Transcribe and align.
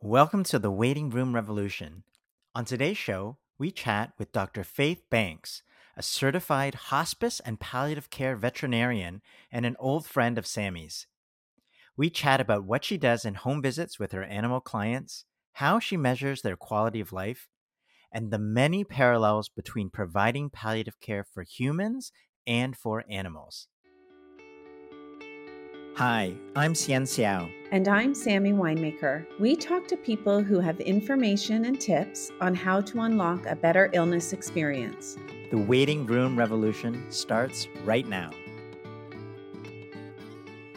Welcome 0.00 0.44
to 0.44 0.60
the 0.60 0.70
Waiting 0.70 1.10
Room 1.10 1.34
Revolution. 1.34 2.04
On 2.54 2.64
today's 2.64 2.96
show, 2.96 3.38
we 3.58 3.72
chat 3.72 4.12
with 4.16 4.30
Dr. 4.30 4.62
Faith 4.62 5.02
Banks, 5.10 5.64
a 5.96 6.04
certified 6.04 6.76
hospice 6.76 7.40
and 7.40 7.58
palliative 7.58 8.08
care 8.08 8.36
veterinarian 8.36 9.22
and 9.50 9.66
an 9.66 9.74
old 9.80 10.06
friend 10.06 10.38
of 10.38 10.46
Sammy's. 10.46 11.08
We 11.96 12.10
chat 12.10 12.40
about 12.40 12.62
what 12.62 12.84
she 12.84 12.96
does 12.96 13.24
in 13.24 13.34
home 13.34 13.60
visits 13.60 13.98
with 13.98 14.12
her 14.12 14.22
animal 14.22 14.60
clients, 14.60 15.24
how 15.54 15.80
she 15.80 15.96
measures 15.96 16.42
their 16.42 16.56
quality 16.56 17.00
of 17.00 17.12
life, 17.12 17.48
and 18.12 18.30
the 18.30 18.38
many 18.38 18.84
parallels 18.84 19.48
between 19.48 19.90
providing 19.90 20.48
palliative 20.48 21.00
care 21.00 21.24
for 21.24 21.42
humans 21.42 22.12
and 22.46 22.76
for 22.76 23.04
animals. 23.10 23.66
Hi, 25.98 26.32
I'm 26.54 26.76
Hsien 26.76 27.02
Seow. 27.02 27.50
And 27.72 27.88
I'm 27.88 28.14
Sammy 28.14 28.52
Winemaker. 28.52 29.26
We 29.40 29.56
talk 29.56 29.88
to 29.88 29.96
people 29.96 30.40
who 30.40 30.60
have 30.60 30.78
information 30.78 31.64
and 31.64 31.80
tips 31.80 32.30
on 32.40 32.54
how 32.54 32.82
to 32.82 33.00
unlock 33.00 33.44
a 33.46 33.56
better 33.56 33.90
illness 33.92 34.32
experience. 34.32 35.16
The 35.50 35.58
waiting 35.58 36.06
room 36.06 36.38
revolution 36.38 37.10
starts 37.10 37.66
right 37.82 38.06
now. 38.06 38.30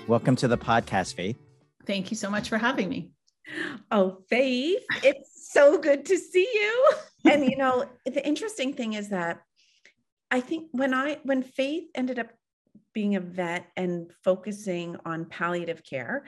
Welcome 0.08 0.36
to 0.38 0.48
the 0.48 0.58
podcast, 0.58 1.14
Faith. 1.14 1.38
Thank 1.86 2.10
you 2.10 2.18
so 2.18 2.32
much 2.32 2.50
for 2.50 2.58
having 2.58 2.90
me. 2.90 3.12
Oh, 3.92 4.24
Faith, 4.28 4.84
it's 5.04 5.52
so 5.54 5.78
good 5.78 6.04
to 6.08 6.18
see 6.18 6.50
you. 6.52 6.92
And 7.32 7.46
you 7.46 7.58
know, 7.58 7.86
the 8.08 8.26
interesting 8.26 8.74
thing 8.74 8.94
is 8.94 9.10
that 9.10 9.44
I 10.32 10.40
think 10.40 10.70
when 10.72 10.96
I 10.96 11.20
when 11.22 11.44
Faith 11.44 11.84
ended 11.94 12.18
up 12.18 12.32
being 12.94 13.16
a 13.16 13.20
vet 13.20 13.68
and 13.76 14.12
focusing 14.24 14.98
on 15.06 15.26
palliative 15.26 15.84
care. 15.84 16.26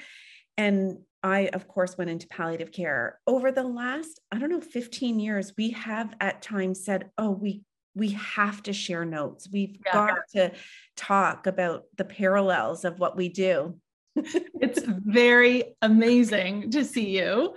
And 0.57 0.99
I, 1.23 1.49
of 1.53 1.67
course, 1.67 1.97
went 1.97 2.09
into 2.09 2.27
palliative 2.27 2.71
care. 2.71 3.19
Over 3.25 3.51
the 3.51 3.63
last, 3.63 4.19
I 4.31 4.39
don't 4.39 4.49
know, 4.49 4.61
15 4.61 5.19
years, 5.19 5.53
we 5.57 5.71
have 5.71 6.13
at 6.19 6.41
times 6.41 6.83
said, 6.83 7.09
oh, 7.17 7.31
we 7.31 7.63
we 7.95 8.09
have 8.09 8.63
to 8.63 8.73
share 8.73 9.05
notes. 9.05 9.47
We've 9.51 9.77
yeah. 9.85 9.93
got 9.93 10.17
to 10.33 10.51
talk 10.95 11.45
about 11.45 11.83
the 11.95 12.05
parallels 12.05 12.85
of 12.85 12.99
what 12.99 13.15
we 13.15 13.29
do. 13.29 13.77
it's 14.15 14.81
very 14.83 15.75
amazing 15.81 16.71
to 16.71 16.83
see 16.83 17.17
you. 17.17 17.55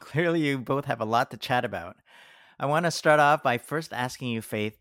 Clearly, 0.00 0.40
you 0.40 0.58
both 0.58 0.86
have 0.86 1.00
a 1.00 1.04
lot 1.04 1.30
to 1.30 1.36
chat 1.36 1.64
about. 1.64 1.96
I 2.58 2.66
want 2.66 2.84
to 2.84 2.90
start 2.90 3.20
off 3.20 3.42
by 3.42 3.58
first 3.58 3.92
asking 3.92 4.28
you, 4.28 4.42
Faith, 4.42 4.78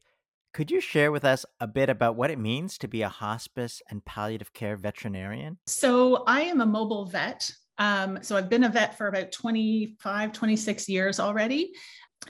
could 0.54 0.70
you 0.70 0.80
share 0.80 1.12
with 1.12 1.26
us 1.26 1.46
a 1.60 1.68
bit 1.68 1.90
about 1.90 2.16
what 2.16 2.32
it 2.32 2.40
means 2.40 2.78
to 2.78 2.88
be 2.88 3.02
a 3.02 3.10
hospice 3.10 3.82
and 3.90 4.06
palliative 4.06 4.54
care 4.54 4.78
veterinarian? 4.78 5.58
So, 5.68 6.24
I 6.28 6.42
am 6.42 6.62
a 6.62 6.66
mobile 6.66 7.06
vet. 7.06 7.52
Um, 7.80 8.20
so, 8.22 8.38
I've 8.38 8.50
been 8.50 8.64
a 8.64 8.70
vet 8.70 8.98
for 8.98 9.08
about 9.08 9.32
25, 9.32 10.32
26 10.32 10.90
years 10.90 11.20
already. 11.20 11.74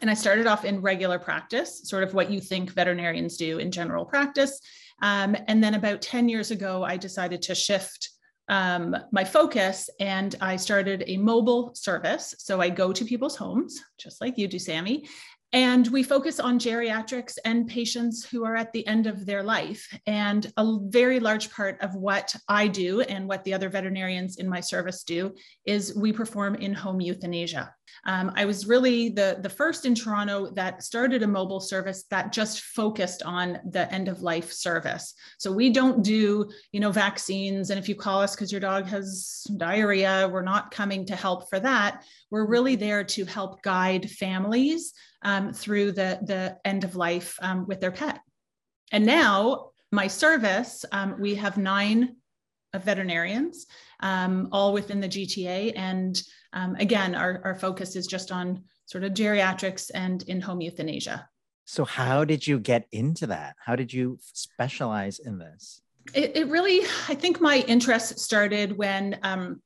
And 0.01 0.09
I 0.09 0.15
started 0.15 0.47
off 0.47 0.65
in 0.65 0.81
regular 0.81 1.19
practice, 1.19 1.81
sort 1.83 2.03
of 2.03 2.13
what 2.13 2.31
you 2.31 2.39
think 2.39 2.71
veterinarians 2.71 3.37
do 3.37 3.59
in 3.59 3.71
general 3.71 4.05
practice. 4.05 4.59
Um, 5.01 5.35
and 5.47 5.63
then 5.63 5.75
about 5.75 6.01
10 6.01 6.29
years 6.29 6.49
ago, 6.49 6.83
I 6.83 6.97
decided 6.97 7.41
to 7.43 7.55
shift 7.55 8.09
um, 8.49 8.95
my 9.11 9.23
focus 9.23 9.89
and 9.99 10.35
I 10.41 10.55
started 10.55 11.03
a 11.07 11.17
mobile 11.17 11.73
service. 11.75 12.35
So 12.39 12.59
I 12.59 12.69
go 12.69 12.91
to 12.91 13.05
people's 13.05 13.35
homes, 13.35 13.81
just 13.97 14.19
like 14.19 14.37
you 14.37 14.47
do, 14.47 14.59
Sammy, 14.59 15.07
and 15.53 15.87
we 15.89 16.01
focus 16.01 16.39
on 16.39 16.57
geriatrics 16.57 17.37
and 17.45 17.67
patients 17.67 18.25
who 18.25 18.43
are 18.43 18.55
at 18.55 18.73
the 18.73 18.85
end 18.87 19.05
of 19.05 19.25
their 19.25 19.43
life. 19.43 19.87
And 20.07 20.51
a 20.57 20.77
very 20.87 21.19
large 21.19 21.51
part 21.51 21.79
of 21.79 21.93
what 21.93 22.35
I 22.49 22.67
do 22.67 23.01
and 23.01 23.27
what 23.27 23.43
the 23.43 23.53
other 23.53 23.69
veterinarians 23.69 24.37
in 24.37 24.49
my 24.49 24.59
service 24.59 25.03
do 25.03 25.33
is 25.65 25.95
we 25.95 26.11
perform 26.11 26.55
in 26.55 26.73
home 26.73 26.99
euthanasia. 26.99 27.73
Um, 28.05 28.31
I 28.35 28.45
was 28.45 28.67
really 28.67 29.09
the, 29.09 29.37
the 29.41 29.49
first 29.49 29.85
in 29.85 29.95
Toronto 29.95 30.51
that 30.51 30.83
started 30.83 31.23
a 31.23 31.27
mobile 31.27 31.59
service 31.59 32.03
that 32.09 32.31
just 32.31 32.61
focused 32.61 33.23
on 33.23 33.59
the 33.69 33.91
end 33.93 34.07
of 34.07 34.21
life 34.21 34.51
service. 34.51 35.13
So 35.37 35.51
we 35.51 35.69
don't 35.69 36.03
do, 36.03 36.49
you 36.71 36.79
know, 36.79 36.91
vaccines. 36.91 37.69
And 37.69 37.79
if 37.79 37.87
you 37.87 37.95
call 37.95 38.21
us 38.21 38.35
because 38.35 38.51
your 38.51 38.61
dog 38.61 38.87
has 38.87 39.45
diarrhea, 39.57 40.29
we're 40.31 40.41
not 40.41 40.71
coming 40.71 41.05
to 41.05 41.15
help 41.15 41.49
for 41.49 41.59
that. 41.59 42.03
We're 42.29 42.47
really 42.47 42.75
there 42.75 43.03
to 43.03 43.25
help 43.25 43.61
guide 43.61 44.09
families 44.09 44.93
um, 45.23 45.53
through 45.53 45.93
the, 45.93 46.19
the 46.23 46.57
end 46.65 46.83
of 46.83 46.95
life 46.95 47.37
um, 47.41 47.65
with 47.67 47.79
their 47.79 47.91
pet. 47.91 48.19
And 48.91 49.05
now, 49.05 49.69
my 49.91 50.07
service, 50.07 50.85
um, 50.91 51.15
we 51.19 51.35
have 51.35 51.57
nine 51.57 52.15
veterinarians, 52.79 53.67
um, 53.99 54.49
all 54.51 54.73
within 54.73 54.99
the 54.99 55.07
GTA. 55.07 55.73
And 55.75 56.21
um, 56.53 56.75
again, 56.75 57.15
our, 57.15 57.41
our 57.43 57.55
focus 57.55 57.95
is 57.95 58.07
just 58.07 58.31
on 58.31 58.63
sort 58.85 59.03
of 59.03 59.13
geriatrics 59.13 59.91
and 59.93 60.23
in 60.23 60.41
home 60.41 60.61
euthanasia. 60.61 61.27
So, 61.65 61.85
how 61.85 62.25
did 62.25 62.45
you 62.45 62.59
get 62.59 62.87
into 62.91 63.27
that? 63.27 63.55
How 63.63 63.75
did 63.75 63.93
you 63.93 64.19
specialize 64.21 65.19
in 65.19 65.37
this? 65.37 65.81
It, 66.13 66.35
it 66.35 66.47
really, 66.49 66.81
I 67.07 67.15
think 67.15 67.39
my 67.39 67.63
interest 67.67 68.19
started 68.19 68.77
when 68.77 69.17
um, 69.23 69.61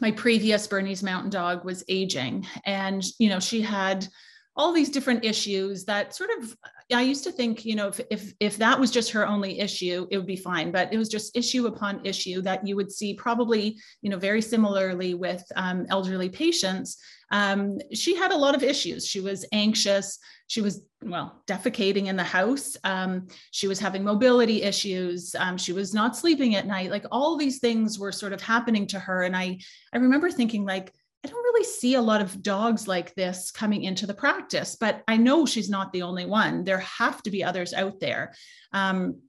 my 0.00 0.10
previous 0.10 0.66
Bernese 0.66 1.04
Mountain 1.04 1.30
Dog 1.30 1.64
was 1.64 1.84
aging, 1.88 2.46
and 2.64 3.04
you 3.18 3.28
know 3.28 3.38
she 3.38 3.60
had 3.60 4.08
all 4.56 4.72
these 4.72 4.88
different 4.88 5.24
issues 5.24 5.84
that 5.84 6.14
sort 6.14 6.30
of 6.38 6.56
I 6.92 7.02
used 7.02 7.24
to 7.24 7.32
think, 7.32 7.64
you 7.64 7.74
know, 7.74 7.88
if, 7.88 8.00
if 8.10 8.32
if 8.40 8.56
that 8.58 8.78
was 8.78 8.90
just 8.90 9.10
her 9.10 9.26
only 9.26 9.60
issue, 9.60 10.06
it 10.10 10.16
would 10.16 10.26
be 10.26 10.36
fine. 10.36 10.70
But 10.70 10.92
it 10.92 10.98
was 10.98 11.08
just 11.08 11.36
issue 11.36 11.66
upon 11.66 12.04
issue 12.06 12.40
that 12.42 12.66
you 12.66 12.76
would 12.76 12.90
see 12.90 13.14
probably, 13.14 13.76
you 14.02 14.10
know, 14.10 14.18
very 14.18 14.40
similarly 14.40 15.14
with 15.14 15.44
um, 15.56 15.86
elderly 15.90 16.28
patients. 16.28 16.96
Um, 17.32 17.78
she 17.92 18.14
had 18.14 18.30
a 18.30 18.36
lot 18.36 18.54
of 18.54 18.62
issues. 18.62 19.04
She 19.06 19.20
was 19.20 19.44
anxious. 19.52 20.18
She 20.46 20.60
was 20.60 20.86
well 21.02 21.42
defecating 21.46 22.06
in 22.06 22.16
the 22.16 22.24
house. 22.24 22.76
Um, 22.84 23.26
she 23.50 23.66
was 23.66 23.80
having 23.80 24.04
mobility 24.04 24.62
issues. 24.62 25.34
Um, 25.36 25.58
she 25.58 25.72
was 25.72 25.92
not 25.92 26.16
sleeping 26.16 26.54
at 26.54 26.68
night. 26.68 26.90
Like 26.90 27.04
all 27.10 27.36
these 27.36 27.58
things 27.58 27.98
were 27.98 28.12
sort 28.12 28.32
of 28.32 28.40
happening 28.40 28.86
to 28.88 28.98
her, 29.00 29.24
and 29.24 29.36
I 29.36 29.58
I 29.92 29.98
remember 29.98 30.30
thinking 30.30 30.64
like 30.64 30.94
I 31.24 31.28
don't 31.28 31.42
really 31.42 31.64
see 31.64 31.94
a 31.94 32.02
lot 32.02 32.20
of 32.20 32.42
dogs 32.42 32.86
like 32.86 33.14
this 33.14 33.50
coming 33.50 33.82
into 33.82 34.06
the 34.06 34.14
practice, 34.14 34.76
but 34.78 35.02
I 35.08 35.16
know 35.16 35.46
she's 35.46 35.70
not 35.70 35.92
the 35.92 36.02
only 36.02 36.26
one. 36.26 36.64
There 36.64 36.78
have 36.78 37.22
to 37.24 37.30
be 37.30 37.42
others 37.42 37.72
out 37.72 37.98
there. 38.00 38.34
Um, 38.72 39.20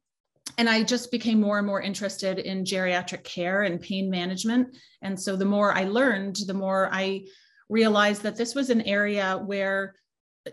and 0.58 0.70
I 0.70 0.84
just 0.84 1.12
became 1.12 1.42
more 1.42 1.58
and 1.58 1.68
more 1.68 1.81
interested 1.81 2.40
in 2.40 2.64
geriatric 2.64 3.24
care 3.24 3.64
and 3.64 3.81
pain 3.81 4.09
management. 4.09 4.78
And 5.02 5.20
so 5.20 5.36
the 5.36 5.46
more 5.46 5.74
I 5.74 5.84
learned, 5.84 6.38
the 6.46 6.53
more 6.53 6.90
I 6.92 7.26
realized 7.70 8.24
that 8.24 8.38
this 8.38 8.56
was 8.56 8.70
an 8.70 8.81
area 8.81 9.42
where 9.46 9.96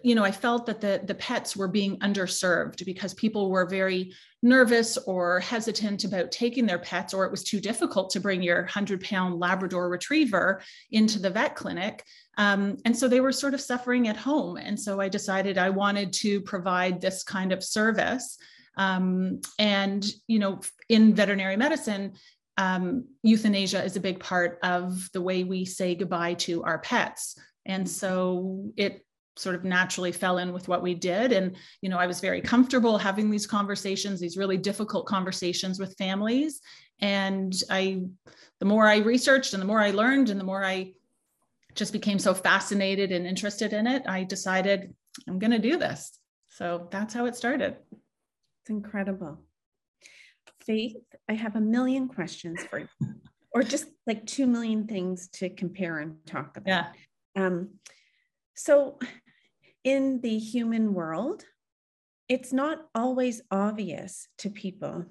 you 0.02 0.14
know, 0.14 0.24
I 0.24 0.30
felt 0.30 0.66
that 0.66 0.80
the, 0.80 1.00
the 1.04 1.14
pets 1.14 1.56
were 1.56 1.68
being 1.68 1.98
underserved 1.98 2.84
because 2.84 3.14
people 3.14 3.50
were 3.50 3.66
very 3.66 4.12
nervous 4.42 4.96
or 4.98 5.40
hesitant 5.40 6.04
about 6.04 6.30
taking 6.30 6.66
their 6.66 6.78
pets, 6.78 7.14
or 7.14 7.24
it 7.24 7.30
was 7.30 7.44
too 7.44 7.60
difficult 7.60 8.10
to 8.10 8.20
bring 8.20 8.42
your 8.42 8.62
100 8.62 9.02
pound 9.02 9.40
Labrador 9.40 9.88
retriever 9.88 10.62
into 10.90 11.18
the 11.18 11.30
vet 11.30 11.54
clinic. 11.54 12.04
Um, 12.36 12.76
and 12.84 12.96
so 12.96 13.08
they 13.08 13.20
were 13.20 13.32
sort 13.32 13.54
of 13.54 13.60
suffering 13.60 14.08
at 14.08 14.16
home. 14.16 14.56
And 14.56 14.78
so 14.78 15.00
I 15.00 15.08
decided 15.08 15.56
I 15.56 15.70
wanted 15.70 16.12
to 16.14 16.40
provide 16.42 17.00
this 17.00 17.22
kind 17.22 17.52
of 17.52 17.64
service. 17.64 18.36
Um, 18.76 19.40
and, 19.58 20.04
you 20.26 20.38
know, 20.38 20.60
in 20.88 21.14
veterinary 21.14 21.56
medicine, 21.56 22.14
um, 22.56 23.06
euthanasia 23.22 23.82
is 23.82 23.96
a 23.96 24.00
big 24.00 24.20
part 24.20 24.58
of 24.62 25.10
the 25.12 25.20
way 25.20 25.44
we 25.44 25.64
say 25.64 25.94
goodbye 25.94 26.34
to 26.34 26.62
our 26.64 26.78
pets. 26.78 27.38
And 27.66 27.88
so 27.88 28.72
it 28.76 29.04
sort 29.36 29.54
of 29.54 29.64
naturally 29.64 30.12
fell 30.12 30.38
in 30.38 30.52
with 30.52 30.68
what 30.68 30.82
we 30.82 30.94
did. 30.94 31.32
And 31.32 31.56
you 31.80 31.88
know 31.88 31.98
i 31.98 32.06
was 32.06 32.20
very 32.20 32.40
comfortable 32.40 32.98
having 32.98 33.30
these 33.30 33.46
conversations 33.46 34.20
these 34.20 34.36
really 34.36 34.56
difficult 34.56 35.06
conversations 35.06 35.78
with 35.78 35.96
families. 35.96 36.60
And 37.00 37.52
i 37.70 38.02
the 38.60 38.66
more 38.66 38.86
i 38.86 38.98
researched 38.98 39.52
and 39.54 39.62
the 39.62 39.66
more 39.66 39.80
i 39.80 39.90
learned 39.90 40.30
and 40.30 40.38
the 40.38 40.44
more 40.44 40.64
i 40.64 40.92
just 41.74 41.92
became 41.92 42.20
so 42.20 42.34
fascinated 42.34 43.10
and 43.10 43.26
interested 43.26 43.72
in 43.72 43.86
it 43.86 44.02
i 44.06 44.22
decided 44.22 44.94
i'm 45.28 45.38
going 45.38 45.50
to 45.50 45.58
do 45.58 45.76
this. 45.76 46.18
So 46.48 46.86
that's 46.92 47.12
how 47.12 47.26
it 47.26 47.34
started. 47.34 47.76
It's 47.90 48.70
incredible. 48.70 49.40
Faith 50.60 50.96
i 51.28 51.34
have 51.34 51.56
a 51.56 51.60
million 51.60 52.08
questions 52.08 52.62
for 52.70 52.78
you 52.78 52.88
or 53.54 53.62
just 53.62 53.86
like 54.06 54.26
2 54.26 54.46
million 54.46 54.86
things 54.86 55.28
to 55.28 55.48
compare 55.48 56.00
and 56.00 56.16
talk 56.26 56.56
about. 56.56 56.92
Yeah. 57.36 57.44
Um 57.46 57.70
so 58.54 58.98
in 59.84 60.20
the 60.22 60.38
human 60.38 60.94
world, 60.94 61.44
it's 62.28 62.52
not 62.52 62.86
always 62.94 63.42
obvious 63.50 64.28
to 64.38 64.50
people, 64.50 65.04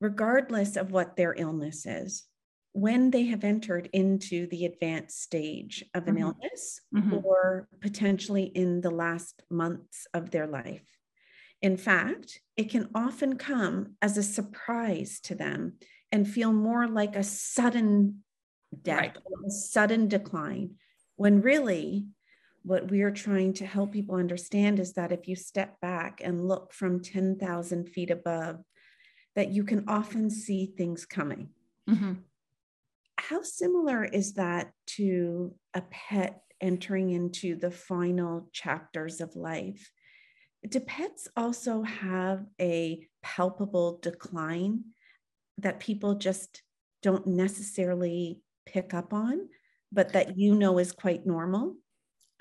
regardless 0.00 0.76
of 0.76 0.90
what 0.90 1.16
their 1.16 1.34
illness 1.36 1.86
is, 1.86 2.24
when 2.72 3.10
they 3.10 3.24
have 3.26 3.44
entered 3.44 3.88
into 3.92 4.46
the 4.48 4.64
advanced 4.64 5.22
stage 5.22 5.84
of 5.94 6.08
an 6.08 6.16
mm-hmm. 6.16 6.24
illness 6.24 6.80
mm-hmm. 6.94 7.18
or 7.24 7.68
potentially 7.80 8.44
in 8.44 8.80
the 8.80 8.90
last 8.90 9.42
months 9.50 10.06
of 10.12 10.30
their 10.30 10.48
life. 10.48 10.84
In 11.60 11.76
fact, 11.76 12.40
it 12.56 12.70
can 12.70 12.88
often 12.94 13.36
come 13.36 13.94
as 14.02 14.18
a 14.18 14.22
surprise 14.22 15.20
to 15.20 15.36
them 15.36 15.74
and 16.10 16.28
feel 16.28 16.52
more 16.52 16.88
like 16.88 17.14
a 17.14 17.22
sudden 17.22 18.24
death, 18.82 18.98
right. 18.98 19.16
a 19.46 19.50
sudden 19.50 20.08
decline 20.08 20.74
when 21.16 21.40
really 21.40 22.06
what 22.62 22.90
we 22.90 23.02
are 23.02 23.10
trying 23.10 23.52
to 23.54 23.66
help 23.66 23.92
people 23.92 24.14
understand 24.14 24.78
is 24.78 24.92
that 24.94 25.12
if 25.12 25.26
you 25.26 25.36
step 25.36 25.80
back 25.80 26.20
and 26.22 26.46
look 26.46 26.72
from 26.72 27.00
10,000 27.00 27.88
feet 27.88 28.10
above, 28.10 28.62
that 29.34 29.50
you 29.50 29.64
can 29.64 29.84
often 29.88 30.30
see 30.30 30.66
things 30.66 31.04
coming. 31.04 31.48
Mm-hmm. 31.88 32.12
How 33.18 33.42
similar 33.42 34.04
is 34.04 34.34
that 34.34 34.72
to 34.98 35.54
a 35.74 35.82
pet 35.90 36.42
entering 36.60 37.10
into 37.10 37.56
the 37.56 37.70
final 37.70 38.48
chapters 38.52 39.20
of 39.20 39.34
life? 39.36 39.90
Do 40.68 40.80
pets 40.80 41.28
also 41.36 41.82
have 41.82 42.44
a 42.60 43.06
palpable 43.22 43.98
decline 44.00 44.84
that 45.58 45.80
people 45.80 46.14
just 46.14 46.62
don't 47.02 47.26
necessarily 47.26 48.40
pick 48.64 48.94
up 48.94 49.12
on, 49.12 49.48
but 49.90 50.12
that 50.12 50.38
you 50.38 50.54
know 50.54 50.78
is 50.78 50.92
quite 50.92 51.26
normal? 51.26 51.76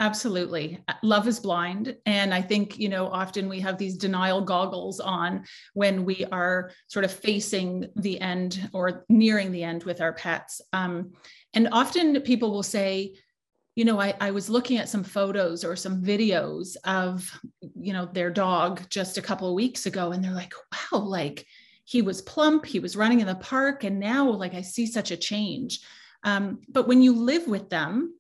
Absolutely. 0.02 0.84
Love 1.04 1.28
is 1.28 1.40
blind. 1.40 1.96
And 2.08 2.34
I 2.34 2.42
think, 2.42 2.80
you 2.80 2.90
know, 2.90 3.06
often 3.06 3.48
we 3.48 3.60
have 3.60 3.78
these 3.78 3.96
denial 3.96 4.42
goggles 4.42 5.00
on 5.00 5.46
when 5.76 6.06
we 6.06 6.26
are 6.32 6.72
sort 6.88 7.06
of 7.06 7.12
facing 7.12 7.86
the 7.96 8.20
end 8.20 8.68
or 8.74 9.06
nearing 9.10 9.52
the 9.52 9.64
end 9.64 9.84
with 9.84 10.02
our 10.02 10.14
pets. 10.14 10.60
Um, 10.74 11.12
and 11.54 11.70
often 11.72 12.20
people 12.22 12.50
will 12.50 12.64
say, 12.64 13.16
you 13.76 13.86
know, 13.86 14.02
I, 14.02 14.16
I 14.20 14.32
was 14.32 14.50
looking 14.50 14.80
at 14.80 14.90
some 14.90 15.04
photos 15.04 15.64
or 15.64 15.76
some 15.76 16.02
videos 16.02 16.78
of, 16.84 17.40
you 17.80 17.94
know, 17.94 18.08
their 18.08 18.32
dog 18.32 18.82
just 18.90 19.20
a 19.20 19.22
couple 19.22 19.48
of 19.48 19.54
weeks 19.54 19.86
ago. 19.86 20.14
And 20.14 20.24
they're 20.24 20.34
like, 20.34 20.54
wow, 20.92 20.98
like 20.98 21.46
he 21.86 22.02
was 22.02 22.24
plump, 22.24 22.66
he 22.66 22.80
was 22.80 22.98
running 22.98 23.20
in 23.20 23.28
the 23.28 23.36
park. 23.36 23.84
And 23.84 24.00
now, 24.00 24.28
like, 24.32 24.56
I 24.56 24.62
see 24.62 24.88
such 24.88 25.12
a 25.12 25.18
change. 25.18 25.82
Um, 26.24 26.62
but 26.70 26.88
when 26.88 27.04
you 27.04 27.14
live 27.16 27.48
with 27.48 27.70
them, 27.70 28.16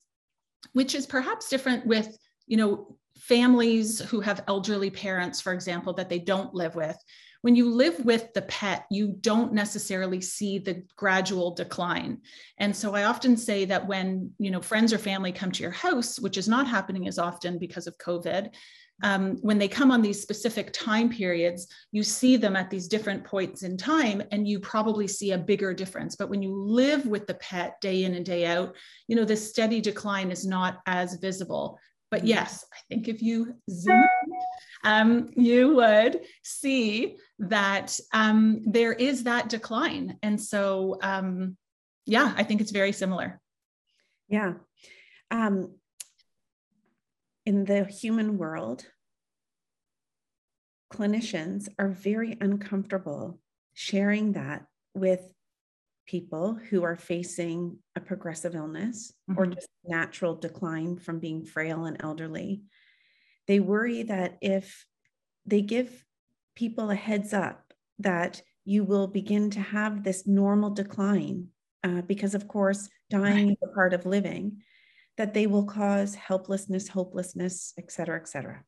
which 0.73 0.95
is 0.95 1.05
perhaps 1.05 1.49
different 1.49 1.85
with, 1.85 2.17
you 2.47 2.57
know, 2.57 2.97
families 3.17 3.99
who 3.99 4.19
have 4.19 4.43
elderly 4.47 4.89
parents, 4.89 5.41
for 5.41 5.53
example, 5.53 5.93
that 5.93 6.09
they 6.09 6.19
don't 6.19 6.53
live 6.53 6.75
with. 6.75 6.97
When 7.41 7.55
you 7.55 7.69
live 7.69 8.05
with 8.05 8.33
the 8.33 8.43
pet, 8.43 8.85
you 8.91 9.15
don't 9.19 9.53
necessarily 9.53 10.21
see 10.21 10.59
the 10.59 10.83
gradual 10.95 11.55
decline. 11.55 12.19
And 12.59 12.75
so 12.75 12.93
I 12.93 13.05
often 13.05 13.35
say 13.35 13.65
that 13.65 13.87
when, 13.87 14.31
you 14.37 14.51
know, 14.51 14.61
friends 14.61 14.93
or 14.93 14.99
family 14.99 15.31
come 15.31 15.51
to 15.51 15.63
your 15.63 15.71
house, 15.71 16.19
which 16.19 16.37
is 16.37 16.47
not 16.47 16.67
happening 16.67 17.07
as 17.07 17.17
often 17.17 17.57
because 17.57 17.87
of 17.87 17.97
COVID, 17.97 18.53
um, 19.03 19.37
when 19.41 19.57
they 19.57 19.67
come 19.67 19.91
on 19.91 20.01
these 20.01 20.21
specific 20.21 20.71
time 20.73 21.09
periods, 21.09 21.67
you 21.91 22.03
see 22.03 22.37
them 22.37 22.55
at 22.55 22.69
these 22.69 22.87
different 22.87 23.23
points 23.23 23.63
in 23.63 23.77
time, 23.77 24.21
and 24.31 24.47
you 24.47 24.59
probably 24.59 25.07
see 25.07 25.31
a 25.31 25.37
bigger 25.37 25.73
difference. 25.73 26.15
But 26.15 26.29
when 26.29 26.41
you 26.41 26.53
live 26.55 27.05
with 27.05 27.27
the 27.27 27.35
pet 27.35 27.79
day 27.81 28.03
in 28.03 28.13
and 28.15 28.25
day 28.25 28.45
out, 28.45 28.75
you 29.07 29.15
know, 29.15 29.25
the 29.25 29.37
steady 29.37 29.81
decline 29.81 30.31
is 30.31 30.45
not 30.45 30.79
as 30.85 31.15
visible. 31.15 31.79
But 32.11 32.25
yes, 32.25 32.65
I 32.73 32.77
think 32.89 33.07
if 33.07 33.21
you 33.21 33.55
zoom, 33.69 34.03
um, 34.83 35.29
you 35.35 35.75
would 35.75 36.21
see 36.43 37.17
that 37.39 37.97
um, 38.13 38.61
there 38.65 38.91
is 38.91 39.23
that 39.23 39.47
decline. 39.47 40.17
And 40.21 40.39
so, 40.39 40.97
um, 41.01 41.55
yeah, 42.05 42.33
I 42.35 42.43
think 42.43 42.59
it's 42.59 42.71
very 42.71 42.91
similar. 42.91 43.39
Yeah. 44.27 44.55
Um, 45.31 45.75
in 47.45 47.65
the 47.65 47.85
human 47.85 48.37
world, 48.37 48.85
clinicians 50.91 51.67
are 51.79 51.89
very 51.89 52.37
uncomfortable 52.41 53.39
sharing 53.73 54.33
that 54.33 54.65
with 54.93 55.33
people 56.05 56.59
who 56.69 56.83
are 56.83 56.95
facing 56.95 57.77
a 57.95 58.01
progressive 58.01 58.55
illness 58.55 59.13
mm-hmm. 59.29 59.39
or 59.39 59.45
just 59.45 59.69
natural 59.85 60.35
decline 60.35 60.97
from 60.97 61.19
being 61.19 61.45
frail 61.45 61.85
and 61.85 61.97
elderly. 62.01 62.63
They 63.47 63.59
worry 63.59 64.03
that 64.03 64.37
if 64.41 64.85
they 65.45 65.61
give 65.61 66.03
people 66.55 66.91
a 66.91 66.95
heads 66.95 67.33
up 67.33 67.73
that 67.99 68.41
you 68.65 68.83
will 68.83 69.07
begin 69.07 69.49
to 69.51 69.61
have 69.61 70.03
this 70.03 70.27
normal 70.27 70.69
decline, 70.69 71.47
uh, 71.83 72.01
because 72.01 72.35
of 72.35 72.47
course, 72.47 72.89
dying 73.09 73.47
right. 73.47 73.57
is 73.61 73.69
a 73.69 73.73
part 73.73 73.93
of 73.93 74.05
living, 74.05 74.61
that 75.17 75.33
they 75.33 75.47
will 75.47 75.65
cause 75.65 76.15
helplessness, 76.15 76.87
hopelessness, 76.87 77.73
et 77.77 77.91
cetera, 77.91 78.17
et 78.17 78.27
cetera. 78.27 78.63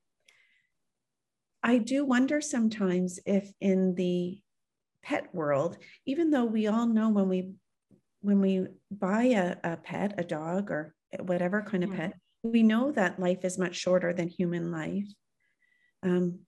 I 1.63 1.77
do 1.77 2.03
wonder 2.05 2.41
sometimes 2.41 3.19
if 3.25 3.51
in 3.61 3.95
the 3.95 4.39
pet 5.01 5.33
world, 5.33 5.77
even 6.05 6.29
though 6.29 6.45
we 6.45 6.67
all 6.67 6.87
know 6.87 7.09
when 7.09 7.29
we 7.29 7.53
when 8.21 8.39
we 8.39 8.67
buy 8.89 9.23
a, 9.23 9.55
a 9.63 9.77
pet, 9.77 10.15
a 10.17 10.23
dog 10.23 10.71
or 10.71 10.93
whatever 11.19 11.61
kind 11.61 11.83
of 11.83 11.89
yeah. 11.91 11.97
pet, 11.97 12.13
we 12.41 12.63
know 12.63 12.91
that 12.91 13.19
life 13.19 13.43
is 13.43 13.57
much 13.57 13.75
shorter 13.75 14.13
than 14.13 14.29
human 14.29 14.71
life. 14.71 15.07
Um, 16.03 16.39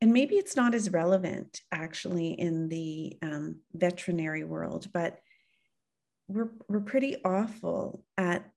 and 0.00 0.12
maybe 0.12 0.34
it's 0.36 0.56
not 0.56 0.74
as 0.74 0.90
relevant 0.90 1.60
actually 1.72 2.32
in 2.32 2.68
the 2.68 3.16
um, 3.22 3.60
veterinary 3.72 4.44
world, 4.44 4.88
but 4.92 5.18
we're, 6.28 6.50
we're 6.68 6.80
pretty 6.80 7.16
awful 7.24 8.04
at 8.18 8.50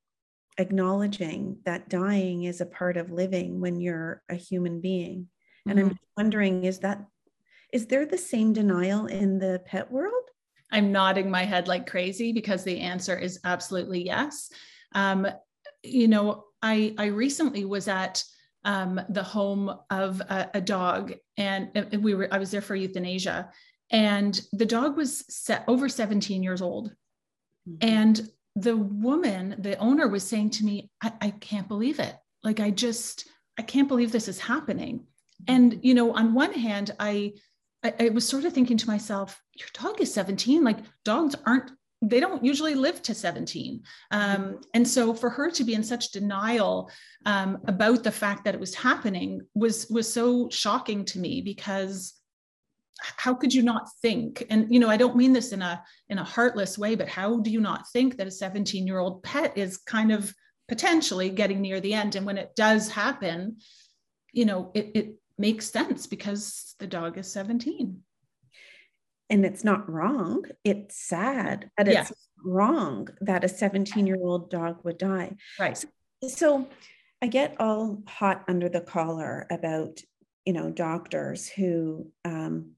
acknowledging 0.60 1.58
that 1.66 1.90
dying 1.90 2.44
is 2.44 2.62
a 2.62 2.66
part 2.66 2.98
of 2.98 3.12
living 3.12 3.60
when 3.60 3.80
you're 3.80 4.22
a 4.30 4.36
human 4.36 4.82
being. 4.82 5.28
And 5.68 5.80
mm-hmm. 5.80 5.90
I'm 5.90 6.00
wondering, 6.18 6.66
is 6.66 6.80
that 6.80 7.06
is 7.72 7.86
there 7.86 8.06
the 8.06 8.18
same 8.18 8.54
denial 8.54 9.06
in 9.06 9.40
the 9.40 9.62
pet 9.66 9.92
world? 9.92 10.14
I'm 10.72 10.92
nodding 10.92 11.32
my 11.32 11.46
head 11.46 11.68
like 11.68 11.88
crazy 11.88 12.34
because 12.34 12.64
the 12.64 12.80
answer 12.80 13.18
is 13.18 13.40
absolutely 13.44 14.06
yes. 14.06 14.52
Um, 14.94 15.28
you 15.84 16.08
know, 16.08 16.46
I 16.62 16.94
I 16.98 17.06
recently 17.06 17.66
was 17.66 17.88
at 17.88 18.24
um, 18.66 19.00
the 19.10 19.24
home 19.24 19.74
of 19.90 20.20
a, 20.22 20.50
a 20.56 20.62
dog, 20.62 21.14
and 21.38 21.88
we 22.02 22.14
were 22.14 22.28
I 22.32 22.38
was 22.38 22.52
there 22.52 22.62
for 22.62 22.76
euthanasia, 22.76 23.50
and 23.92 24.40
the 24.52 24.66
dog 24.66 24.98
was 24.98 25.24
set 25.30 25.64
over 25.68 25.88
17 25.88 26.44
years 26.44 26.62
old, 26.62 26.90
mm-hmm. 27.68 27.78
and 27.82 28.30
the 28.56 28.76
woman, 28.76 29.56
the 29.60 29.78
owner, 29.78 30.08
was 30.08 30.24
saying 30.24 30.52
to 30.52 30.66
me, 30.66 30.90
I, 31.02 31.14
I 31.22 31.30
can't 31.32 31.68
believe 31.68 32.00
it. 32.00 32.16
Like 32.44 32.60
I 32.60 32.72
just 32.72 33.28
I 33.58 33.62
can't 33.62 33.88
believe 33.88 34.12
this 34.12 34.28
is 34.28 34.40
happening. 34.40 35.06
And 35.48 35.80
you 35.84 35.94
know, 35.94 36.14
on 36.14 36.34
one 36.34 36.54
hand, 36.54 36.92
I, 37.00 37.34
I 37.84 37.94
I 38.00 38.10
was 38.10 38.28
sort 38.28 38.46
of 38.46 38.54
thinking 38.54 38.78
to 38.78 38.88
myself, 38.88 39.42
your 39.56 39.70
dog 39.74 40.02
is 40.02 40.14
17. 40.14 40.64
Like 40.64 40.80
dogs 41.04 41.36
aren't 41.46 41.72
they 42.02 42.20
don't 42.20 42.46
usually 42.46 42.76
live 42.76 43.02
to 43.02 43.14
17 43.14 43.82
um, 44.12 44.62
and 44.74 44.88
so 44.88 45.14
for 45.14 45.30
her 45.30 45.52
to 45.52 45.66
be 45.66 45.74
in 45.74 45.84
such 45.84 46.12
denial 46.12 46.90
um, 47.26 47.58
about 47.68 48.04
the 48.04 48.12
fact 48.12 48.46
that 48.46 48.54
it 48.54 48.60
was 48.60 48.74
happening 48.74 49.42
was 49.54 49.86
was 49.90 50.12
so 50.12 50.50
shocking 50.50 51.04
to 51.04 51.20
me 51.20 51.42
because 51.42 52.14
how 53.18 53.34
could 53.34 53.54
you 53.54 53.64
not 53.64 53.88
think? 54.02 54.44
And 54.50 54.74
you 54.74 54.80
know 54.80 54.90
i 54.90 54.98
don't 54.98 55.16
mean 55.16 55.34
this 55.34 55.52
in 55.52 55.62
a 55.62 55.84
in 56.10 56.18
a 56.18 56.24
heartless 56.24 56.78
way 56.78 56.96
but 56.96 57.08
how 57.08 57.40
do 57.40 57.50
you 57.50 57.62
not 57.62 57.90
think 57.92 58.18
that 58.18 58.28
a 58.28 58.32
17 58.32 58.86
year 58.88 59.00
old 59.00 59.24
pet 59.24 59.58
is 59.58 59.78
kind 59.78 60.12
of 60.12 60.34
potentially 60.68 61.30
getting 61.30 61.62
near 61.62 61.80
the 61.80 61.94
end? 61.94 62.16
And 62.16 62.26
when 62.26 62.38
it 62.38 62.56
does 62.56 62.90
happen 62.90 63.58
you 64.32 64.46
know 64.46 64.72
it, 64.74 64.92
it 64.94 65.16
makes 65.38 65.72
sense 65.72 66.08
because 66.08 66.76
the 66.80 66.88
dog 66.88 67.18
is 67.18 67.32
17 67.32 68.02
and 69.30 69.46
it's 69.46 69.64
not 69.64 69.90
wrong. 69.90 70.44
It's 70.64 70.98
sad 70.98 71.70
that 71.78 71.88
it's 71.88 72.12
wrong 72.44 73.10
that 73.22 73.44
a 73.44 73.50
17 73.50 74.08
year 74.08 74.18
old 74.20 74.50
dog 74.50 74.84
would 74.84 74.98
die. 74.98 75.36
Right. 75.60 75.78
So, 75.78 75.88
so 76.28 76.68
i 77.22 77.28
get 77.28 77.56
all 77.60 78.02
hot 78.08 78.44
under 78.48 78.70
the 78.70 78.82
collar 78.82 79.46
about 79.52 80.00
you 80.46 80.54
know 80.54 80.72
doctors 80.72 81.48
who 81.48 82.08
um, 82.26 82.72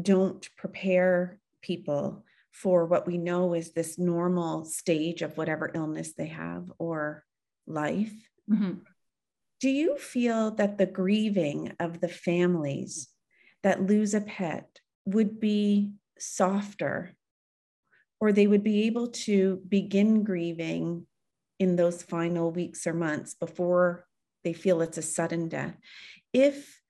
don't 0.00 0.48
prepare 0.56 1.38
people 1.60 2.24
for 2.50 2.86
what 2.86 3.06
we 3.06 3.18
know 3.18 3.54
is 3.54 3.72
this 3.72 3.98
normal 3.98 4.64
stage 4.64 5.22
of 5.22 5.36
whatever 5.36 5.70
illness 5.74 6.12
they 6.12 6.26
have 6.26 6.70
or 6.78 7.24
life 7.66 8.12
mm-hmm. 8.50 8.72
Do 9.62 9.70
you 9.70 9.96
feel 9.96 10.50
that 10.56 10.76
the 10.76 10.86
grieving 10.86 11.76
of 11.78 12.00
the 12.00 12.08
families 12.08 13.08
that 13.62 13.80
lose 13.80 14.12
a 14.12 14.20
pet 14.20 14.80
would 15.04 15.38
be 15.38 15.92
softer 16.18 17.14
or 18.20 18.32
they 18.32 18.48
would 18.48 18.64
be 18.64 18.86
able 18.86 19.06
to 19.06 19.62
begin 19.68 20.24
grieving 20.24 21.06
in 21.60 21.76
those 21.76 22.02
final 22.02 22.50
weeks 22.50 22.88
or 22.88 22.92
months 22.92 23.34
before 23.34 24.04
they 24.42 24.52
feel 24.52 24.82
it's 24.82 24.98
a 24.98 25.02
sudden 25.02 25.48
death 25.48 25.76
if 26.32 26.80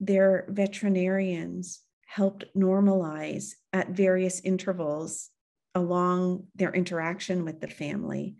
their 0.00 0.46
veterinarians 0.48 1.82
helped 2.14 2.44
normalize 2.56 3.54
at 3.72 3.90
various 3.90 4.40
intervals 4.42 5.30
along 5.74 6.46
their 6.54 6.72
interaction 6.72 7.44
with 7.44 7.60
the 7.60 7.66
family 7.66 8.36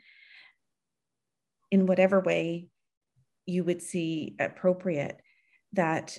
in 1.72 1.84
whatever 1.84 2.20
way 2.20 2.68
you 3.46 3.64
would 3.64 3.82
see 3.82 4.36
appropriate 4.38 5.20
that 5.72 6.16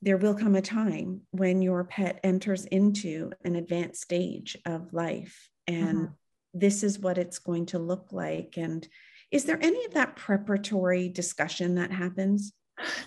there 0.00 0.16
will 0.16 0.32
come 0.32 0.54
a 0.54 0.62
time 0.62 1.20
when 1.32 1.60
your 1.60 1.84
pet 1.84 2.18
enters 2.24 2.64
into 2.64 3.30
an 3.44 3.54
advanced 3.54 4.00
stage 4.00 4.56
of 4.64 4.94
life 4.94 5.50
and 5.66 5.98
mm-hmm. 5.98 6.12
this 6.54 6.82
is 6.82 6.98
what 6.98 7.18
it's 7.18 7.38
going 7.38 7.66
to 7.66 7.78
look 7.78 8.06
like 8.10 8.54
and 8.56 8.88
is 9.30 9.44
there 9.44 9.58
any 9.60 9.84
of 9.84 9.92
that 9.92 10.16
preparatory 10.16 11.10
discussion 11.10 11.74
that 11.74 11.90
happens 11.90 12.54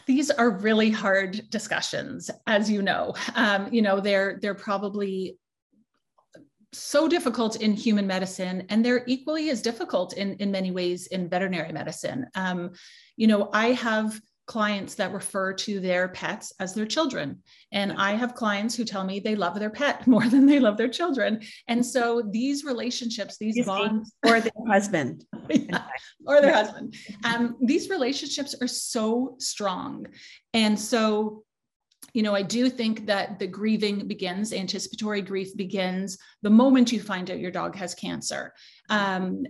these 0.06 0.32
are 0.32 0.50
really 0.50 0.90
hard 0.90 1.42
discussions 1.50 2.30
as 2.46 2.70
you 2.70 2.82
know. 2.82 3.14
Um, 3.36 3.68
you 3.72 3.82
know 3.82 4.00
they're 4.00 4.40
they're 4.42 4.56
probably 4.56 5.38
so 6.74 7.08
difficult 7.08 7.62
in 7.62 7.74
human 7.74 8.06
medicine 8.06 8.66
and 8.70 8.84
they're 8.84 9.04
equally 9.08 9.50
as 9.50 9.62
difficult 9.62 10.14
in 10.14 10.36
in 10.36 10.52
many 10.52 10.72
ways 10.72 11.08
in 11.08 11.30
veterinary 11.30 11.72
medicine. 11.72 12.26
Um, 12.36 12.72
you 13.18 13.28
know 13.28 13.50
i 13.52 13.72
have 13.74 14.20
clients 14.48 14.96
that 14.96 15.14
refer 15.14 15.54
to 15.54 15.80
their 15.82 16.08
pets 16.08 16.54
as 16.60 16.74
their 16.74 16.86
children. 16.86 17.38
And 17.74 17.92
I 17.92 18.14
have 18.14 18.34
clients 18.34 18.76
who 18.76 18.86
tell 18.86 19.04
me 19.04 19.20
they 19.20 19.36
love 19.36 19.60
their 19.60 19.70
pet 19.70 20.08
more 20.08 20.26
than 20.28 20.46
they 20.46 20.60
love 20.60 20.78
their 20.78 20.88
children. 20.88 21.42
And 21.68 21.86
so 21.86 22.24
these 22.32 22.64
relationships, 22.64 23.38
these 23.38 23.64
bonds, 23.66 24.14
or 24.26 24.40
their 24.40 24.52
husband, 24.68 25.26
yeah, 25.50 25.84
or 26.26 26.42
their 26.42 26.54
husband, 26.54 26.96
um, 27.26 27.58
these 27.62 27.90
relationships 27.90 28.56
are 28.62 28.68
so 28.68 29.36
strong. 29.38 30.08
And 30.54 30.80
so, 30.80 31.44
you 32.14 32.24
know, 32.24 32.34
I 32.34 32.42
do 32.42 32.70
think 32.70 33.06
that 33.08 33.40
the 33.40 33.48
grieving 33.48 34.08
begins, 34.08 34.54
anticipatory 34.54 35.22
grief 35.22 35.56
begins 35.58 36.18
the 36.42 36.50
moment 36.50 36.92
you 36.92 37.02
find 37.02 37.30
out 37.30 37.40
your 37.40 37.52
dog 37.52 37.76
has 37.76 37.94
cancer. 37.94 38.54
Um, 38.90 39.44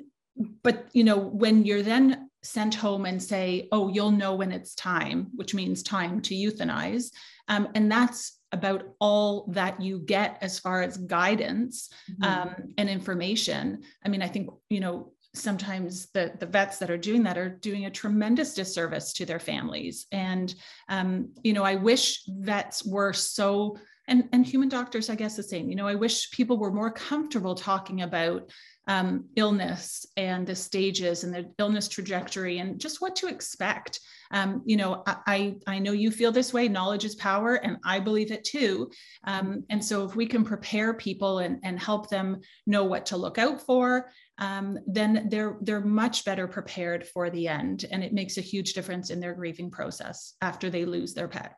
but 0.63 0.87
you 0.93 1.03
know 1.03 1.17
when 1.17 1.65
you're 1.65 1.81
then 1.81 2.26
sent 2.43 2.75
home 2.75 3.05
and 3.05 3.21
say, 3.21 3.67
oh, 3.71 3.89
you'll 3.89 4.11
know 4.11 4.35
when 4.35 4.51
it's 4.51 4.75
time, 4.75 5.27
which 5.35 5.53
means 5.53 5.83
time 5.83 6.21
to 6.21 6.35
euthanize. 6.35 7.11
Um, 7.47 7.67
and 7.75 7.91
that's 7.91 8.39
about 8.51 8.83
all 8.99 9.47
that 9.51 9.81
you 9.81 9.99
get 9.99 10.37
as 10.41 10.59
far 10.59 10.81
as 10.81 10.97
guidance 10.97 11.89
mm-hmm. 12.09 12.23
um, 12.23 12.73
and 12.77 12.89
information. 12.89 13.83
I 14.05 14.09
mean, 14.09 14.21
I 14.21 14.27
think, 14.27 14.49
you 14.69 14.79
know, 14.79 15.11
sometimes 15.33 16.09
the, 16.11 16.33
the 16.39 16.45
vets 16.45 16.77
that 16.79 16.89
are 16.89 16.97
doing 16.97 17.23
that 17.23 17.37
are 17.37 17.49
doing 17.49 17.85
a 17.85 17.91
tremendous 17.91 18.53
disservice 18.53 19.13
to 19.13 19.25
their 19.25 19.39
families. 19.39 20.07
And, 20.11 20.53
um, 20.89 21.29
you 21.43 21.53
know, 21.53 21.63
I 21.63 21.75
wish 21.75 22.23
vets 22.27 22.85
were 22.85 23.13
so, 23.13 23.77
and, 24.07 24.29
and 24.31 24.45
human 24.45 24.69
doctors, 24.69 25.09
I 25.09 25.15
guess 25.15 25.35
the 25.35 25.43
same, 25.43 25.69
you 25.69 25.75
know, 25.75 25.87
I 25.87 25.95
wish 25.95 26.31
people 26.31 26.57
were 26.57 26.71
more 26.71 26.91
comfortable 26.91 27.55
talking 27.55 28.01
about 28.01 28.49
um, 28.87 29.25
illness 29.35 30.05
and 30.15 30.47
the 30.47 30.55
stages 30.55 31.23
and 31.23 31.33
the 31.33 31.51
illness 31.59 31.87
trajectory 31.87 32.59
and 32.59 32.79
just 32.79 33.01
what 33.01 33.15
to 33.17 33.27
expect. 33.27 33.99
Um, 34.31 34.61
you 34.65 34.75
know, 34.75 35.03
I, 35.05 35.55
I 35.67 35.79
know 35.79 35.91
you 35.93 36.11
feel 36.11 36.31
this 36.31 36.53
way. 36.53 36.67
Knowledge 36.67 37.05
is 37.05 37.15
power, 37.15 37.55
and 37.55 37.77
I 37.85 37.99
believe 37.99 38.31
it 38.31 38.43
too. 38.43 38.91
Um, 39.23 39.63
and 39.69 39.83
so, 39.83 40.03
if 40.03 40.15
we 40.15 40.25
can 40.25 40.43
prepare 40.43 40.93
people 40.93 41.39
and, 41.39 41.59
and 41.63 41.79
help 41.79 42.09
them 42.09 42.41
know 42.65 42.83
what 42.83 43.05
to 43.07 43.17
look 43.17 43.37
out 43.37 43.61
for, 43.61 44.09
um, 44.37 44.77
then 44.85 45.27
they're 45.29 45.57
they're 45.61 45.79
much 45.79 46.25
better 46.25 46.45
prepared 46.45 47.07
for 47.07 47.29
the 47.29 47.47
end, 47.47 47.85
and 47.89 48.03
it 48.03 48.11
makes 48.11 48.37
a 48.37 48.41
huge 48.41 48.73
difference 48.73 49.11
in 49.11 49.21
their 49.21 49.33
grieving 49.33 49.71
process 49.71 50.33
after 50.41 50.69
they 50.69 50.83
lose 50.83 51.13
their 51.13 51.29
pet. 51.29 51.55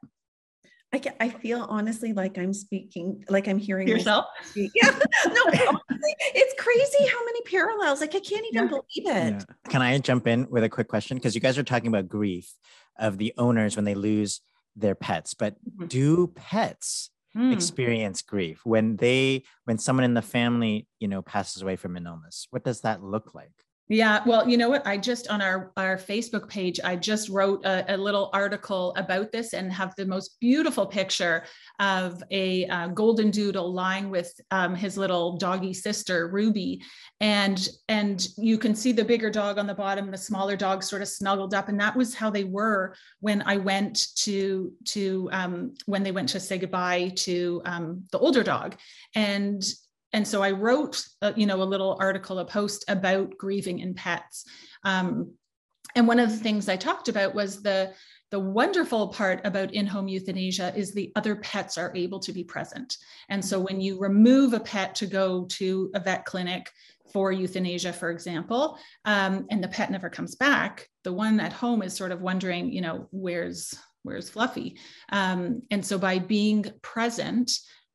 I, 0.94 1.02
I 1.20 1.30
feel 1.30 1.68
honestly 1.70 2.14
like 2.14 2.38
I'm 2.38 2.54
speaking, 2.54 3.24
like 3.30 3.48
I'm 3.48 3.60
hearing 3.60 3.88
yourself. 3.88 4.26
Yeah, 4.56 4.98
no, 5.26 5.80
it's 6.36 6.54
crazy 6.62 7.12
how 7.12 7.24
many 7.26 7.42
parallels. 7.42 8.02
Like 8.02 8.16
I 8.16 8.20
can't 8.20 8.46
even 8.52 8.64
yeah. 8.64 8.68
believe 8.68 8.84
it. 8.96 9.46
Yeah. 9.48 9.70
Can 9.70 9.82
I 9.82 9.98
jump 10.00 10.28
in 10.28 10.48
with 10.50 10.64
a 10.64 10.70
quick 10.70 10.88
question? 10.88 11.18
Because 11.18 11.36
you 11.36 11.42
guys 11.42 11.58
are 11.58 11.64
talking 11.64 11.88
about 11.88 12.08
grief 12.08 12.54
of 12.98 13.18
the 13.18 13.34
owners 13.38 13.76
when 13.76 13.86
they 13.86 13.96
lose 13.96 14.42
their 14.76 14.96
pets, 14.96 15.34
but 15.34 15.56
mm-hmm. 15.56 15.88
do 15.88 16.28
pets 16.28 17.10
mm. 17.36 17.54
experience 17.54 18.22
grief 18.22 18.62
when 18.66 18.98
they 18.98 19.44
when 19.66 19.78
someone 19.78 20.04
in 20.04 20.14
the 20.14 20.22
family 20.22 20.88
you 21.00 21.08
know 21.08 21.22
passes 21.22 21.62
away 21.62 21.76
from 21.76 21.96
an 21.96 22.06
illness? 22.06 22.48
What 22.50 22.64
does 22.64 22.82
that 22.82 23.04
look 23.04 23.34
like? 23.34 23.54
Yeah, 23.92 24.22
well, 24.28 24.48
you 24.48 24.56
know 24.56 24.70
what? 24.70 24.86
I 24.86 24.98
just 24.98 25.30
on 25.30 25.42
our 25.42 25.72
our 25.76 25.98
Facebook 25.98 26.48
page, 26.48 26.80
I 26.84 26.96
just 26.96 27.28
wrote 27.28 27.66
a, 27.66 27.96
a 27.96 27.98
little 27.98 28.30
article 28.34 28.94
about 28.96 29.32
this 29.32 29.54
and 29.54 29.74
have 29.74 29.96
the 29.96 30.06
most 30.06 30.40
beautiful 30.40 30.86
picture 30.86 31.44
of 31.80 32.22
a 32.30 32.68
uh, 32.68 32.90
golden 32.90 33.32
doodle 33.32 33.74
lying 33.74 34.12
with 34.12 34.32
um, 34.52 34.76
his 34.76 34.96
little 34.96 35.38
doggy 35.38 35.74
sister 35.74 36.28
Ruby, 36.28 36.84
and 37.20 37.68
and 37.88 38.28
you 38.38 38.60
can 38.60 38.76
see 38.76 38.92
the 38.92 39.04
bigger 39.04 39.32
dog 39.32 39.58
on 39.58 39.66
the 39.66 39.74
bottom, 39.74 40.12
the 40.12 40.18
smaller 40.18 40.56
dog 40.56 40.84
sort 40.84 41.02
of 41.02 41.08
snuggled 41.08 41.56
up, 41.56 41.68
and 41.68 41.80
that 41.80 41.96
was 41.96 42.14
how 42.14 42.30
they 42.30 42.44
were 42.44 42.94
when 43.22 43.42
I 43.48 43.58
went 43.58 44.16
to 44.18 44.72
to 44.86 45.30
um, 45.32 45.74
when 45.88 46.04
they 46.04 46.12
went 46.12 46.30
to 46.30 46.40
say 46.40 46.60
goodbye 46.60 47.12
to 47.16 47.64
um, 47.66 48.04
the 48.12 48.20
older 48.20 48.44
dog, 48.44 48.76
and 49.16 49.64
and 50.14 50.28
so 50.28 50.42
I 50.42 50.52
wrote, 50.52 51.04
uh, 51.22 51.34
you 51.36 51.46
know, 51.46 51.62
a 51.62 51.64
little 51.64 51.98
article, 52.00 52.40
a 52.40 52.46
post 52.46 52.86
about 52.88 53.38
grieving 53.38 53.80
in 53.80 53.94
pets. 53.94 54.46
Um, 54.84 55.34
and 55.96 56.08
one 56.08 56.20
of 56.20 56.30
the 56.30 56.38
things 56.38 56.70
I 56.70 56.76
talked 56.76 57.10
about 57.10 57.36
was 57.36 57.62
the 57.62 57.94
the 58.32 58.40
wonderful 58.40 59.08
part 59.08 59.42
about 59.44 59.74
in-home 59.74 60.08
euthanasia 60.08 60.72
is 60.76 60.94
the 60.94 61.12
other 61.16 61.36
pets 61.38 61.80
are 61.80 61.92
able 61.96 62.20
to 62.20 62.32
be 62.32 62.44
present. 62.44 62.96
And 63.30 63.44
so 63.44 63.60
when 63.60 63.82
you 63.82 64.00
remove 64.00 64.54
a 64.54 64.60
pet 64.60 64.94
to 64.96 65.08
go 65.08 65.46
to 65.46 65.90
a 65.96 66.00
vet 66.00 66.26
clinic 66.26 66.70
for 67.12 67.32
euthanasia, 67.32 67.92
for 67.92 68.12
example, 68.12 68.78
um, 69.06 69.48
and 69.50 69.64
the 69.64 69.68
pet 69.68 69.90
never 69.90 70.12
comes 70.12 70.36
back, 70.36 70.88
the 71.04 71.12
one 71.12 71.40
at 71.40 71.54
home 71.54 71.82
is 71.82 71.96
sort 71.96 72.12
of 72.12 72.22
wondering, 72.22 72.72
you 72.72 72.82
know, 72.82 73.08
where's 73.12 73.74
where's 74.04 74.30
Fluffy? 74.30 74.78
Um, 75.12 75.64
and 75.72 75.86
so 75.86 75.98
by 75.98 76.20
being 76.20 76.66
present, 76.82 77.52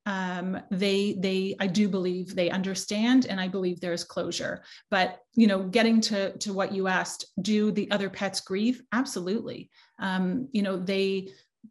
um, 0.06 0.61
they 0.70 1.16
they 1.18 1.56
i 1.61 1.66
do 1.66 1.88
believe 1.88 2.34
they 2.34 2.50
understand 2.50 3.26
and 3.26 3.40
i 3.40 3.49
believe 3.49 3.80
there's 3.80 4.04
closure. 4.04 4.62
But 4.90 5.20
you 5.34 5.46
know 5.46 5.62
getting 5.62 6.00
to 6.02 6.37
to 6.38 6.52
what 6.52 6.73
you 6.73 6.88
asked 6.88 7.26
do 7.40 7.70
the 7.70 7.90
other 7.90 8.11
pets 8.11 8.40
grieve? 8.40 8.82
Absolutely. 8.92 9.70
Um, 9.99 10.49
you 10.52 10.62
know 10.62 10.76
they 10.76 11.28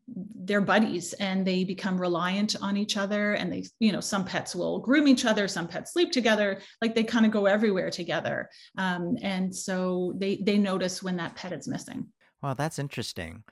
they're 0.07 0.61
buddies 0.61 1.13
and 1.13 1.45
they 1.45 1.63
become 1.63 1.99
reliant 1.99 2.55
on 2.61 2.75
each 2.77 2.97
other 2.97 3.33
and 3.33 3.51
they 3.51 3.63
you 3.79 3.91
know 3.91 3.99
some 3.99 4.25
pets 4.25 4.55
will 4.55 4.79
groom 4.79 5.07
each 5.07 5.25
other 5.25 5.47
some 5.47 5.67
pets 5.67 5.93
sleep 5.93 6.11
together 6.11 6.59
like 6.81 6.95
they 6.95 7.03
kind 7.03 7.25
of 7.25 7.31
go 7.31 7.45
everywhere 7.45 7.89
together. 7.89 8.49
Um, 8.77 9.17
and 9.21 9.55
so 9.55 10.13
they 10.17 10.37
they 10.37 10.57
notice 10.57 11.03
when 11.03 11.17
that 11.17 11.35
pet 11.35 11.53
is 11.53 11.67
missing. 11.67 12.07
Well 12.41 12.55
that's 12.55 12.79
interesting. 12.79 13.43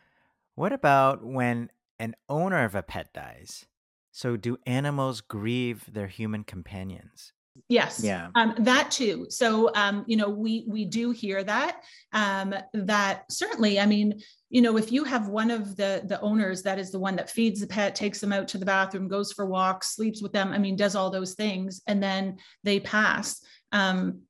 What 0.55 0.73
about 0.73 1.23
when 1.23 1.69
an 1.99 2.15
owner 2.27 2.63
of 2.65 2.75
a 2.75 2.83
pet 2.83 3.13
dies 3.13 3.65
so, 4.11 4.37
do 4.37 4.57
animals 4.65 5.21
grieve 5.21 5.85
their 5.91 6.07
human 6.07 6.43
companions? 6.43 7.33
Yes. 7.67 8.01
Yeah. 8.03 8.29
Um, 8.35 8.55
that 8.59 8.91
too. 8.91 9.27
So, 9.29 9.73
um, 9.75 10.03
you 10.07 10.15
know, 10.15 10.29
we 10.29 10.65
we 10.67 10.85
do 10.85 11.11
hear 11.11 11.43
that. 11.43 11.81
Um, 12.13 12.55
that 12.73 13.25
certainly. 13.29 13.79
I 13.79 13.85
mean, 13.85 14.21
you 14.49 14.61
know, 14.61 14.77
if 14.77 14.91
you 14.91 15.03
have 15.03 15.27
one 15.27 15.51
of 15.51 15.75
the 15.75 16.01
the 16.05 16.19
owners 16.21 16.63
that 16.63 16.79
is 16.79 16.91
the 16.91 16.99
one 16.99 17.15
that 17.17 17.29
feeds 17.29 17.59
the 17.59 17.67
pet, 17.67 17.95
takes 17.95 18.19
them 18.19 18.33
out 18.33 18.47
to 18.49 18.57
the 18.57 18.65
bathroom, 18.65 19.07
goes 19.07 19.31
for 19.31 19.45
walks, 19.45 19.95
sleeps 19.95 20.21
with 20.21 20.31
them. 20.31 20.51
I 20.53 20.57
mean, 20.57 20.75
does 20.75 20.95
all 20.95 21.09
those 21.09 21.33
things, 21.33 21.81
and 21.87 22.01
then 22.01 22.37
they 22.63 22.79
pass. 22.79 23.41
Um, 23.71 24.21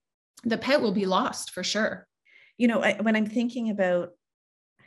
the 0.44 0.58
pet 0.58 0.82
will 0.82 0.94
be 0.94 1.06
lost 1.06 1.52
for 1.52 1.64
sure. 1.64 2.08
You 2.58 2.68
know, 2.68 2.84
I, 2.84 2.98
when 3.02 3.16
I'm 3.16 3.28
thinking 3.28 3.70
about 3.70 4.10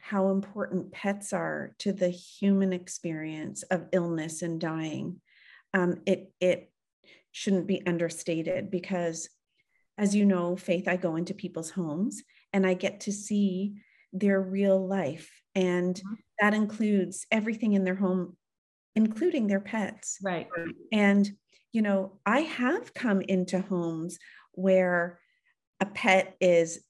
how 0.04 0.28
important 0.28 0.92
pets 0.92 1.32
are 1.32 1.74
to 1.78 1.90
the 1.90 2.10
human 2.10 2.74
experience 2.74 3.62
of 3.62 3.86
illness 3.90 4.42
and 4.42 4.60
dying. 4.60 5.18
Um, 5.72 6.02
it 6.04 6.30
it 6.40 6.70
shouldn't 7.32 7.66
be 7.66 7.86
understated 7.86 8.70
because, 8.70 9.30
as 9.96 10.14
you 10.14 10.26
know, 10.26 10.56
Faith, 10.56 10.88
I 10.88 10.96
go 10.96 11.16
into 11.16 11.32
people's 11.32 11.70
homes 11.70 12.22
and 12.52 12.66
I 12.66 12.74
get 12.74 13.00
to 13.00 13.12
see 13.12 13.76
their 14.12 14.42
real 14.42 14.86
life, 14.86 15.32
and 15.54 15.94
mm-hmm. 15.94 16.14
that 16.38 16.52
includes 16.52 17.26
everything 17.32 17.72
in 17.72 17.84
their 17.84 17.94
home, 17.94 18.36
including 18.94 19.46
their 19.46 19.60
pets. 19.60 20.18
Right. 20.22 20.48
And 20.92 21.30
you 21.72 21.80
know, 21.80 22.20
I 22.26 22.40
have 22.40 22.92
come 22.92 23.22
into 23.22 23.58
homes 23.58 24.18
where 24.52 25.18
a 25.80 25.86
pet 25.86 26.36
is 26.42 26.84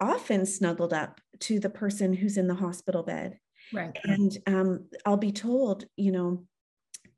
often 0.00 0.44
snuggled 0.44 0.92
up 0.92 1.20
to 1.40 1.60
the 1.60 1.70
person 1.70 2.12
who's 2.12 2.36
in 2.36 2.48
the 2.48 2.54
hospital 2.54 3.02
bed. 3.02 3.38
Right. 3.72 3.96
And 4.04 4.36
um, 4.46 4.86
I'll 5.04 5.16
be 5.16 5.32
told, 5.32 5.84
you 5.96 6.12
know, 6.12 6.44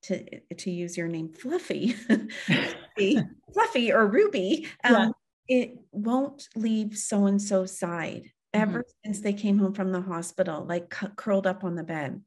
to 0.02 0.40
to 0.54 0.70
use 0.70 0.96
your 0.96 1.08
name, 1.08 1.28
Fluffy, 1.28 1.94
Fluffy 3.52 3.92
or 3.92 4.06
Ruby, 4.06 4.66
um, 4.84 5.12
yeah. 5.48 5.58
it 5.62 5.78
won't 5.92 6.48
leave 6.56 6.96
so 6.96 7.26
and 7.26 7.40
so's 7.40 7.78
side 7.78 8.30
mm-hmm. 8.54 8.62
ever 8.62 8.84
since 9.04 9.20
they 9.20 9.32
came 9.32 9.58
home 9.58 9.74
from 9.74 9.92
the 9.92 10.00
hospital, 10.00 10.64
like 10.64 10.90
cu- 10.90 11.08
curled 11.16 11.46
up 11.46 11.64
on 11.64 11.74
the 11.74 11.84
bed. 11.84 12.22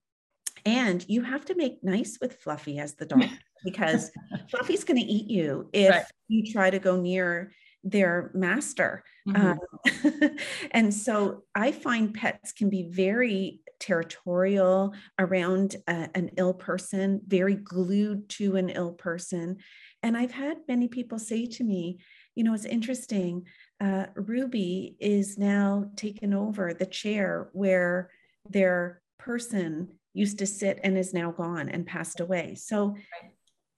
And 0.65 1.03
you 1.09 1.23
have 1.23 1.45
to 1.45 1.55
make 1.55 1.83
nice 1.83 2.17
with 2.21 2.37
Fluffy 2.41 2.79
as 2.79 2.93
the 2.93 3.05
dog 3.05 3.25
because 3.65 4.11
Fluffy's 4.49 4.83
going 4.83 4.99
to 4.99 5.05
eat 5.05 5.29
you 5.29 5.69
if 5.73 5.89
right. 5.89 6.05
you 6.27 6.51
try 6.51 6.69
to 6.69 6.79
go 6.79 6.95
near 6.95 7.51
their 7.83 8.31
master. 8.33 9.03
Mm-hmm. 9.27 10.25
Um, 10.25 10.37
and 10.71 10.93
so 10.93 11.43
I 11.53 11.71
find 11.71 12.13
pets 12.13 12.53
can 12.53 12.69
be 12.69 12.89
very 12.89 13.61
territorial 13.79 14.93
around 15.19 15.75
a, 15.87 16.09
an 16.15 16.31
ill 16.37 16.53
person, 16.53 17.21
very 17.27 17.55
glued 17.55 18.29
to 18.29 18.55
an 18.55 18.69
ill 18.69 18.93
person. 18.93 19.57
And 20.01 20.15
I've 20.17 20.31
had 20.31 20.57
many 20.67 20.87
people 20.87 21.19
say 21.19 21.45
to 21.47 21.63
me, 21.63 21.99
you 22.35 22.43
know, 22.43 22.53
it's 22.53 22.65
interesting. 22.65 23.45
Uh, 23.79 24.05
Ruby 24.15 24.95
is 24.99 25.37
now 25.37 25.91
taken 25.95 26.33
over 26.33 26.73
the 26.73 26.85
chair 26.85 27.49
where 27.53 28.09
their 28.49 29.01
person 29.19 29.89
used 30.13 30.39
to 30.39 30.45
sit 30.45 30.79
and 30.83 30.97
is 30.97 31.13
now 31.13 31.31
gone 31.31 31.69
and 31.69 31.85
passed 31.85 32.19
away. 32.19 32.55
So 32.55 32.95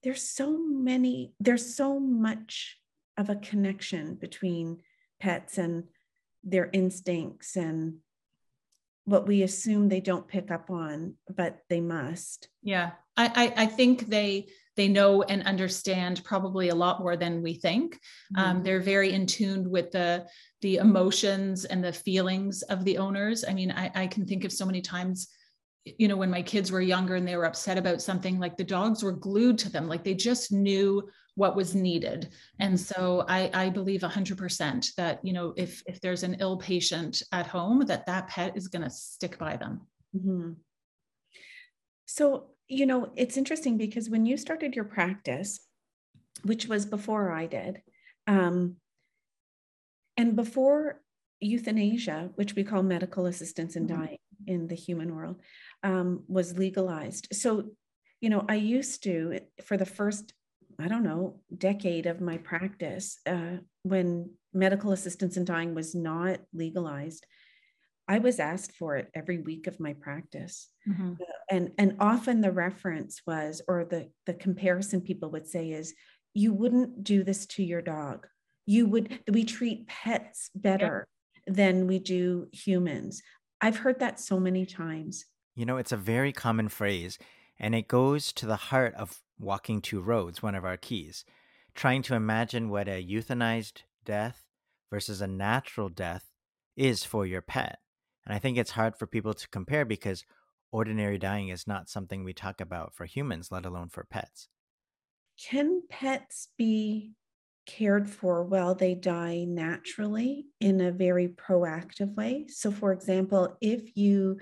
there's 0.04 0.22
so 0.22 0.58
many, 0.58 1.34
there's 1.40 1.76
so 1.76 2.00
much 2.00 2.78
of 3.18 3.30
a 3.30 3.36
connection 3.36 4.16
between 4.16 4.80
pets 5.20 5.58
and 5.58 5.86
their 6.44 6.70
instincts 6.74 7.56
and 7.56 7.96
what 9.06 9.28
we 9.28 9.44
assume 9.44 9.88
they 9.88 10.02
don't 10.02 10.28
pick 10.28 10.50
up 10.52 10.70
on, 10.70 11.14
but 11.30 11.60
they 11.70 11.80
must. 11.80 12.50
Yeah. 12.64 12.92
I, 13.18 13.54
I, 13.58 13.64
I 13.64 13.66
think 13.68 14.08
they 14.08 14.48
they 14.76 14.88
know 14.90 15.22
and 15.22 15.44
understand 15.44 16.22
probably 16.26 16.68
a 16.68 16.76
lot 16.76 17.00
more 17.00 17.16
than 17.16 17.42
we 17.42 17.54
think. 17.54 17.98
Um, 18.36 18.44
mm-hmm. 18.44 18.58
Um, 18.58 18.64
they're 18.64 18.82
very 18.82 19.14
in 19.14 19.26
tune 19.26 19.70
with 19.70 19.92
the 19.92 20.28
the 20.62 20.78
emotions 20.78 21.66
and 21.66 21.84
the 21.84 21.94
feelings 21.94 22.62
of 22.64 22.84
the 22.84 22.98
owners. 22.98 23.46
I 23.48 23.54
mean, 23.54 23.72
I, 23.72 23.92
I 23.96 24.08
can 24.08 24.26
think 24.26 24.44
of 24.44 24.52
so 24.52 24.66
many 24.66 24.82
times 24.82 25.30
you 25.86 26.08
know 26.08 26.18
when 26.18 26.32
my 26.32 26.42
kids 26.42 26.72
were 26.72 26.82
younger 26.82 27.16
and 27.16 27.28
they 27.28 27.38
were 27.38 27.46
upset 27.46 27.78
about 27.78 28.02
something 28.02 28.40
like 28.40 28.58
the 28.58 28.64
dogs 28.64 29.04
were 29.04 29.12
glued 29.12 29.58
to 29.60 29.70
them 29.70 29.88
like 29.88 30.04
they 30.04 30.16
just 30.16 30.52
knew 30.52 31.08
what 31.36 31.56
was 31.56 31.76
needed 31.76 32.30
and 32.60 32.80
so 32.80 33.26
i 33.28 33.50
i 33.54 33.70
believe 33.70 34.02
100% 34.02 34.96
that 34.96 35.20
you 35.24 35.34
know 35.34 35.54
if 35.58 35.84
if 35.86 36.00
there's 36.02 36.24
an 36.24 36.38
ill 36.40 36.58
patient 36.58 37.22
at 37.32 37.48
home 37.48 37.86
that 37.86 38.06
that 38.06 38.28
pet 38.28 38.56
is 38.56 38.68
going 38.68 38.84
to 38.84 38.90
stick 38.90 39.38
by 39.38 39.58
them 39.58 39.82
mm-hmm. 40.16 40.52
so 42.06 42.48
you 42.68 42.86
know, 42.86 43.12
it's 43.16 43.38
interesting 43.38 43.78
because 43.78 44.10
when 44.10 44.26
you 44.26 44.38
started 44.38 44.76
your 44.76 44.86
practice, 44.86 45.60
which 46.44 46.68
was 46.68 46.86
before 46.86 47.32
I 47.32 47.46
did, 47.46 47.82
um, 48.28 48.78
and 50.18 50.36
before 50.36 51.02
euthanasia, 51.40 52.32
which 52.36 52.56
we 52.56 52.64
call 52.64 52.82
medical 52.82 53.26
assistance 53.28 53.76
in 53.76 53.88
mm-hmm. 53.88 54.02
dying 54.02 54.18
in 54.48 54.68
the 54.68 54.76
human 54.76 55.16
world, 55.16 55.42
um, 55.84 56.24
was 56.28 56.58
legalized. 56.58 57.28
So, 57.34 57.72
you 58.20 58.30
know, 58.30 58.46
I 58.50 58.56
used 58.56 59.04
to, 59.04 59.40
for 59.64 59.78
the 59.78 59.86
first, 59.86 60.34
I 60.80 60.88
don't 60.88 61.04
know, 61.04 61.40
decade 61.56 62.06
of 62.06 62.22
my 62.22 62.38
practice, 62.38 63.20
uh, 63.26 63.58
when 63.84 64.32
medical 64.54 64.92
assistance 64.92 65.38
in 65.38 65.46
dying 65.46 65.74
was 65.74 65.96
not 65.96 66.40
legalized, 66.54 67.26
I 68.08 68.20
was 68.20 68.40
asked 68.40 68.74
for 68.74 68.96
it 68.98 69.10
every 69.16 69.40
week 69.40 69.68
of 69.68 69.80
my 69.80 69.94
practice. 69.94 70.70
Mm-hmm. 70.88 71.14
And 71.50 71.72
and 71.78 71.96
often 72.00 72.42
the 72.42 72.52
reference 72.52 73.22
was 73.26 73.62
or 73.68 73.86
the 73.86 74.10
the 74.26 74.34
comparison 74.34 75.02
people 75.02 75.32
would 75.32 75.48
say 75.48 75.72
is 75.72 75.94
you 76.34 76.54
wouldn't 76.54 77.04
do 77.04 77.24
this 77.24 77.46
to 77.48 77.64
your 77.64 77.82
dog. 77.82 78.28
You 78.66 78.88
would 78.88 79.20
we 79.32 79.44
treat 79.44 79.88
pets 79.88 80.50
better 80.54 81.08
yeah. 81.48 81.54
than 81.54 81.88
we 81.88 82.00
do 82.00 82.48
humans. 82.52 83.22
I've 83.62 83.78
heard 83.78 84.00
that 84.00 84.20
so 84.20 84.40
many 84.40 84.66
times. 84.66 85.26
You 85.56 85.66
know, 85.66 85.78
it's 85.78 85.92
a 85.92 85.98
very 85.98 86.34
common 86.34 86.70
phrase 86.70 87.18
and 87.60 87.74
it 87.74 87.88
goes 87.88 88.34
to 88.34 88.46
the 88.46 88.56
heart 88.56 88.94
of 88.96 89.20
walking 89.40 89.82
two 89.82 90.02
roads, 90.02 90.42
one 90.42 90.56
of 90.56 90.66
our 90.66 90.78
keys. 90.78 91.26
Trying 91.74 92.04
to 92.04 92.16
imagine 92.16 92.70
what 92.70 92.88
a 92.88 93.06
euthanized 93.06 93.82
death 94.06 94.46
versus 94.90 95.22
a 95.22 95.28
natural 95.28 95.90
death 95.90 96.32
is 96.78 97.04
for 97.04 97.26
your 97.26 97.42
pet. 97.42 97.80
And 98.26 98.34
I 98.34 98.40
think 98.40 98.58
it's 98.58 98.72
hard 98.72 98.96
for 98.96 99.08
people 99.08 99.34
to 99.34 99.48
compare 99.50 99.86
because 99.86 100.24
ordinary 100.72 101.18
dying 101.18 101.50
is 101.50 101.68
not 101.68 101.90
something 101.90 102.24
we 102.24 102.34
talk 102.34 102.60
about 102.60 102.94
for 102.94 103.06
humans, 103.06 103.52
let 103.52 103.66
alone 103.66 103.90
for 103.90 104.06
pets. 104.06 104.48
Can 105.38 105.84
pets 105.90 106.50
be 106.58 107.12
cared 107.66 108.10
for 108.10 108.44
while 108.44 108.76
they 108.76 108.96
die 108.96 109.44
naturally 109.48 110.46
in 110.60 110.82
a 110.82 110.92
very 110.92 111.28
proactive 111.28 112.14
way? 112.16 112.46
So, 112.48 112.72
for 112.72 112.92
example, 112.94 113.58
if 113.62 113.98
you 113.98 114.38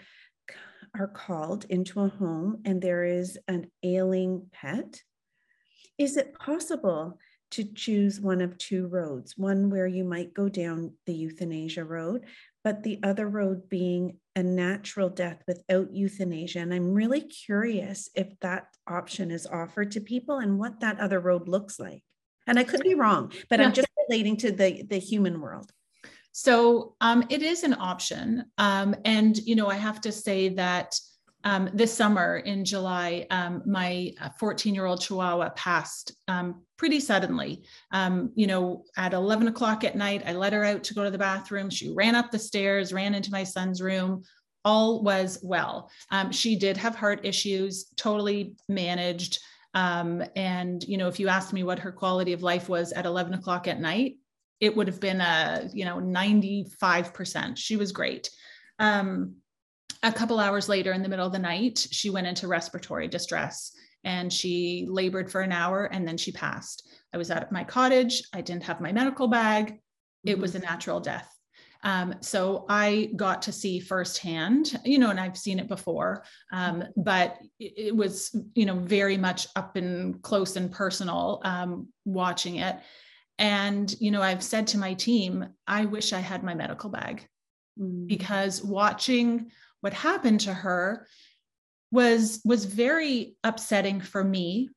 are 0.97 1.07
called 1.07 1.65
into 1.69 2.01
a 2.01 2.09
home 2.09 2.61
and 2.65 2.81
there 2.81 3.03
is 3.03 3.37
an 3.47 3.67
ailing 3.83 4.47
pet, 4.51 5.01
is 5.97 6.17
it 6.17 6.37
possible 6.37 7.19
to 7.51 7.63
choose 7.63 8.19
one 8.19 8.41
of 8.41 8.57
two 8.57 8.87
roads 8.87 9.37
one 9.37 9.69
where 9.69 9.85
you 9.85 10.03
might 10.03 10.33
go 10.33 10.49
down 10.49 10.91
the 11.05 11.13
euthanasia 11.13 11.83
road 11.83 12.25
but 12.63 12.83
the 12.83 12.99
other 13.03 13.27
road 13.27 13.69
being 13.69 14.17
a 14.35 14.43
natural 14.43 15.09
death 15.09 15.43
without 15.47 15.93
euthanasia. 15.93 16.59
And 16.59 16.73
I'm 16.73 16.93
really 16.93 17.21
curious 17.21 18.09
if 18.15 18.27
that 18.39 18.67
option 18.87 19.31
is 19.31 19.45
offered 19.45 19.91
to 19.91 20.01
people 20.01 20.37
and 20.37 20.57
what 20.57 20.79
that 20.79 20.99
other 20.99 21.19
road 21.19 21.47
looks 21.47 21.79
like. 21.79 22.03
And 22.47 22.57
I 22.57 22.63
could 22.63 22.81
be 22.81 22.95
wrong, 22.95 23.31
but 23.49 23.59
yeah. 23.59 23.65
I'm 23.65 23.73
just 23.73 23.87
relating 24.07 24.37
to 24.37 24.51
the, 24.51 24.83
the 24.83 24.97
human 24.97 25.39
world. 25.39 25.71
So 26.33 26.95
um, 26.99 27.23
it 27.29 27.41
is 27.43 27.63
an 27.63 27.75
option. 27.75 28.45
Um, 28.57 28.95
and, 29.05 29.37
you 29.37 29.55
know, 29.55 29.67
I 29.67 29.75
have 29.75 30.01
to 30.01 30.11
say 30.11 30.49
that 30.49 30.99
um, 31.43 31.69
this 31.73 31.93
summer 31.93 32.37
in 32.37 32.65
July, 32.65 33.27
um, 33.29 33.61
my 33.65 34.13
14 34.39 34.73
year 34.73 34.85
old 34.85 35.01
Chihuahua 35.01 35.49
passed 35.49 36.15
um, 36.27 36.63
pretty 36.77 36.99
suddenly. 36.99 37.63
Um, 37.91 38.31
you 38.35 38.47
know, 38.47 38.83
at 38.97 39.13
11 39.13 39.47
o'clock 39.47 39.83
at 39.83 39.95
night, 39.95 40.23
I 40.25 40.33
let 40.33 40.53
her 40.53 40.65
out 40.65 40.83
to 40.85 40.93
go 40.95 41.03
to 41.03 41.11
the 41.11 41.17
bathroom. 41.17 41.69
She 41.69 41.93
ran 41.93 42.15
up 42.15 42.31
the 42.31 42.39
stairs, 42.39 42.93
ran 42.93 43.13
into 43.13 43.31
my 43.31 43.43
son's 43.43 43.81
room. 43.81 44.23
All 44.65 45.03
was 45.03 45.39
well. 45.43 45.91
Um, 46.09 46.31
she 46.31 46.55
did 46.55 46.77
have 46.77 46.95
heart 46.95 47.19
issues, 47.23 47.91
totally 47.95 48.55
managed. 48.67 49.39
Um, 49.75 50.23
and, 50.35 50.83
you 50.83 50.97
know, 50.97 51.09
if 51.09 51.19
you 51.19 51.27
asked 51.27 51.53
me 51.53 51.63
what 51.63 51.79
her 51.79 51.91
quality 51.91 52.33
of 52.33 52.41
life 52.41 52.69
was 52.69 52.91
at 52.91 53.05
11 53.05 53.33
o'clock 53.33 53.67
at 53.67 53.81
night, 53.81 54.15
it 54.59 54.75
would 54.75 54.87
have 54.87 54.99
been 54.99 55.21
a, 55.21 55.69
you 55.73 55.85
know, 55.85 55.97
95%. 55.97 57.57
She 57.57 57.75
was 57.75 57.91
great. 57.91 58.29
Um, 58.79 59.35
a 60.03 60.11
couple 60.11 60.39
hours 60.39 60.67
later 60.67 60.91
in 60.91 61.01
the 61.01 61.09
middle 61.09 61.25
of 61.25 61.31
the 61.31 61.39
night 61.39 61.87
she 61.91 62.09
went 62.09 62.27
into 62.27 62.47
respiratory 62.47 63.07
distress 63.07 63.71
and 64.03 64.31
she 64.31 64.85
labored 64.89 65.31
for 65.31 65.41
an 65.41 65.51
hour 65.51 65.85
and 65.85 66.05
then 66.07 66.17
she 66.17 66.31
passed 66.31 66.89
i 67.13 67.17
was 67.17 67.31
at 67.31 67.51
my 67.51 67.63
cottage 67.63 68.21
i 68.33 68.41
didn't 68.41 68.63
have 68.63 68.81
my 68.81 68.91
medical 68.91 69.27
bag 69.27 69.79
it 70.25 70.37
was 70.37 70.55
a 70.55 70.59
mm-hmm. 70.59 70.69
natural 70.69 70.99
death 70.99 71.29
um, 71.85 72.15
so 72.21 72.65
I 72.69 73.09
got 73.15 73.41
to 73.41 73.51
see 73.51 73.81
firsthand, 73.81 74.79
you 74.85 74.99
know, 74.99 75.09
and 75.09 75.19
I've 75.19 75.37
seen 75.37 75.59
it 75.59 75.67
before, 75.67 76.23
um, 76.53 76.85
but 76.95 77.39
it, 77.59 77.87
it, 77.87 77.95
was, 77.95 78.33
you 78.55 78.65
know, 78.65 78.75
very 78.75 79.17
much 79.17 79.47
up 79.57 79.75
and 79.75 80.21
close 80.21 80.55
and 80.55 80.71
personal 80.71 81.41
um, 81.43 81.89
watching 82.05 82.55
it. 82.55 82.77
And, 83.39 83.93
you 83.99 84.11
know, 84.11 84.21
I've 84.21 84.43
said 84.43 84.67
to 84.67 84.77
my 84.77 84.93
team, 84.93 85.47
I 85.67 85.85
wish 85.85 86.13
I 86.13 86.19
had 86.19 86.43
my 86.43 86.53
medical 86.53 86.89
bag. 86.89 87.27
Mm. 87.79 88.07
because 88.07 88.63
watching 88.63 89.51
what 89.81 89.93
happened 89.93 90.41
to 90.41 90.53
her 90.53 91.07
was 91.91 92.39
was 92.45 92.65
very 92.65 93.35
upsetting 93.43 93.99
for 93.99 94.23
me 94.23 94.69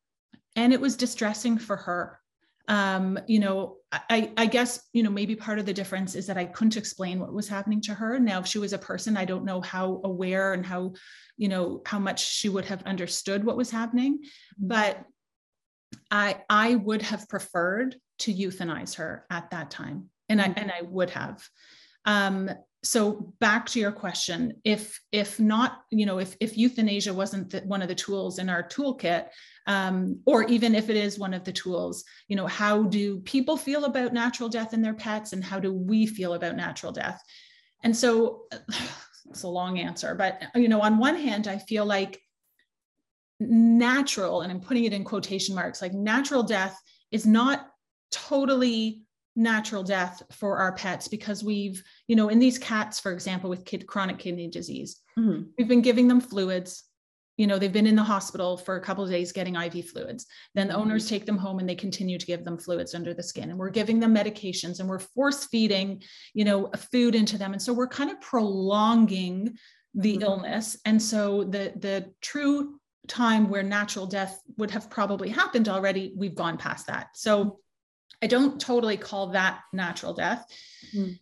and 0.54 0.72
it 0.72 0.80
was 0.80 0.96
distressing 0.96 1.58
for 1.58 1.76
her. 1.76 2.18
Um, 2.68 3.18
you 3.28 3.38
know 3.38 3.76
I, 3.92 4.32
I 4.36 4.46
guess 4.46 4.82
you 4.94 5.02
know 5.02 5.10
maybe 5.10 5.36
part 5.36 5.58
of 5.58 5.66
the 5.66 5.72
difference 5.72 6.14
is 6.14 6.26
that 6.26 6.36
i 6.36 6.44
couldn't 6.44 6.76
explain 6.76 7.20
what 7.20 7.32
was 7.32 7.48
happening 7.48 7.82
to 7.82 7.94
her. 7.94 8.18
Now 8.18 8.40
if 8.40 8.46
she 8.46 8.58
was 8.58 8.72
a 8.72 8.78
person 8.78 9.16
i 9.16 9.26
don't 9.26 9.44
know 9.44 9.60
how 9.60 10.00
aware 10.02 10.54
and 10.54 10.64
how 10.64 10.94
you 11.36 11.48
know 11.48 11.82
how 11.84 11.98
much 11.98 12.26
she 12.26 12.48
would 12.48 12.64
have 12.64 12.82
understood 12.84 13.44
what 13.44 13.58
was 13.58 13.70
happening. 13.70 14.20
But 14.58 15.04
i 16.10 16.42
i 16.48 16.74
would 16.76 17.02
have 17.02 17.28
preferred 17.28 17.96
to 18.18 18.32
euthanize 18.32 18.94
her 18.96 19.26
at 19.30 19.50
that 19.50 19.70
time. 19.70 20.10
And 20.28 20.40
i 20.40 20.52
and 20.56 20.70
i 20.70 20.82
would 20.82 21.10
have. 21.10 21.46
Um, 22.04 22.50
so 22.86 23.32
back 23.40 23.66
to 23.66 23.80
your 23.80 23.90
question 23.90 24.54
if 24.64 25.00
if 25.10 25.40
not 25.40 25.82
you 25.90 26.06
know 26.06 26.18
if 26.18 26.36
if 26.40 26.56
euthanasia 26.56 27.12
wasn't 27.12 27.50
the, 27.50 27.60
one 27.60 27.82
of 27.82 27.88
the 27.88 27.94
tools 27.94 28.38
in 28.38 28.48
our 28.48 28.62
toolkit 28.62 29.26
um, 29.66 30.20
or 30.24 30.44
even 30.44 30.74
if 30.74 30.88
it 30.88 30.96
is 30.96 31.18
one 31.18 31.34
of 31.34 31.42
the 31.42 31.52
tools 31.52 32.04
you 32.28 32.36
know 32.36 32.46
how 32.46 32.84
do 32.84 33.18
people 33.20 33.56
feel 33.56 33.86
about 33.86 34.12
natural 34.12 34.48
death 34.48 34.72
in 34.72 34.82
their 34.82 34.94
pets 34.94 35.32
and 35.32 35.42
how 35.42 35.58
do 35.58 35.72
we 35.72 36.06
feel 36.06 36.34
about 36.34 36.56
natural 36.56 36.92
death? 36.92 37.20
And 37.82 37.96
so 37.96 38.42
it's 39.28 39.42
a 39.42 39.48
long 39.48 39.78
answer 39.80 40.14
but 40.14 40.40
you 40.54 40.68
know 40.68 40.80
on 40.80 40.98
one 40.98 41.16
hand 41.16 41.48
i 41.48 41.58
feel 41.58 41.84
like 41.84 42.20
natural 43.40 44.42
and 44.42 44.52
i'm 44.52 44.60
putting 44.60 44.84
it 44.84 44.92
in 44.92 45.02
quotation 45.02 45.52
marks 45.52 45.82
like 45.82 45.92
natural 45.92 46.44
death 46.44 46.80
is 47.10 47.26
not 47.26 47.68
totally 48.10 49.02
natural 49.36 49.82
death 49.82 50.22
for 50.32 50.56
our 50.56 50.72
pets 50.72 51.08
because 51.08 51.44
we've 51.44 51.82
you 52.08 52.16
know 52.16 52.30
in 52.30 52.38
these 52.38 52.58
cats 52.58 52.98
for 52.98 53.12
example 53.12 53.50
with 53.50 53.66
kid 53.66 53.86
chronic 53.86 54.18
kidney 54.18 54.48
disease 54.48 55.02
mm-hmm. 55.18 55.42
we've 55.56 55.68
been 55.68 55.82
giving 55.82 56.08
them 56.08 56.20
fluids. 56.20 56.84
You 57.36 57.46
know 57.46 57.58
they've 57.58 57.70
been 57.70 57.86
in 57.86 57.96
the 57.96 58.02
hospital 58.02 58.56
for 58.56 58.76
a 58.76 58.80
couple 58.80 59.04
of 59.04 59.10
days 59.10 59.30
getting 59.30 59.56
iv 59.56 59.90
fluids. 59.90 60.24
Then 60.54 60.68
the 60.68 60.72
mm-hmm. 60.72 60.82
owners 60.82 61.06
take 61.06 61.26
them 61.26 61.36
home 61.36 61.58
and 61.58 61.68
they 61.68 61.74
continue 61.74 62.18
to 62.18 62.24
give 62.24 62.46
them 62.46 62.56
fluids 62.56 62.94
under 62.94 63.12
the 63.12 63.22
skin. 63.22 63.50
And 63.50 63.58
we're 63.58 63.68
giving 63.68 64.00
them 64.00 64.14
medications 64.14 64.80
and 64.80 64.88
we're 64.88 65.00
force 65.00 65.44
feeding 65.44 66.02
you 66.32 66.46
know 66.46 66.70
food 66.90 67.14
into 67.14 67.36
them. 67.36 67.52
And 67.52 67.60
so 67.60 67.74
we're 67.74 67.88
kind 67.88 68.10
of 68.10 68.22
prolonging 68.22 69.58
the 69.94 70.14
mm-hmm. 70.14 70.22
illness. 70.22 70.78
And 70.86 71.00
so 71.02 71.44
the 71.44 71.74
the 71.76 72.10
true 72.22 72.80
time 73.06 73.50
where 73.50 73.62
natural 73.62 74.06
death 74.06 74.40
would 74.56 74.70
have 74.70 74.88
probably 74.88 75.28
happened 75.28 75.68
already 75.68 76.14
we've 76.16 76.34
gone 76.34 76.56
past 76.56 76.86
that. 76.86 77.08
So 77.14 77.58
I 78.22 78.26
don't 78.26 78.60
totally 78.60 78.96
call 78.96 79.28
that 79.28 79.60
natural 79.72 80.14
death. 80.14 80.46
Mm. 80.94 81.18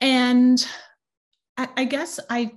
And 0.00 0.66
I, 1.56 1.68
I 1.76 1.84
guess 1.84 2.20
I 2.28 2.52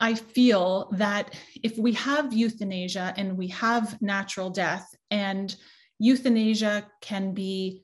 I 0.00 0.14
feel 0.14 0.90
that 0.92 1.34
if 1.62 1.78
we 1.78 1.92
have 1.92 2.32
euthanasia 2.32 3.14
and 3.16 3.38
we 3.38 3.48
have 3.48 4.00
natural 4.02 4.50
death, 4.50 4.94
and 5.10 5.54
euthanasia 5.98 6.86
can 7.00 7.32
be 7.32 7.82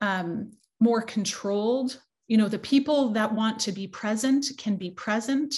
um, 0.00 0.52
more 0.80 1.02
controlled, 1.02 2.00
you 2.28 2.36
know, 2.36 2.48
the 2.48 2.58
people 2.58 3.10
that 3.10 3.34
want 3.34 3.58
to 3.60 3.72
be 3.72 3.88
present 3.88 4.46
can 4.56 4.76
be 4.76 4.90
present. 4.90 5.54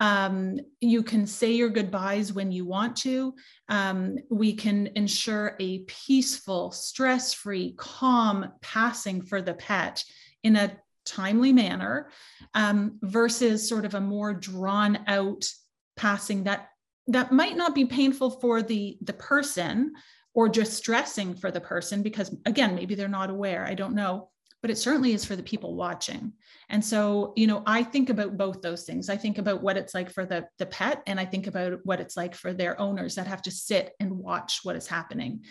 Um, 0.00 0.58
you 0.80 1.02
can 1.02 1.26
say 1.26 1.52
your 1.52 1.68
goodbyes 1.68 2.32
when 2.32 2.50
you 2.50 2.64
want 2.64 2.96
to. 2.98 3.34
Um, 3.68 4.16
we 4.30 4.54
can 4.54 4.88
ensure 4.96 5.56
a 5.60 5.80
peaceful, 5.80 6.72
stress 6.72 7.32
free, 7.32 7.74
calm 7.76 8.52
passing 8.60 9.22
for 9.22 9.40
the 9.40 9.54
pet 9.54 10.02
in 10.42 10.56
a 10.56 10.76
timely 11.04 11.52
manner 11.52 12.10
um, 12.54 12.98
versus 13.02 13.68
sort 13.68 13.84
of 13.84 13.94
a 13.94 14.00
more 14.00 14.34
drawn 14.34 14.98
out 15.06 15.44
passing 15.96 16.44
that 16.44 16.68
that 17.08 17.32
might 17.32 17.56
not 17.56 17.74
be 17.74 17.84
painful 17.84 18.30
for 18.30 18.62
the 18.62 18.96
the 19.02 19.12
person 19.12 19.92
or 20.34 20.48
distressing 20.48 21.34
for 21.34 21.50
the 21.50 21.60
person 21.60 22.02
because 22.02 22.34
again 22.46 22.74
maybe 22.74 22.94
they're 22.94 23.08
not 23.08 23.30
aware 23.30 23.66
i 23.66 23.74
don't 23.74 23.94
know 23.94 24.30
but 24.62 24.70
it 24.70 24.78
certainly 24.78 25.12
is 25.12 25.24
for 25.24 25.36
the 25.36 25.42
people 25.42 25.74
watching 25.74 26.32
and 26.70 26.82
so 26.84 27.32
you 27.36 27.46
know 27.46 27.62
i 27.66 27.82
think 27.82 28.08
about 28.08 28.36
both 28.36 28.62
those 28.62 28.84
things 28.84 29.10
i 29.10 29.16
think 29.16 29.38
about 29.38 29.62
what 29.62 29.76
it's 29.76 29.94
like 29.94 30.10
for 30.10 30.24
the 30.24 30.46
the 30.58 30.66
pet 30.66 31.02
and 31.06 31.20
i 31.20 31.24
think 31.24 31.46
about 31.46 31.78
what 31.84 32.00
it's 32.00 32.16
like 32.16 32.34
for 32.34 32.52
their 32.52 32.80
owners 32.80 33.14
that 33.14 33.26
have 33.26 33.42
to 33.42 33.50
sit 33.50 33.92
and 34.00 34.10
watch 34.10 34.60
what 34.62 34.76
is 34.76 34.86
happening 34.86 35.42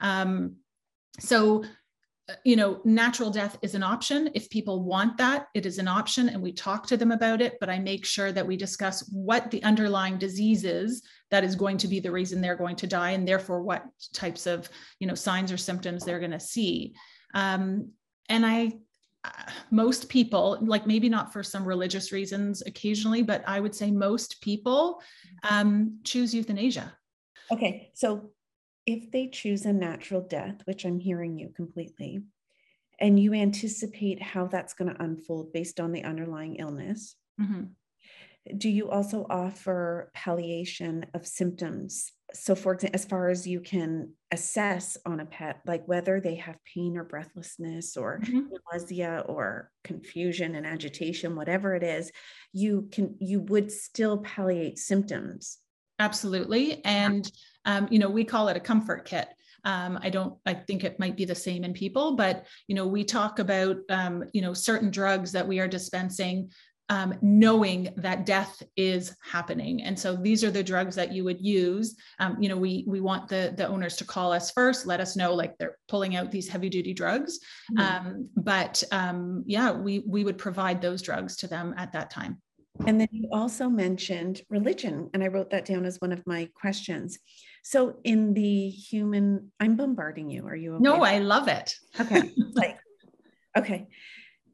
um, 0.00 0.56
so 1.18 1.64
you 2.44 2.56
know, 2.56 2.80
natural 2.84 3.30
death 3.30 3.58
is 3.62 3.74
an 3.74 3.82
option. 3.82 4.28
If 4.34 4.50
people 4.50 4.82
want 4.82 5.16
that, 5.16 5.46
it 5.54 5.64
is 5.64 5.78
an 5.78 5.88
option 5.88 6.28
and 6.28 6.42
we 6.42 6.52
talk 6.52 6.86
to 6.88 6.96
them 6.96 7.10
about 7.10 7.40
it, 7.40 7.56
but 7.58 7.70
I 7.70 7.78
make 7.78 8.04
sure 8.04 8.32
that 8.32 8.46
we 8.46 8.56
discuss 8.56 9.08
what 9.10 9.50
the 9.50 9.62
underlying 9.62 10.18
disease 10.18 10.64
is 10.64 11.02
that 11.30 11.44
is 11.44 11.54
going 11.54 11.78
to 11.78 11.88
be 11.88 12.00
the 12.00 12.10
reason 12.10 12.40
they're 12.40 12.56
going 12.56 12.76
to 12.76 12.86
die 12.86 13.12
and 13.12 13.26
therefore 13.26 13.62
what 13.62 13.84
types 14.12 14.46
of, 14.46 14.68
you 15.00 15.06
know, 15.06 15.14
signs 15.14 15.50
or 15.50 15.56
symptoms 15.56 16.04
they're 16.04 16.18
going 16.18 16.30
to 16.32 16.40
see. 16.40 16.94
Um, 17.34 17.92
and 18.28 18.44
I, 18.44 18.72
uh, 19.24 19.50
most 19.70 20.08
people, 20.08 20.58
like 20.60 20.86
maybe 20.86 21.08
not 21.08 21.32
for 21.32 21.42
some 21.42 21.64
religious 21.64 22.12
reasons 22.12 22.62
occasionally, 22.62 23.22
but 23.22 23.42
I 23.46 23.60
would 23.60 23.74
say 23.74 23.90
most 23.90 24.40
people 24.40 25.02
um, 25.48 25.98
choose 26.04 26.34
euthanasia. 26.34 26.92
Okay, 27.50 27.90
so 27.94 28.30
if 28.86 29.10
they 29.10 29.28
choose 29.28 29.66
a 29.66 29.72
natural 29.72 30.20
death, 30.20 30.62
which 30.64 30.84
I'm 30.84 31.00
hearing 31.00 31.38
you 31.38 31.50
completely, 31.54 32.22
and 33.00 33.18
you 33.18 33.32
anticipate 33.34 34.20
how 34.20 34.46
that's 34.46 34.74
going 34.74 34.92
to 34.92 35.02
unfold 35.02 35.52
based 35.52 35.78
on 35.78 35.92
the 35.92 36.04
underlying 36.04 36.56
illness, 36.56 37.16
mm-hmm. 37.40 37.64
Do 38.56 38.68
you 38.68 38.90
also 38.90 39.26
offer 39.28 40.10
palliation 40.14 41.06
of 41.14 41.26
symptoms? 41.26 42.12
So, 42.34 42.54
for 42.54 42.74
example, 42.74 42.94
as 42.94 43.04
far 43.06 43.30
as 43.30 43.46
you 43.46 43.60
can 43.60 44.12
assess 44.30 44.98
on 45.06 45.20
a 45.20 45.26
pet, 45.26 45.60
like 45.66 45.86
whether 45.86 46.20
they 46.20 46.34
have 46.36 46.56
pain 46.74 46.96
or 46.96 47.04
breathlessness 47.04 47.96
or 47.96 48.20
mm-hmm. 48.20 48.54
nausea 48.72 49.24
or 49.26 49.70
confusion 49.82 50.54
and 50.54 50.66
agitation, 50.66 51.36
whatever 51.36 51.74
it 51.74 51.82
is, 51.82 52.12
you 52.52 52.88
can 52.92 53.16
you 53.20 53.40
would 53.40 53.72
still 53.72 54.18
palliate 54.18 54.78
symptoms. 54.78 55.58
Absolutely, 55.98 56.84
and 56.84 57.30
um, 57.64 57.88
you 57.90 57.98
know, 57.98 58.10
we 58.10 58.24
call 58.24 58.48
it 58.48 58.56
a 58.56 58.60
comfort 58.60 59.04
kit. 59.04 59.28
Um, 59.64 59.98
I 60.00 60.08
don't, 60.08 60.34
I 60.46 60.54
think 60.54 60.84
it 60.84 61.00
might 61.00 61.16
be 61.16 61.24
the 61.24 61.34
same 61.34 61.64
in 61.64 61.72
people, 61.72 62.14
but, 62.14 62.46
you 62.68 62.76
know, 62.76 62.86
we 62.86 63.02
talk 63.02 63.40
about, 63.40 63.76
um, 63.90 64.24
you 64.32 64.40
know, 64.40 64.54
certain 64.54 64.90
drugs 64.90 65.32
that 65.32 65.46
we 65.46 65.58
are 65.58 65.66
dispensing 65.66 66.50
um, 66.88 67.14
knowing 67.20 67.92
that 67.96 68.24
death 68.24 68.62
is 68.76 69.14
happening. 69.22 69.82
And 69.82 69.98
so 69.98 70.16
these 70.16 70.42
are 70.42 70.50
the 70.50 70.62
drugs 70.62 70.94
that 70.96 71.12
you 71.12 71.24
would 71.24 71.40
use. 71.40 71.96
Um, 72.18 72.36
you 72.40 72.48
know, 72.48 72.56
we 72.56 72.84
we 72.86 73.00
want 73.00 73.28
the 73.28 73.52
the 73.56 73.66
owners 73.66 73.96
to 73.96 74.04
call 74.04 74.32
us 74.32 74.50
first, 74.50 74.86
let 74.86 75.00
us 75.00 75.16
know 75.16 75.34
like 75.34 75.58
they're 75.58 75.76
pulling 75.88 76.16
out 76.16 76.30
these 76.30 76.48
heavy 76.48 76.68
duty 76.68 76.94
drugs. 76.94 77.40
Mm-hmm. 77.72 78.06
Um, 78.06 78.28
but 78.36 78.82
um, 78.90 79.44
yeah, 79.46 79.70
we 79.72 80.00
we 80.06 80.24
would 80.24 80.38
provide 80.38 80.80
those 80.80 81.02
drugs 81.02 81.36
to 81.38 81.46
them 81.46 81.74
at 81.76 81.92
that 81.92 82.10
time. 82.10 82.40
And 82.86 83.00
then 83.00 83.08
you 83.10 83.28
also 83.32 83.68
mentioned 83.68 84.42
religion, 84.48 85.10
and 85.12 85.24
I 85.24 85.28
wrote 85.28 85.50
that 85.50 85.64
down 85.64 85.84
as 85.84 86.00
one 86.00 86.12
of 86.12 86.24
my 86.26 86.48
questions. 86.54 87.18
So 87.64 87.96
in 88.04 88.34
the 88.34 88.70
human, 88.70 89.50
I'm 89.58 89.76
bombarding 89.76 90.30
you. 90.30 90.46
Are 90.46 90.56
you 90.56 90.74
okay? 90.74 90.82
No, 90.82 91.02
I 91.02 91.18
love 91.18 91.48
it. 91.48 91.74
Okay. 92.00 92.30
like, 92.54 92.78
okay. 93.56 93.88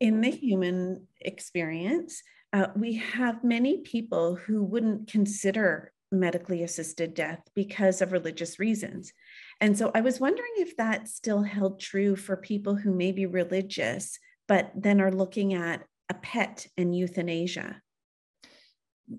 In 0.00 0.20
the 0.20 0.30
human 0.30 1.07
experience, 1.20 2.22
uh, 2.52 2.68
we 2.76 2.96
have 2.96 3.44
many 3.44 3.78
people 3.78 4.37
who 4.37 4.62
wouldn't 4.62 5.11
consider 5.11 5.92
medically 6.12 6.62
assisted 6.62 7.14
death 7.14 7.40
because 7.54 8.00
of 8.00 8.12
religious 8.12 8.59
reasons. 8.59 9.12
And 9.61 9.76
so 9.76 9.90
I 9.94 10.00
was 10.00 10.20
wondering 10.20 10.52
if 10.57 10.76
that 10.76 11.09
still 11.09 11.42
held 11.42 11.80
true 11.80 12.16
for 12.16 12.37
people 12.37 12.76
who 12.76 12.94
may 12.94 13.12
be 13.12 13.26
religious, 13.26 14.18
but 14.46 14.70
then 14.76 15.00
are 15.00 15.12
looking 15.12 15.54
at 15.54 15.85
a 16.09 16.14
pet 16.14 16.66
and 16.76 16.94
euthanasia. 16.94 17.80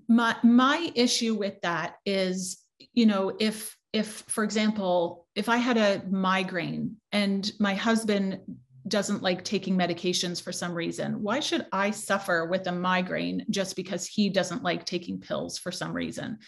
My 0.08 0.36
my 0.42 0.90
issue 0.94 1.34
with 1.34 1.60
that 1.62 1.96
is, 2.04 2.58
you 2.92 3.06
know, 3.06 3.36
if 3.38 3.76
if, 3.92 4.24
for 4.28 4.44
example, 4.44 5.26
if 5.34 5.48
I 5.48 5.56
had 5.56 5.78
a 5.78 6.02
migraine 6.10 6.96
and 7.12 7.50
my 7.58 7.74
husband 7.74 8.40
doesn't 8.88 9.22
like 9.22 9.44
taking 9.44 9.76
medications 9.76 10.42
for 10.42 10.52
some 10.52 10.74
reason, 10.74 11.22
why 11.22 11.40
should 11.40 11.66
I 11.72 11.90
suffer 11.90 12.46
with 12.46 12.66
a 12.66 12.72
migraine 12.72 13.44
just 13.50 13.76
because 13.76 14.06
he 14.06 14.28
doesn't 14.28 14.62
like 14.62 14.84
taking 14.84 15.20
pills 15.20 15.58
for 15.58 15.72
some 15.72 15.92
reason? 15.92 16.38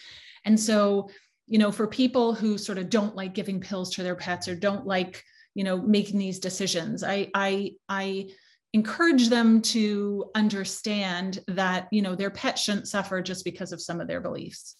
And 0.45 0.59
so, 0.59 1.09
you 1.47 1.59
know, 1.59 1.71
for 1.71 1.87
people 1.87 2.33
who 2.33 2.57
sort 2.57 2.77
of 2.77 2.89
don't 2.89 3.15
like 3.15 3.33
giving 3.33 3.59
pills 3.59 3.95
to 3.95 4.03
their 4.03 4.15
pets 4.15 4.47
or 4.47 4.55
don't 4.55 4.85
like, 4.85 5.23
you 5.55 5.63
know, 5.63 5.77
making 5.77 6.19
these 6.19 6.39
decisions, 6.39 7.03
I, 7.03 7.29
I, 7.33 7.73
I, 7.87 8.29
encourage 8.73 9.29
them 9.29 9.63
to 9.63 10.29
understand 10.35 11.39
that 11.47 11.87
you 11.91 12.03
know 12.03 12.13
their 12.13 12.29
pet 12.29 12.55
shouldn't 12.55 12.87
suffer 12.87 13.19
just 13.19 13.43
because 13.43 13.71
of 13.71 13.81
some 13.81 13.99
of 13.99 14.07
their 14.07 14.21
beliefs 14.21 14.75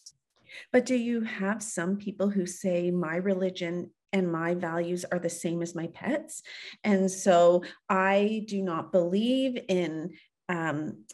but 0.72 0.86
do 0.86 0.96
you 0.96 1.22
have 1.22 1.64
some 1.64 1.98
people 1.98 2.30
who 2.30 2.46
say, 2.46 2.92
my 2.92 3.16
religion 3.16 3.92
and 4.12 4.32
my 4.32 4.56
values 4.56 5.06
are 5.12 5.20
the 5.20 5.30
same 5.30 5.62
as 5.62 5.76
my 5.76 5.88
pets? 5.88 6.44
And 6.84 7.10
so 7.10 7.64
I 7.90 8.44
do 8.48 8.62
not 8.62 8.92
believe 8.92 9.58
in, 9.68 10.12
um, 10.48 11.06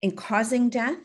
in 0.00 0.16
causing 0.16 0.70
death. 0.70 0.98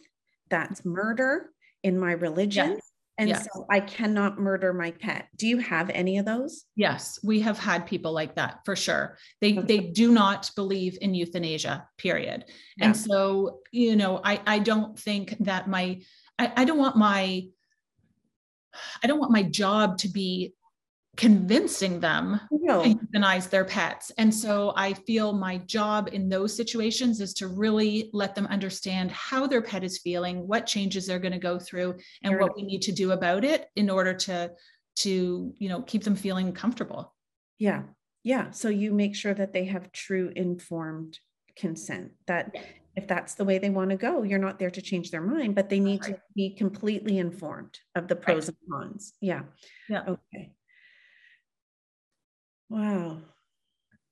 That's 0.49 0.85
murder 0.85 1.49
in 1.83 1.99
my 1.99 2.13
religion. 2.13 2.73
Yes. 2.73 2.91
And 3.19 3.29
yes. 3.29 3.47
so 3.51 3.65
I 3.69 3.79
cannot 3.79 4.39
murder 4.39 4.73
my 4.73 4.91
pet. 4.91 5.27
Do 5.35 5.47
you 5.47 5.57
have 5.57 5.89
any 5.89 6.19
of 6.19 6.25
those? 6.25 6.65
Yes, 6.75 7.19
we 7.23 7.39
have 7.41 7.57
had 7.57 7.87
people 7.87 8.11
like 8.11 8.35
that 8.35 8.59
for 8.63 8.75
sure. 8.75 9.17
They 9.41 9.57
okay. 9.57 9.61
they 9.67 9.79
do 9.87 10.11
not 10.11 10.51
believe 10.55 10.99
in 11.01 11.15
euthanasia, 11.15 11.87
period. 11.97 12.45
Yeah. 12.77 12.85
And 12.85 12.97
so, 12.97 13.61
you 13.71 13.95
know, 13.95 14.21
I 14.23 14.39
I 14.45 14.59
don't 14.59 14.99
think 14.99 15.35
that 15.39 15.67
my 15.67 16.01
I, 16.37 16.53
I 16.57 16.65
don't 16.65 16.77
want 16.77 16.95
my 16.95 17.47
I 19.03 19.07
don't 19.07 19.19
want 19.19 19.31
my 19.31 19.43
job 19.43 19.97
to 19.99 20.09
be 20.09 20.53
convincing 21.17 21.99
them 21.99 22.39
no. 22.51 22.84
to 22.84 22.89
euthanize 22.89 23.49
their 23.49 23.65
pets. 23.65 24.12
And 24.19 24.34
so 24.34 24.71
I 24.75 24.93
feel 24.93 25.34
my 25.34 25.58
job 25.58 26.10
in 26.13 26.30
those 26.30 26.56
situations 26.56 27.19
is 27.19 27.34
to 27.36 27.47
really 27.47 28.12
let 28.13 28.36
them 28.36 28.45
understand 28.47 29.12
how 29.12 29.47
their 29.47 29.63
pet 29.63 29.84
is 29.84 29.97
feeling, 29.97 30.47
what 30.47 30.67
changes 30.67 31.08
they're 31.08 31.19
going 31.19 31.34
to 31.34 31.39
go 31.39 31.58
through, 31.58 31.97
and 32.23 32.32
sure. 32.32 32.39
what 32.39 32.56
we 32.56 32.62
need 32.62 32.84
to 32.84 32.91
do 32.91 33.12
about 33.12 33.43
it 33.43 33.67
in 33.75 33.89
order 33.89 34.13
to 34.13 34.51
to 34.97 35.53
you 35.58 35.69
know 35.69 35.82
keep 35.82 36.03
them 36.03 36.15
feeling 36.15 36.53
comfortable. 36.53 37.13
Yeah. 37.58 37.84
Yeah. 38.23 38.51
So 38.51 38.69
you 38.69 38.93
make 38.93 39.15
sure 39.15 39.34
that 39.34 39.53
they 39.53 39.65
have 39.65 39.91
true 39.91 40.32
informed 40.36 41.19
consent 41.56 42.12
that 42.27 42.56
if 42.95 43.08
that's 43.08 43.36
the 43.36 43.45
way 43.45 43.58
they 43.58 43.69
want 43.69 43.89
to 43.91 43.95
go, 43.95 44.23
you're 44.23 44.39
not 44.39 44.60
there 44.60 44.71
to 44.71 44.82
change 44.82 45.12
their 45.12 45.21
mind, 45.21 45.56
but 45.56 45.69
they 45.69 45.80
need 45.80 46.03
right. 46.03 46.15
to 46.15 46.21
be 46.36 46.56
completely 46.56 47.19
informed 47.19 47.80
of 47.95 48.08
the 48.08 48.15
pros 48.15 48.49
right. 48.49 48.58
and 48.60 48.71
cons. 48.71 49.13
Yeah. 49.21 49.43
Yeah. 49.88 50.03
Okay. 50.08 50.51
Wow. 52.69 53.19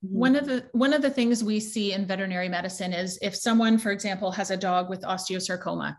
Mm-hmm. 0.06 0.18
One 0.18 0.36
of 0.36 0.46
the 0.46 0.66
one 0.72 0.94
of 0.94 1.02
the 1.02 1.10
things 1.10 1.44
we 1.44 1.60
see 1.60 1.94
in 1.94 2.06
veterinary 2.06 2.50
medicine 2.50 2.94
is 2.94 3.18
if 3.22 3.36
someone, 3.36 3.78
for 3.78 3.92
example, 3.92 4.32
has 4.32 4.52
a 4.52 4.58
dog 4.58 4.90
with 4.90 5.02
osteosarcoma, 5.02 5.96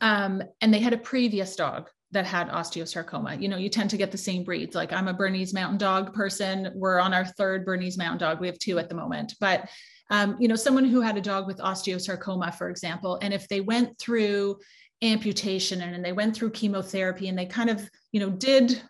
um, 0.00 0.42
and 0.60 0.72
they 0.72 0.80
had 0.80 0.92
a 0.92 0.98
previous 0.98 1.56
dog 1.56 1.88
that 2.12 2.26
had 2.26 2.48
osteosarcoma. 2.48 3.40
You 3.40 3.48
know, 3.48 3.56
you 3.56 3.68
tend 3.68 3.90
to 3.90 3.96
get 3.96 4.12
the 4.12 4.18
same 4.18 4.44
breeds. 4.44 4.74
Like 4.74 4.92
I'm 4.92 5.08
a 5.08 5.14
Bernese 5.14 5.54
Mountain 5.54 5.78
Dog 5.78 6.14
person. 6.14 6.70
We're 6.74 7.00
on 7.00 7.12
our 7.12 7.24
third 7.24 7.64
Bernese 7.64 7.98
Mountain 7.98 8.18
Dog. 8.18 8.40
We 8.40 8.46
have 8.46 8.58
two 8.58 8.78
at 8.78 8.88
the 8.88 8.94
moment, 8.94 9.34
but 9.40 9.68
um, 10.10 10.36
you 10.38 10.46
know, 10.46 10.54
someone 10.54 10.84
who 10.84 11.00
had 11.00 11.16
a 11.16 11.20
dog 11.20 11.46
with 11.46 11.58
osteosarcoma, 11.58 12.54
for 12.54 12.70
example, 12.70 13.18
and 13.22 13.34
if 13.34 13.48
they 13.48 13.60
went 13.60 13.98
through 13.98 14.58
amputation 15.02 15.82
and, 15.82 15.94
and 15.94 16.04
they 16.04 16.12
went 16.12 16.34
through 16.34 16.50
chemotherapy 16.50 17.28
and 17.28 17.36
they 17.36 17.46
kind 17.46 17.70
of, 17.70 17.88
you 18.12 18.20
know, 18.20 18.30
did 18.30 18.80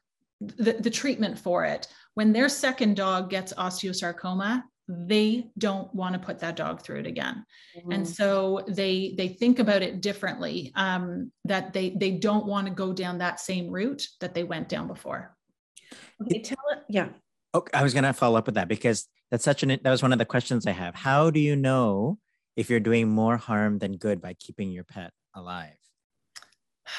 the, 0.41 0.75
the 0.75 0.91
treatment 0.91 1.39
for 1.39 1.65
it, 1.65 1.89
when 2.17 2.33
their 2.33 2.49
second 2.49 2.97
dog 2.97 3.29
gets 3.29 3.53
osteosarcoma, 3.53 4.63
they 4.89 5.51
don't 5.59 5.95
want 5.95 6.15
to 6.15 6.19
put 6.19 6.39
that 6.39 6.57
dog 6.57 6.81
through 6.81 7.01
it 7.01 7.07
again. 7.07 7.45
Mm-hmm. 7.77 7.93
and 7.93 8.09
so 8.09 8.65
they 8.69 9.15
they 9.19 9.29
think 9.29 9.59
about 9.59 9.83
it 9.83 10.01
differently 10.01 10.73
um, 10.77 11.31
that 11.45 11.73
they 11.73 11.91
they 11.91 12.13
don't 12.13 12.47
want 12.47 12.67
to 12.67 12.73
go 12.73 12.93
down 12.93 13.19
that 13.19 13.39
same 13.39 13.71
route 13.71 14.07
that 14.21 14.35
they 14.35 14.45
went 14.45 14.69
down 14.69 14.87
before. 14.87 15.37
Okay 16.23 16.41
tell 16.41 16.65
it 16.73 16.79
yeah. 16.89 17.09
Okay 17.55 17.71
i 17.75 17.83
was 17.83 17.93
going 17.93 18.05
to 18.05 18.13
follow 18.13 18.39
up 18.39 18.47
with 18.47 18.55
that 18.55 18.69
because 18.69 19.07
that's 19.31 19.45
such 19.45 19.63
an 19.63 19.69
that 19.69 19.91
was 19.91 20.03
one 20.03 20.13
of 20.13 20.19
the 20.19 20.25
questions 20.25 20.67
i 20.67 20.73
have. 20.73 20.95
How 20.95 21.31
do 21.31 21.39
you 21.39 21.55
know 21.55 22.19
if 22.57 22.71
you're 22.71 22.81
doing 22.81 23.09
more 23.11 23.37
harm 23.37 23.79
than 23.79 23.99
good 23.99 24.23
by 24.23 24.35
keeping 24.35 24.71
your 24.71 24.85
pet 24.85 25.13
alive? 25.35 25.77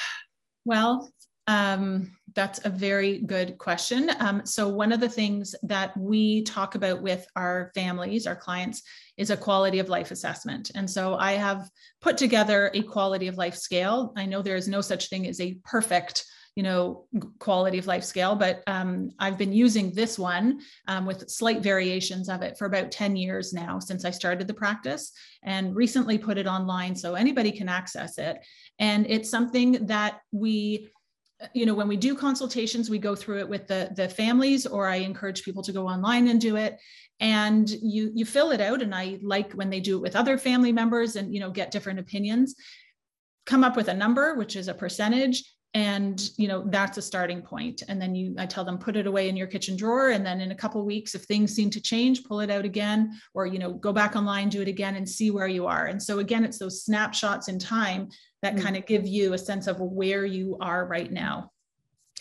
Well 0.66 1.10
um, 1.48 2.12
that's 2.36 2.64
a 2.66 2.70
very 2.70 3.20
good 3.20 3.58
question. 3.58 4.12
Um, 4.20 4.46
so, 4.46 4.68
one 4.68 4.92
of 4.92 5.00
the 5.00 5.10
things 5.10 5.56
that 5.64 5.98
we 5.98 6.44
talk 6.44 6.76
about 6.76 7.02
with 7.02 7.26
our 7.36 7.72
families, 7.74 8.28
our 8.28 8.36
clients, 8.36 8.84
is 9.18 9.30
a 9.30 9.38
quality 9.38 9.80
of 9.80 9.90
life 9.90 10.12
assessment. 10.12 10.72
And 10.76 10.90
so, 10.90 11.16
I 11.16 11.34
have 11.34 11.70
put 12.02 12.18
together 12.18 12.70
a 12.74 12.84
quality 12.84 13.28
of 13.28 13.38
life 13.38 13.56
scale. 13.56 14.14
I 14.16 14.26
know 14.26 14.42
there 14.42 14.56
is 14.56 14.68
no 14.68 14.82
such 14.82 15.10
thing 15.10 15.26
as 15.28 15.40
a 15.42 15.58
perfect 15.64 16.26
you 16.56 16.64
know 16.64 17.06
quality 17.38 17.78
of 17.78 17.86
life 17.86 18.04
scale 18.04 18.36
but 18.36 18.64
um, 18.66 19.12
i've 19.20 19.38
been 19.38 19.54
using 19.54 19.94
this 19.94 20.18
one 20.18 20.60
um, 20.88 21.06
with 21.06 21.30
slight 21.30 21.62
variations 21.62 22.30
of 22.30 22.42
it 22.42 22.58
for 22.58 22.66
about 22.66 22.90
10 22.90 23.16
years 23.16 23.54
now 23.54 23.78
since 23.78 24.04
i 24.06 24.10
started 24.10 24.48
the 24.48 24.54
practice 24.56 25.12
and 25.44 25.76
recently 25.76 26.18
put 26.18 26.36
it 26.36 26.48
online 26.48 26.96
so 26.96 27.14
anybody 27.14 27.52
can 27.52 27.70
access 27.70 28.18
it 28.18 28.40
and 28.80 29.06
it's 29.08 29.30
something 29.30 29.86
that 29.86 30.22
we 30.32 30.90
you 31.54 31.66
know 31.66 31.74
when 31.74 31.88
we 31.88 31.98
do 31.98 32.16
consultations 32.16 32.90
we 32.90 32.98
go 32.98 33.16
through 33.16 33.40
it 33.40 33.50
with 33.50 33.68
the 33.68 33.92
the 33.96 34.10
families 34.10 34.66
or 34.66 34.88
i 34.88 34.96
encourage 34.96 35.44
people 35.44 35.64
to 35.64 35.72
go 35.72 35.88
online 35.88 36.28
and 36.28 36.42
do 36.42 36.56
it. 36.56 36.78
And 37.20 37.68
you 37.70 38.12
you 38.14 38.26
fill 38.26 38.52
it 38.52 38.62
out 38.62 38.82
and 38.82 38.94
i 38.94 39.18
like 39.22 39.54
when 39.54 39.70
they 39.70 39.80
do 39.80 39.98
it 39.98 40.02
with 40.02 40.16
other 40.16 40.38
family 40.38 40.72
members 40.72 41.16
and 41.16 41.34
you 41.34 41.40
know 41.40 41.50
get 41.50 41.72
different 41.72 42.00
opinions. 42.00 42.56
Come 43.46 43.64
up 43.64 43.76
with 43.76 43.88
a 43.88 43.94
number 43.94 44.36
which 44.36 44.56
is 44.56 44.68
a 44.68 44.74
percentage 44.74 45.44
and 45.78 46.32
you 46.38 46.48
know 46.48 46.64
that's 46.66 46.98
a 46.98 47.02
starting 47.04 47.40
point. 47.40 47.84
And 47.88 48.02
then 48.02 48.16
you 48.16 48.34
i 48.40 48.48
tell 48.48 48.66
them 48.66 48.80
put 48.80 48.96
it 48.96 49.06
away 49.06 49.30
in 49.30 49.38
your 49.38 49.46
kitchen 49.46 49.78
drawer. 49.78 50.10
And 50.10 50.26
then 50.26 50.42
in 50.42 50.50
a 50.50 50.56
couple 50.56 50.84
weeks 50.84 51.14
if 51.14 51.26
things 51.26 51.54
seem 51.54 51.70
to 51.70 51.80
change 51.80 52.24
pull 52.24 52.40
it 52.40 52.50
out 52.50 52.66
again 52.66 53.12
or 53.36 53.46
you 53.46 53.60
know 53.60 53.74
go 53.74 53.94
back 53.94 54.16
online 54.16 54.50
do 54.50 54.64
it 54.64 54.68
again 54.68 54.96
and 54.96 55.08
see 55.08 55.30
where 55.30 55.48
you 55.48 55.68
are. 55.68 55.86
And 55.86 56.02
so 56.02 56.18
again 56.18 56.44
it's 56.44 56.58
those 56.58 56.84
snapshots 56.84 57.48
in 57.48 57.60
time 57.60 58.10
that 58.42 58.56
mm-hmm. 58.56 58.64
kind 58.64 58.76
of 58.76 58.88
give 58.88 59.06
you 59.06 59.34
a 59.34 59.38
sense 59.38 59.68
of 59.68 59.80
where 59.80 60.26
you 60.26 60.58
are 60.62 60.88
right 60.88 61.12
now 61.12 61.52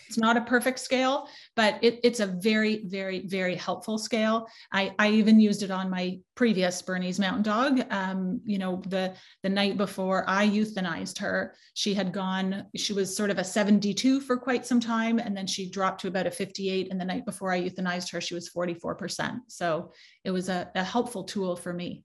it's 0.07 0.17
not 0.17 0.37
a 0.37 0.41
perfect 0.41 0.79
scale, 0.79 1.27
but 1.55 1.77
it, 1.81 1.99
it's 2.03 2.19
a 2.19 2.27
very, 2.27 2.83
very, 2.85 3.25
very 3.27 3.55
helpful 3.55 3.97
scale. 3.97 4.47
I, 4.71 4.93
I 4.97 5.09
even 5.09 5.39
used 5.39 5.63
it 5.63 5.71
on 5.71 5.89
my 5.89 6.19
previous 6.35 6.81
Bernese 6.81 7.21
Mountain 7.21 7.43
Dog. 7.43 7.85
Um, 7.91 8.41
you 8.45 8.57
know, 8.57 8.81
the 8.87 9.13
the 9.43 9.49
night 9.49 9.77
before 9.77 10.23
I 10.27 10.47
euthanized 10.47 11.19
her, 11.19 11.55
she 11.73 11.93
had 11.93 12.13
gone. 12.13 12.65
She 12.75 12.93
was 12.93 13.15
sort 13.15 13.29
of 13.29 13.37
a 13.37 13.43
72 13.43 14.21
for 14.21 14.37
quite 14.37 14.65
some 14.65 14.79
time, 14.79 15.19
and 15.19 15.35
then 15.35 15.47
she 15.47 15.69
dropped 15.69 16.01
to 16.01 16.07
about 16.07 16.27
a 16.27 16.31
58. 16.31 16.89
And 16.91 16.99
the 16.99 17.05
night 17.05 17.25
before 17.25 17.51
I 17.51 17.61
euthanized 17.61 18.11
her, 18.11 18.21
she 18.21 18.33
was 18.33 18.49
44 18.49 18.95
percent. 18.95 19.39
So 19.47 19.91
it 20.23 20.31
was 20.31 20.49
a, 20.49 20.69
a 20.75 20.83
helpful 20.83 21.23
tool 21.23 21.55
for 21.55 21.73
me 21.73 22.03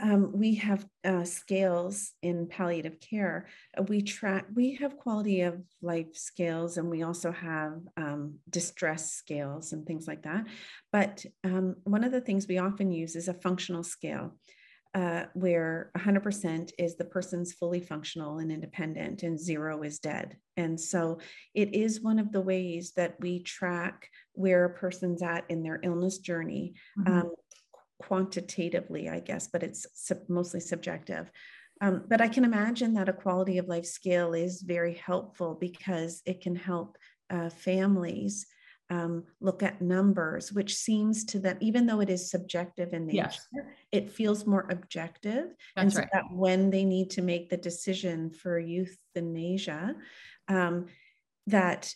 um, 0.00 0.32
we 0.32 0.54
have 0.56 0.86
uh, 1.04 1.24
scales 1.24 2.12
in 2.22 2.46
palliative 2.46 2.98
care. 3.00 3.46
Uh, 3.76 3.82
we 3.82 4.02
track, 4.02 4.46
we 4.54 4.74
have 4.76 4.96
quality 4.96 5.42
of 5.42 5.60
life 5.82 6.14
scales, 6.14 6.76
and 6.76 6.88
we 6.88 7.02
also 7.02 7.32
have 7.32 7.80
um, 7.96 8.38
distress 8.48 9.12
scales 9.12 9.72
and 9.72 9.86
things 9.86 10.06
like 10.06 10.22
that. 10.22 10.46
But 10.92 11.24
um, 11.44 11.76
one 11.84 12.04
of 12.04 12.12
the 12.12 12.20
things 12.20 12.48
we 12.48 12.58
often 12.58 12.90
use 12.90 13.16
is 13.16 13.28
a 13.28 13.34
functional 13.34 13.84
scale. 13.84 14.36
Uh, 14.92 15.26
where 15.34 15.92
100% 15.96 16.72
is 16.76 16.96
the 16.96 17.04
person's 17.04 17.52
fully 17.52 17.78
functional 17.78 18.38
and 18.38 18.50
independent, 18.50 19.22
and 19.22 19.38
zero 19.38 19.84
is 19.84 20.00
dead. 20.00 20.36
And 20.56 20.80
so 20.80 21.20
it 21.54 21.72
is 21.76 22.02
one 22.02 22.18
of 22.18 22.32
the 22.32 22.40
ways 22.40 22.90
that 22.96 23.14
we 23.20 23.40
track 23.44 24.08
where 24.32 24.64
a 24.64 24.74
person's 24.74 25.22
at 25.22 25.44
in 25.48 25.62
their 25.62 25.78
illness 25.84 26.18
journey. 26.18 26.74
Mm-hmm. 26.98 27.28
Quantitatively, 28.00 29.08
I 29.08 29.20
guess, 29.20 29.48
but 29.48 29.62
it's 29.62 29.86
sub- 29.94 30.28
mostly 30.28 30.60
subjective. 30.60 31.30
Um, 31.80 32.04
but 32.08 32.20
I 32.20 32.28
can 32.28 32.44
imagine 32.44 32.94
that 32.94 33.08
a 33.08 33.12
quality 33.12 33.58
of 33.58 33.68
life 33.68 33.86
scale 33.86 34.34
is 34.34 34.62
very 34.62 34.94
helpful 34.94 35.56
because 35.58 36.22
it 36.26 36.42
can 36.42 36.54
help 36.54 36.98
uh, 37.30 37.48
families 37.48 38.46
um, 38.90 39.24
look 39.40 39.62
at 39.62 39.80
numbers, 39.80 40.52
which 40.52 40.74
seems 40.74 41.24
to 41.26 41.38
them, 41.38 41.56
even 41.60 41.86
though 41.86 42.00
it 42.00 42.10
is 42.10 42.30
subjective 42.30 42.92
in 42.92 43.06
nature, 43.06 43.30
yes. 43.54 43.64
it 43.92 44.10
feels 44.10 44.46
more 44.46 44.66
objective. 44.70 45.46
That's 45.76 45.82
and 45.84 45.92
so 45.92 46.00
right. 46.00 46.10
that 46.12 46.24
when 46.32 46.70
they 46.70 46.84
need 46.84 47.10
to 47.10 47.22
make 47.22 47.48
the 47.48 47.56
decision 47.56 48.30
for 48.30 48.58
euthanasia, 48.58 49.94
um, 50.48 50.86
that 51.46 51.94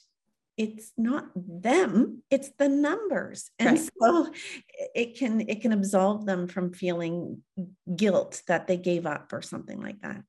it's 0.57 0.93
not 0.97 1.27
them 1.35 2.23
it's 2.31 2.51
the 2.59 2.69
numbers. 2.69 3.51
And 3.59 3.79
right. 3.79 3.91
so 4.01 4.33
it 4.95 5.19
can 5.19 5.41
it 5.49 5.63
can 5.63 5.73
absolve 5.73 6.27
them 6.27 6.49
from 6.49 6.73
feeling 6.73 7.43
guilt 7.95 8.43
that 8.49 8.67
they 8.67 8.77
gave 8.77 9.07
up 9.07 9.33
or 9.33 9.43
something 9.43 9.81
like 9.81 10.01
that. 10.03 10.23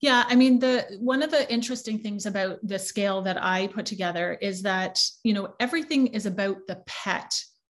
Yeah 0.00 0.24
i 0.28 0.34
mean 0.34 0.58
the 0.58 0.84
one 0.98 1.22
of 1.22 1.30
the 1.30 1.50
interesting 1.52 1.98
things 1.98 2.26
about 2.26 2.58
the 2.64 2.78
scale 2.78 3.22
that 3.22 3.42
i 3.42 3.68
put 3.68 3.86
together 3.86 4.36
is 4.40 4.62
that 4.62 5.00
you 5.22 5.32
know 5.32 5.54
everything 5.60 6.08
is 6.08 6.26
about 6.26 6.56
the 6.66 6.82
pet 6.86 7.32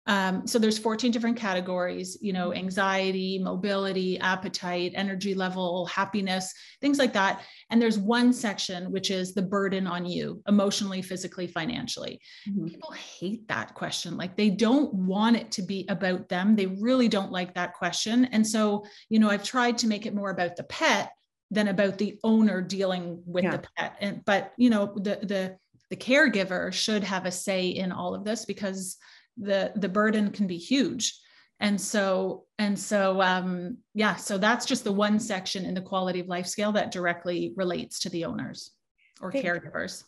um, 0.06 0.46
so 0.46 0.58
there's 0.58 0.78
14 0.78 1.10
different 1.10 1.36
categories, 1.36 2.18
you 2.20 2.32
know, 2.32 2.52
anxiety, 2.52 3.38
mobility, 3.38 4.18
appetite, 4.20 4.92
energy 4.94 5.34
level, 5.34 5.86
happiness, 5.86 6.52
things 6.82 6.98
like 6.98 7.14
that. 7.14 7.42
And 7.70 7.80
there's 7.80 7.98
one 7.98 8.32
section 8.32 8.92
which 8.92 9.10
is 9.10 9.32
the 9.32 9.42
burden 9.42 9.86
on 9.86 10.04
you, 10.04 10.42
emotionally, 10.46 11.00
physically, 11.00 11.46
financially. 11.46 12.20
Mm-hmm. 12.48 12.66
People 12.66 12.92
hate 12.92 13.48
that 13.48 13.74
question. 13.74 14.18
Like 14.18 14.36
they 14.36 14.50
don't 14.50 14.92
want 14.92 15.36
it 15.36 15.50
to 15.52 15.62
be 15.62 15.86
about 15.88 16.28
them. 16.28 16.54
They 16.54 16.66
really 16.66 17.08
don't 17.08 17.32
like 17.32 17.54
that 17.54 17.72
question. 17.72 18.26
And 18.26 18.46
so, 18.46 18.84
you 19.08 19.18
know, 19.18 19.30
I've 19.30 19.44
tried 19.44 19.78
to 19.78 19.86
make 19.86 20.04
it 20.04 20.14
more 20.14 20.30
about 20.30 20.56
the 20.56 20.64
pet 20.64 21.12
than 21.50 21.68
about 21.68 21.96
the 21.96 22.18
owner 22.24 22.60
dealing 22.60 23.22
with 23.24 23.44
yeah. 23.44 23.52
the 23.52 23.68
pet. 23.76 23.96
And 24.00 24.22
but 24.26 24.52
you 24.58 24.68
know, 24.68 24.92
the 24.96 25.18
the 25.22 25.56
the 25.90 25.96
caregiver 25.96 26.72
should 26.72 27.04
have 27.04 27.26
a 27.26 27.30
say 27.30 27.68
in 27.68 27.92
all 27.92 28.14
of 28.14 28.24
this 28.24 28.44
because 28.44 28.96
the 29.36 29.72
the 29.76 29.88
burden 29.88 30.30
can 30.30 30.46
be 30.46 30.58
huge. 30.58 31.18
And 31.60 31.80
so 31.80 32.46
and 32.58 32.78
so 32.78 33.22
um 33.22 33.78
yeah 33.94 34.16
so 34.16 34.38
that's 34.38 34.66
just 34.66 34.84
the 34.84 34.92
one 34.92 35.18
section 35.18 35.64
in 35.64 35.74
the 35.74 35.80
quality 35.80 36.20
of 36.20 36.26
life 36.26 36.46
scale 36.46 36.72
that 36.72 36.90
directly 36.90 37.52
relates 37.56 38.00
to 38.00 38.10
the 38.10 38.24
owners 38.24 38.72
or 39.20 39.32
caregivers. 39.32 40.04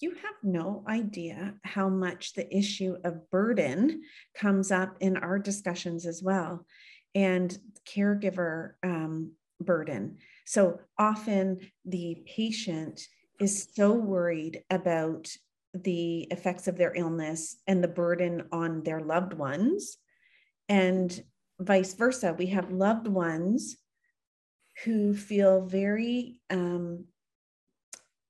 You 0.00 0.10
have 0.10 0.34
no 0.42 0.84
idea 0.88 1.54
how 1.62 1.88
much 1.88 2.34
the 2.34 2.54
issue 2.54 2.96
of 3.04 3.30
burden 3.30 4.02
comes 4.34 4.70
up 4.72 4.96
in 5.00 5.16
our 5.16 5.38
discussions 5.38 6.06
as 6.06 6.22
well 6.22 6.66
and 7.14 7.56
caregiver 7.86 8.72
um, 8.82 9.32
burden. 9.60 10.18
So 10.44 10.80
often 10.98 11.60
the 11.84 12.22
patient 12.26 13.00
is 13.40 13.68
so 13.74 13.92
worried 13.92 14.62
about 14.70 15.28
the 15.74 16.20
effects 16.30 16.68
of 16.68 16.76
their 16.76 16.92
illness 16.94 17.56
and 17.66 17.82
the 17.82 17.88
burden 17.88 18.44
on 18.52 18.82
their 18.82 19.00
loved 19.00 19.32
ones 19.32 19.96
and 20.68 21.22
vice 21.58 21.94
versa 21.94 22.34
we 22.38 22.46
have 22.46 22.70
loved 22.70 23.06
ones 23.06 23.76
who 24.84 25.14
feel 25.14 25.66
very 25.66 26.40
um, 26.50 27.04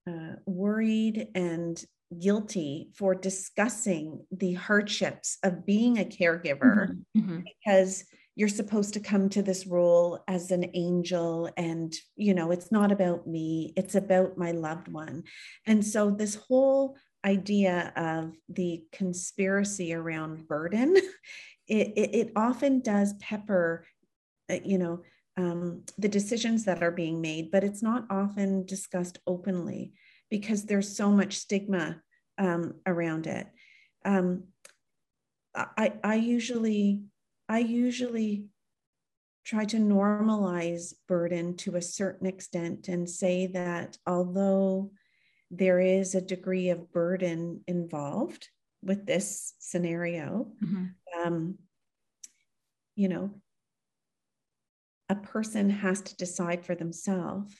uh, 0.09 0.35
worried 0.47 1.29
and 1.35 1.85
guilty 2.19 2.91
for 2.95 3.15
discussing 3.15 4.25
the 4.31 4.53
hardships 4.55 5.39
of 5.43 5.65
being 5.65 5.99
a 5.99 6.05
caregiver 6.05 6.89
mm-hmm. 6.89 7.21
Mm-hmm. 7.21 7.41
because 7.65 8.05
you're 8.35 8.49
supposed 8.49 8.95
to 8.95 9.01
come 9.01 9.29
to 9.31 9.43
this 9.43 9.67
role 9.67 10.23
as 10.27 10.51
an 10.51 10.71
angel 10.75 11.51
and 11.57 11.95
you 12.17 12.35
know 12.35 12.51
it's 12.51 12.73
not 12.73 12.93
about 12.93 13.27
me 13.27 13.73
it's 13.77 13.95
about 13.95 14.37
my 14.37 14.53
loved 14.53 14.89
one 14.89 15.23
and 15.67 15.85
so 15.85 16.11
this 16.11 16.35
whole 16.35 16.97
idea 17.25 17.93
of 17.97 18.35
the 18.49 18.85
conspiracy 18.93 19.95
around 19.95 20.49
burden, 20.49 20.97
it, 21.69 21.93
it, 21.97 22.15
it 22.15 22.33
often 22.37 22.81
does 22.81 23.15
pepper, 23.15 23.87
uh, 24.51 24.59
you 24.65 24.79
know, 24.79 25.03
um, 25.37 25.83
the 25.97 26.09
decisions 26.09 26.65
that 26.65 26.83
are 26.83 26.91
being 26.91 27.21
made, 27.21 27.51
but 27.51 27.65
it's 27.65 27.83
not 27.83 28.07
often 28.11 28.67
discussed 28.67 29.19
openly 29.27 29.95
because 30.31 30.65
there's 30.65 30.97
so 30.97 31.11
much 31.11 31.37
stigma 31.39 32.03
um, 32.39 32.75
around 32.87 33.27
it. 33.27 33.47
Um, 34.05 34.45
I, 35.55 35.93
I 36.03 36.15
usually, 36.15 37.03
I 37.49 37.59
usually 37.59 38.47
try 39.45 39.65
to 39.67 39.77
normalize 39.77 40.95
burden 41.09 41.57
to 41.57 41.77
a 41.77 41.83
certain 41.83 42.27
extent 42.27 42.89
and 42.89 43.09
say 43.09 43.47
that 43.49 43.99
although 44.07 44.91
there 45.53 45.79
is 45.79 46.15
a 46.15 46.21
degree 46.21 46.71
of 46.71 46.91
burden 46.93 47.63
involved 47.69 48.49
with 48.83 49.07
this 49.07 49.53
scenario 49.59 50.49
mm-hmm. 50.65 50.87
um, 51.23 51.59
you 52.97 53.09
know 53.09 53.31
a 55.09 55.15
person 55.15 55.69
has 55.69 56.01
to 56.01 56.17
decide 56.17 56.65
for 56.65 56.75
themselves 56.75 57.55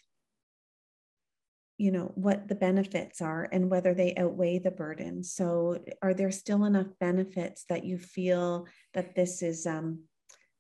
you 1.77 1.91
know 1.91 2.13
what 2.15 2.49
the 2.49 2.55
benefits 2.55 3.21
are 3.21 3.49
and 3.53 3.71
whether 3.71 3.93
they 3.93 4.15
outweigh 4.17 4.59
the 4.59 4.71
burden 4.71 5.23
so 5.23 5.79
are 6.01 6.15
there 6.15 6.31
still 6.31 6.65
enough 6.65 6.87
benefits 6.99 7.65
that 7.69 7.85
you 7.85 7.99
feel 7.99 8.67
that 8.95 9.15
this 9.15 9.43
is 9.43 9.67
um, 9.67 10.03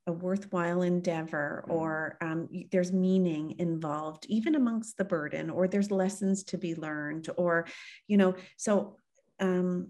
a 0.06 0.12
worthwhile 0.12 0.82
endeavor 0.82 1.64
or 1.68 2.16
um, 2.20 2.48
there's 2.72 2.92
meaning 2.92 3.54
involved 3.58 4.26
even 4.28 4.56
amongst 4.56 4.96
the 4.96 5.04
burden 5.04 5.48
or 5.48 5.68
there's 5.68 5.90
lessons 5.90 6.42
to 6.42 6.58
be 6.58 6.74
learned 6.74 7.28
or 7.36 7.66
you 8.08 8.16
know 8.16 8.34
so 8.56 8.96
um, 9.38 9.88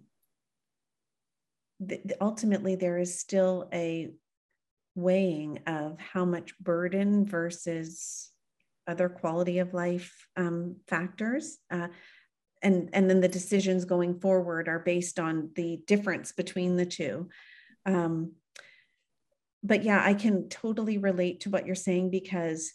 th- 1.87 2.03
ultimately 2.20 2.75
there 2.75 2.98
is 2.98 3.18
still 3.18 3.68
a 3.72 4.12
weighing 4.94 5.59
of 5.66 5.98
how 5.98 6.27
much 6.27 6.59
burden 6.59 7.25
versus 7.25 8.31
other 8.87 9.09
quality 9.09 9.61
of 9.61 9.72
life 9.72 10.27
um, 10.37 10.77
factors 10.88 11.57
uh, 11.70 11.88
and 12.62 12.90
and 12.92 13.09
then 13.09 13.20
the 13.20 13.29
decisions 13.29 13.87
going 13.87 14.20
forward 14.20 14.68
are 14.68 14.79
based 14.79 15.18
on 15.18 15.51
the 15.55 15.81
difference 15.87 16.33
between 16.33 16.77
the 16.77 16.87
two 16.87 17.29
um, 17.87 18.33
but 19.62 19.83
yeah 19.83 20.03
i 20.05 20.14
can 20.14 20.48
totally 20.48 20.98
relate 20.98 21.40
to 21.40 21.51
what 21.51 21.66
you're 21.66 21.75
saying 21.75 22.11
because 22.11 22.72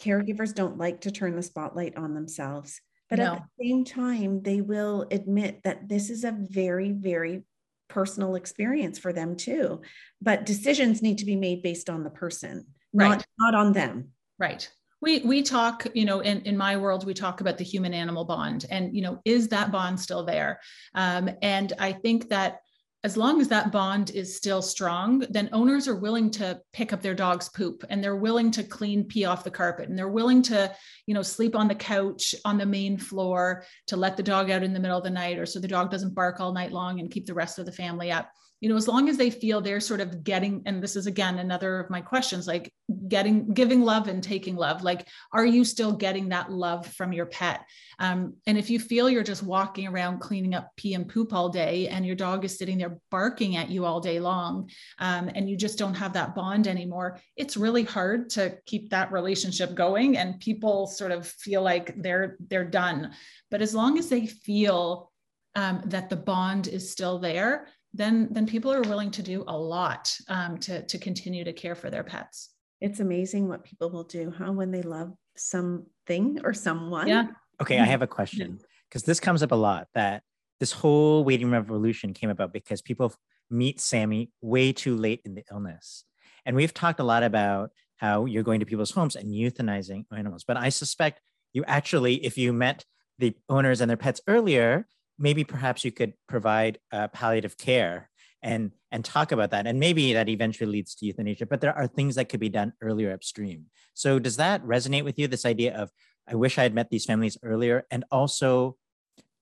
caregivers 0.00 0.54
don't 0.54 0.78
like 0.78 1.00
to 1.00 1.10
turn 1.10 1.36
the 1.36 1.42
spotlight 1.42 1.96
on 1.96 2.14
themselves 2.14 2.80
but 3.08 3.18
no. 3.18 3.34
at 3.34 3.42
the 3.58 3.64
same 3.64 3.84
time 3.84 4.42
they 4.42 4.60
will 4.60 5.06
admit 5.10 5.62
that 5.64 5.88
this 5.88 6.10
is 6.10 6.24
a 6.24 6.36
very 6.38 6.92
very 6.92 7.42
personal 7.88 8.34
experience 8.34 8.98
for 8.98 9.12
them 9.12 9.36
too 9.36 9.80
but 10.20 10.44
decisions 10.44 11.02
need 11.02 11.18
to 11.18 11.24
be 11.24 11.36
made 11.36 11.62
based 11.62 11.88
on 11.88 12.02
the 12.02 12.10
person 12.10 12.66
right. 12.92 13.08
not 13.08 13.26
not 13.38 13.54
on 13.54 13.72
them 13.72 14.08
right 14.38 14.70
we 15.00 15.20
we 15.20 15.42
talk 15.42 15.86
you 15.94 16.04
know 16.04 16.20
in, 16.20 16.40
in 16.42 16.56
my 16.56 16.76
world 16.76 17.06
we 17.06 17.14
talk 17.14 17.40
about 17.40 17.58
the 17.58 17.64
human 17.64 17.94
animal 17.94 18.24
bond 18.24 18.66
and 18.70 18.94
you 18.94 19.02
know 19.02 19.20
is 19.24 19.48
that 19.48 19.70
bond 19.70 19.98
still 19.98 20.24
there 20.24 20.60
um, 20.94 21.30
and 21.42 21.72
i 21.78 21.92
think 21.92 22.28
that 22.28 22.60
as 23.04 23.16
long 23.16 23.40
as 23.40 23.48
that 23.48 23.70
bond 23.70 24.10
is 24.10 24.36
still 24.36 24.60
strong, 24.60 25.20
then 25.30 25.48
owners 25.52 25.86
are 25.86 25.94
willing 25.94 26.30
to 26.30 26.60
pick 26.72 26.92
up 26.92 27.02
their 27.02 27.14
dog's 27.14 27.48
poop 27.50 27.84
and 27.88 28.02
they're 28.02 28.16
willing 28.16 28.50
to 28.50 28.64
clean 28.64 29.04
pee 29.04 29.24
off 29.24 29.44
the 29.44 29.50
carpet 29.50 29.88
and 29.88 29.98
they're 29.98 30.08
willing 30.08 30.42
to, 30.42 30.74
you 31.06 31.14
know, 31.14 31.22
sleep 31.22 31.54
on 31.54 31.68
the 31.68 31.74
couch 31.74 32.34
on 32.44 32.58
the 32.58 32.66
main 32.66 32.98
floor 32.98 33.64
to 33.86 33.96
let 33.96 34.16
the 34.16 34.22
dog 34.22 34.50
out 34.50 34.62
in 34.62 34.72
the 34.72 34.80
middle 34.80 34.98
of 34.98 35.04
the 35.04 35.10
night 35.10 35.38
or 35.38 35.46
so 35.46 35.60
the 35.60 35.68
dog 35.68 35.90
doesn't 35.90 36.14
bark 36.14 36.40
all 36.40 36.52
night 36.52 36.72
long 36.72 36.98
and 36.98 37.10
keep 37.10 37.26
the 37.26 37.34
rest 37.34 37.58
of 37.58 37.66
the 37.66 37.72
family 37.72 38.10
up 38.10 38.30
you 38.60 38.68
know 38.68 38.76
as 38.76 38.88
long 38.88 39.08
as 39.08 39.16
they 39.16 39.30
feel 39.30 39.60
they're 39.60 39.80
sort 39.80 40.00
of 40.00 40.24
getting 40.24 40.62
and 40.66 40.82
this 40.82 40.96
is 40.96 41.06
again 41.06 41.38
another 41.38 41.80
of 41.80 41.90
my 41.90 42.00
questions 42.00 42.46
like 42.46 42.72
getting 43.08 43.52
giving 43.52 43.82
love 43.82 44.08
and 44.08 44.22
taking 44.22 44.56
love 44.56 44.82
like 44.82 45.06
are 45.32 45.44
you 45.46 45.64
still 45.64 45.92
getting 45.92 46.28
that 46.28 46.50
love 46.50 46.86
from 46.86 47.12
your 47.12 47.26
pet? 47.26 47.64
Um, 47.98 48.34
and 48.46 48.58
if 48.58 48.70
you 48.70 48.78
feel 48.78 49.08
you're 49.08 49.22
just 49.22 49.42
walking 49.42 49.86
around 49.86 50.20
cleaning 50.20 50.54
up 50.54 50.70
pee 50.76 50.94
and 50.94 51.08
poop 51.08 51.32
all 51.32 51.48
day 51.48 51.88
and 51.88 52.06
your 52.06 52.16
dog 52.16 52.44
is 52.44 52.58
sitting 52.58 52.78
there 52.78 52.98
barking 53.10 53.56
at 53.56 53.70
you 53.70 53.84
all 53.84 54.00
day 54.00 54.20
long 54.20 54.70
um, 54.98 55.30
and 55.34 55.48
you 55.48 55.56
just 55.56 55.78
don't 55.78 55.94
have 55.94 56.12
that 56.12 56.34
bond 56.34 56.68
anymore 56.68 57.18
it's 57.36 57.56
really 57.56 57.84
hard 57.84 58.30
to 58.30 58.56
keep 58.66 58.90
that 58.90 59.12
relationship 59.12 59.74
going 59.74 60.16
and 60.16 60.40
people 60.40 60.86
sort 60.86 61.12
of 61.12 61.26
feel 61.26 61.62
like 61.62 61.94
they're 62.02 62.36
they're 62.48 62.64
done. 62.64 63.12
But 63.50 63.62
as 63.62 63.74
long 63.74 63.98
as 63.98 64.08
they 64.08 64.26
feel 64.26 65.10
um, 65.54 65.82
that 65.86 66.10
the 66.10 66.16
bond 66.16 66.68
is 66.68 66.90
still 66.90 67.18
there 67.18 67.68
then 67.96 68.28
then 68.30 68.46
people 68.46 68.72
are 68.72 68.82
willing 68.82 69.10
to 69.12 69.22
do 69.22 69.44
a 69.46 69.56
lot 69.56 70.16
um, 70.28 70.58
to 70.58 70.82
to 70.82 70.98
continue 70.98 71.44
to 71.44 71.52
care 71.52 71.74
for 71.74 71.90
their 71.90 72.04
pets. 72.04 72.50
It's 72.80 73.00
amazing 73.00 73.48
what 73.48 73.64
people 73.64 73.90
will 73.90 74.04
do, 74.04 74.32
huh? 74.36 74.52
When 74.52 74.70
they 74.70 74.82
love 74.82 75.12
something 75.36 76.40
or 76.44 76.52
someone. 76.52 77.08
Yeah. 77.08 77.28
Okay, 77.60 77.78
I 77.78 77.84
have 77.84 78.02
a 78.02 78.06
question 78.06 78.60
because 78.88 79.04
this 79.04 79.20
comes 79.20 79.42
up 79.42 79.52
a 79.52 79.56
lot. 79.56 79.88
That 79.94 80.22
this 80.60 80.72
whole 80.72 81.24
waiting 81.24 81.50
revolution 81.50 82.12
came 82.12 82.30
about 82.30 82.52
because 82.52 82.82
people 82.82 83.14
meet 83.50 83.80
Sammy 83.80 84.30
way 84.42 84.72
too 84.72 84.96
late 84.96 85.22
in 85.24 85.34
the 85.34 85.44
illness, 85.50 86.04
and 86.44 86.54
we've 86.54 86.74
talked 86.74 87.00
a 87.00 87.04
lot 87.04 87.22
about 87.22 87.70
how 87.96 88.26
you're 88.26 88.42
going 88.42 88.60
to 88.60 88.66
people's 88.66 88.90
homes 88.90 89.16
and 89.16 89.32
euthanizing 89.32 90.04
animals. 90.14 90.44
But 90.46 90.58
I 90.58 90.68
suspect 90.68 91.22
you 91.54 91.64
actually, 91.66 92.16
if 92.16 92.36
you 92.36 92.52
met 92.52 92.84
the 93.18 93.34
owners 93.48 93.80
and 93.80 93.88
their 93.88 93.96
pets 93.96 94.20
earlier, 94.26 94.86
maybe 95.18 95.44
perhaps 95.44 95.84
you 95.84 95.92
could 95.92 96.14
provide 96.28 96.78
uh, 96.92 97.08
palliative 97.08 97.56
care 97.56 98.10
and 98.42 98.72
and 98.92 99.04
talk 99.04 99.32
about 99.32 99.50
that. 99.50 99.66
And 99.66 99.80
maybe 99.80 100.12
that 100.12 100.28
eventually 100.28 100.70
leads 100.70 100.94
to 100.96 101.06
euthanasia 101.06 101.46
but 101.46 101.60
there 101.60 101.76
are 101.76 101.86
things 101.86 102.14
that 102.14 102.28
could 102.28 102.40
be 102.40 102.48
done 102.48 102.72
earlier 102.80 103.12
upstream. 103.12 103.66
So 103.94 104.18
does 104.18 104.36
that 104.36 104.64
resonate 104.64 105.04
with 105.04 105.18
you 105.18 105.26
this 105.28 105.46
idea 105.46 105.76
of 105.76 105.90
i 106.28 106.34
wish 106.34 106.58
i 106.58 106.62
had 106.62 106.74
met 106.74 106.90
these 106.90 107.04
families 107.04 107.36
earlier 107.42 107.86
and 107.90 108.04
also 108.10 108.76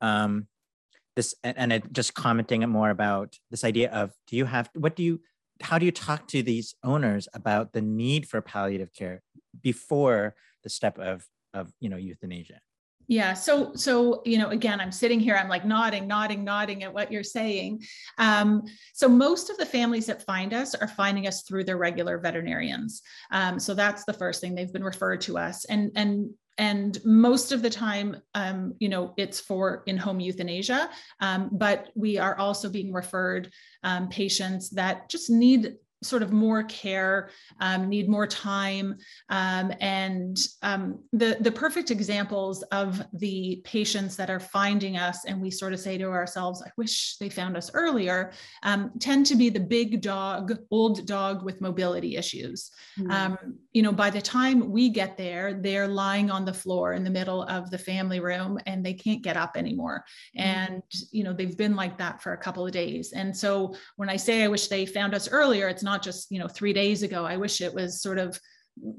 um 0.01 0.47
this 1.17 1.35
and, 1.45 1.73
and 1.73 1.89
just 1.93 2.15
commenting 2.15 2.69
more 2.69 2.91
about 2.91 3.39
this 3.51 3.65
idea 3.65 3.91
of 3.91 4.13
do 4.27 4.37
you 4.37 4.45
have 4.45 4.71
what 4.75 4.97
do 4.97 5.03
you 5.03 5.21
how 5.63 5.79
do 5.79 5.87
you 5.87 5.93
talk 5.93 6.27
to 6.29 6.43
these 6.43 6.75
owners 6.83 7.29
about 7.35 7.73
the 7.73 7.81
need 7.81 8.29
for 8.29 8.41
palliative 8.41 8.93
care 8.93 9.23
before 9.63 10.35
the 10.63 10.71
step 10.71 10.99
of 10.99 11.25
of 11.53 11.73
you 11.81 11.89
know 11.89 11.97
euthanasia 11.97 12.61
yeah. 13.07 13.35
So, 13.35 13.75
so, 13.75 14.23
you 14.25 14.39
know, 14.39 14.49
again, 14.49 14.81
I'm 14.81 14.93
sitting 14.93 15.21
here, 15.21 15.37
I'm 15.37 15.49
like 15.49 15.65
nodding, 15.65 16.07
nodding, 16.07 16.45
nodding 16.45 16.83
at 16.83 16.93
what 16.93 17.13
you're 17.13 17.23
saying. 17.23 17.83
Um, 18.19 18.63
so 18.93 19.09
most 19.09 19.51
of 19.51 19.57
the 19.57 19.67
families 19.67 20.07
that 20.07 20.23
find 20.23 20.55
us 20.55 20.75
are 20.75 20.89
finding 20.89 21.27
us 21.27 21.43
through 21.43 21.65
their 21.65 21.77
regular 21.77 22.19
veterinarians. 22.19 23.03
Um, 23.31 23.59
so 23.59 23.75
that's 23.75 24.05
the 24.05 24.13
first 24.13 24.41
thing 24.41 24.55
they've 24.55 24.73
been 24.73 24.85
referred 24.85 25.21
to 25.23 25.39
us 25.39 25.65
and, 25.67 25.91
and, 25.97 26.31
and 26.57 27.05
most 27.05 27.51
of 27.51 27.63
the 27.63 27.71
time, 27.71 28.17
um, 28.35 28.75
you 28.79 28.89
know, 28.89 29.13
it's 29.17 29.41
for 29.41 29.83
in-home 29.87 30.21
euthanasia, 30.21 30.89
um, 31.21 31.51
but 31.51 31.89
we 31.97 32.17
are 32.17 32.39
also 32.39 32.71
being 32.71 32.93
referred 32.93 33.51
um, 33.83 34.09
patients 34.09 34.71
that 34.71 35.09
just 35.09 35.31
need 35.31 35.75
sort 36.05 36.23
of 36.23 36.33
more 36.33 36.63
care, 36.65 37.31
um, 37.61 37.89
need 37.89 38.09
more 38.09 38.27
time. 38.27 38.97
Um, 39.31 39.73
and 39.81 40.39
um, 40.63 41.01
the, 41.13 41.37
the 41.41 41.53
perfect 41.53 41.91
examples 41.91 42.63
of 42.65 43.03
the 43.13 43.63
patients 43.65 44.17
that 44.17 44.31
are 44.31 44.41
finding 44.41 44.97
us, 44.97 45.25
and 45.25 45.41
we 45.41 45.51
sort 45.51 45.73
of 45.73 45.81
say 45.81 45.99
to 45.99 46.07
ourselves, 46.07 46.63
I 46.65 46.71
wish 46.77 47.17
they 47.19 47.29
found 47.29 47.57
us 47.57 47.71
earlier, 47.75 48.33
um, 48.63 48.93
tend 48.99 49.27
to 49.27 49.37
be 49.37 49.49
the 49.49 49.61
big 49.61 50.01
dog, 50.01 50.57
old 50.71 51.07
dog 51.07 51.45
with 51.45 51.61
mobility 51.61 52.17
issues. 52.17 52.71
Mm-hmm. 52.99 53.51
you 53.73 53.83
know, 53.83 53.93
by 53.93 54.11
the 54.11 54.21
time 54.21 54.71
we 54.71 54.89
get 54.89 55.17
there, 55.17 55.55
they're 55.55 55.89
lying 55.89 56.31
on 56.31 56.45
the 56.45 56.55
floor 56.55 56.93
in 56.93 57.03
the 57.03 57.11
middle 57.11 57.43
of 57.45 57.71
the 57.71 57.79
family 57.79 58.21
room 58.21 58.59
and 58.67 58.85
they 58.85 58.95
can't 58.95 59.23
get 59.23 59.37
up 59.37 59.57
anymore. 59.57 60.05
Mm-hmm. 60.39 60.49
And, 60.49 60.83
you 61.11 61.25
know, 61.25 61.33
they've 61.33 61.57
been 61.57 61.75
like 61.75 61.99
that 61.99 62.23
for 62.23 62.33
a 62.33 62.39
couple 62.39 62.67
of 62.67 62.73
days. 62.73 63.13
And 63.13 63.37
so 63.37 63.75
when 63.97 64.09
I 64.09 64.17
say 64.17 64.45
I 64.45 64.49
wish 64.49 64.69
they 64.69 64.87
found 64.87 65.15
us 65.15 65.29
earlier, 65.31 65.69
it's 65.69 65.83
not 65.83 65.94
not 65.95 66.03
just 66.03 66.31
you 66.33 66.41
know 66.41 66.49
three 66.49 66.73
days 66.73 67.05
ago 67.05 67.25
i 67.25 67.37
wish 67.37 67.61
it 67.61 67.73
was 67.73 68.03
sort 68.03 68.19
of 68.19 68.39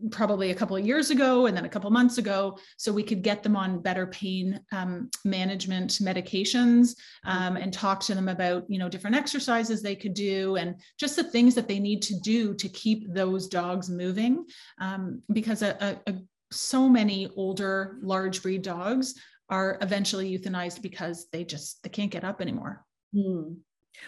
probably 0.10 0.52
a 0.52 0.56
couple 0.56 0.78
of 0.78 0.86
years 0.86 1.10
ago 1.10 1.48
and 1.48 1.58
then 1.58 1.66
a 1.66 1.70
couple 1.70 1.92
months 1.92 2.18
ago 2.18 2.58
so 2.78 2.94
we 2.94 3.04
could 3.04 3.22
get 3.22 3.44
them 3.44 3.58
on 3.58 3.82
better 3.82 4.08
pain 4.08 4.58
um, 4.72 5.10
management 5.26 5.92
medications 6.10 6.96
um, 7.26 7.58
and 7.58 7.74
talk 7.74 8.00
to 8.00 8.16
them 8.16 8.30
about 8.30 8.64
you 8.70 8.80
know 8.80 8.88
different 8.88 9.18
exercises 9.18 9.82
they 9.82 9.96
could 9.96 10.14
do 10.14 10.56
and 10.56 10.76
just 10.98 11.18
the 11.18 11.24
things 11.24 11.54
that 11.54 11.68
they 11.68 11.80
need 11.80 12.02
to 12.02 12.18
do 12.22 12.54
to 12.54 12.70
keep 12.70 13.14
those 13.14 13.50
dogs 13.50 13.90
moving 13.90 14.46
um, 14.80 15.22
because 15.34 15.62
a, 15.62 15.72
a, 15.82 16.12
a, 16.12 16.16
so 16.52 16.88
many 16.88 17.30
older 17.36 17.98
large 18.02 18.42
breed 18.42 18.62
dogs 18.62 19.16
are 19.50 19.78
eventually 19.82 20.38
euthanized 20.38 20.82
because 20.82 21.28
they 21.34 21.44
just 21.44 21.84
they 21.84 21.90
can't 21.90 22.12
get 22.12 22.24
up 22.24 22.40
anymore 22.40 22.86
mm. 23.14 23.58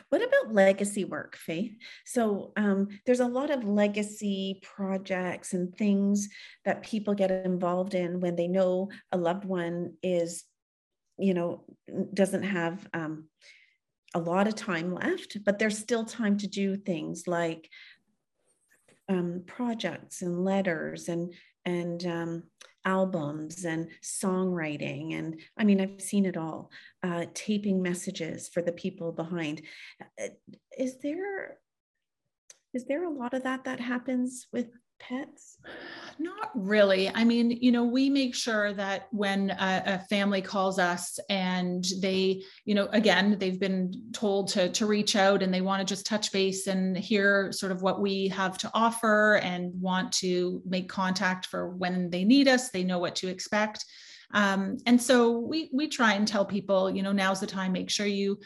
What 0.10 0.22
about 0.22 0.54
legacy 0.54 1.04
work, 1.06 1.36
Faith? 1.36 1.76
So 2.06 2.52
um, 2.56 2.88
there's 3.06 3.20
a 3.20 3.28
lot 3.28 3.50
of 3.50 3.64
legacy 3.64 4.60
projects 4.62 5.54
and 5.54 5.76
things 5.76 6.30
that 6.66 6.84
people 6.84 7.14
get 7.14 7.32
involved 7.32 7.94
in 7.94 8.20
when 8.20 8.36
they 8.36 8.48
know 8.48 8.90
a 9.12 9.18
loved 9.18 9.46
one 9.46 9.94
is, 10.04 10.44
you 11.18 11.34
know, 11.34 11.64
doesn't 12.14 12.44
have 12.44 12.88
um, 12.94 13.26
a 14.14 14.20
lot 14.20 14.48
of 14.48 14.56
time 14.56 14.94
left, 14.94 15.38
but 15.44 15.60
there's 15.60 15.78
still 15.78 16.06
time 16.06 16.38
to 16.38 16.48
do 16.48 16.76
things 16.76 17.28
like 17.28 17.70
um, 19.10 19.44
projects 19.46 20.22
and 20.22 20.44
letters 20.44 21.08
and 21.08 21.34
and 21.66 22.06
um, 22.06 22.44
albums 22.86 23.66
and 23.66 23.90
songwriting 24.02 25.18
and 25.18 25.40
i 25.58 25.64
mean 25.64 25.82
i've 25.82 26.02
seen 26.02 26.26
it 26.26 26.38
all 26.38 26.70
uh, 27.08 27.26
taping 27.34 27.82
messages 27.82 28.50
for 28.50 28.62
the 28.62 28.72
people 28.72 29.12
behind. 29.12 29.62
Uh, 30.02 30.28
is 30.78 30.98
there 31.02 31.58
is 32.74 32.86
there 32.86 33.06
a 33.06 33.10
lot 33.10 33.34
of 33.34 33.44
that 33.44 33.64
that 33.64 33.80
happens 33.80 34.48
with 34.52 34.68
pets? 35.00 35.58
Not 36.20 36.52
really. 36.56 37.10
I 37.10 37.24
mean, 37.24 37.52
you 37.52 37.72
know, 37.72 37.84
we 37.84 38.10
make 38.10 38.34
sure 38.34 38.74
that 38.74 39.08
when 39.12 39.52
a, 39.52 39.84
a, 39.86 40.00
family 40.10 40.42
calls 40.42 40.80
us 40.80 41.20
and 41.30 41.86
they, 42.02 42.44
you 42.66 42.74
know, 42.76 42.88
again, 42.92 43.38
they've 43.40 43.60
been 43.60 44.12
told 44.14 44.50
to, 44.50 44.70
to 44.70 44.86
reach 44.86 45.16
out 45.16 45.44
and 45.44 45.54
they 45.54 45.62
want 45.62 45.86
to 45.86 45.94
just 45.94 46.06
touch 46.06 46.32
base 46.32 46.68
and 46.68 46.98
hear 46.98 47.52
sort 47.52 47.72
of 47.72 47.82
what 47.82 48.02
we 48.02 48.28
have 48.30 48.58
to 48.60 48.72
offer 48.74 49.36
and 49.44 49.72
want 49.80 50.12
to 50.14 50.62
make 50.66 50.90
contact 50.90 51.46
for 51.46 51.70
when 51.70 52.10
they 52.10 52.24
need 52.24 52.48
us, 52.48 52.70
they 52.70 52.84
know 52.84 53.00
what 53.00 53.16
to 53.16 53.28
expect. 53.28 53.86
Um, 54.34 54.78
and 54.86 55.02
so 55.02 55.40
we 55.40 55.70
we 55.74 55.88
try 55.88 56.14
and 56.14 56.28
tell 56.28 56.46
people, 56.46 56.90
you 56.90 57.02
know, 57.02 57.12
now's 57.12 57.40
the 57.40 57.48
time. 57.48 57.72
Make 57.72 57.90
sure 57.90 58.06
you 58.06 58.40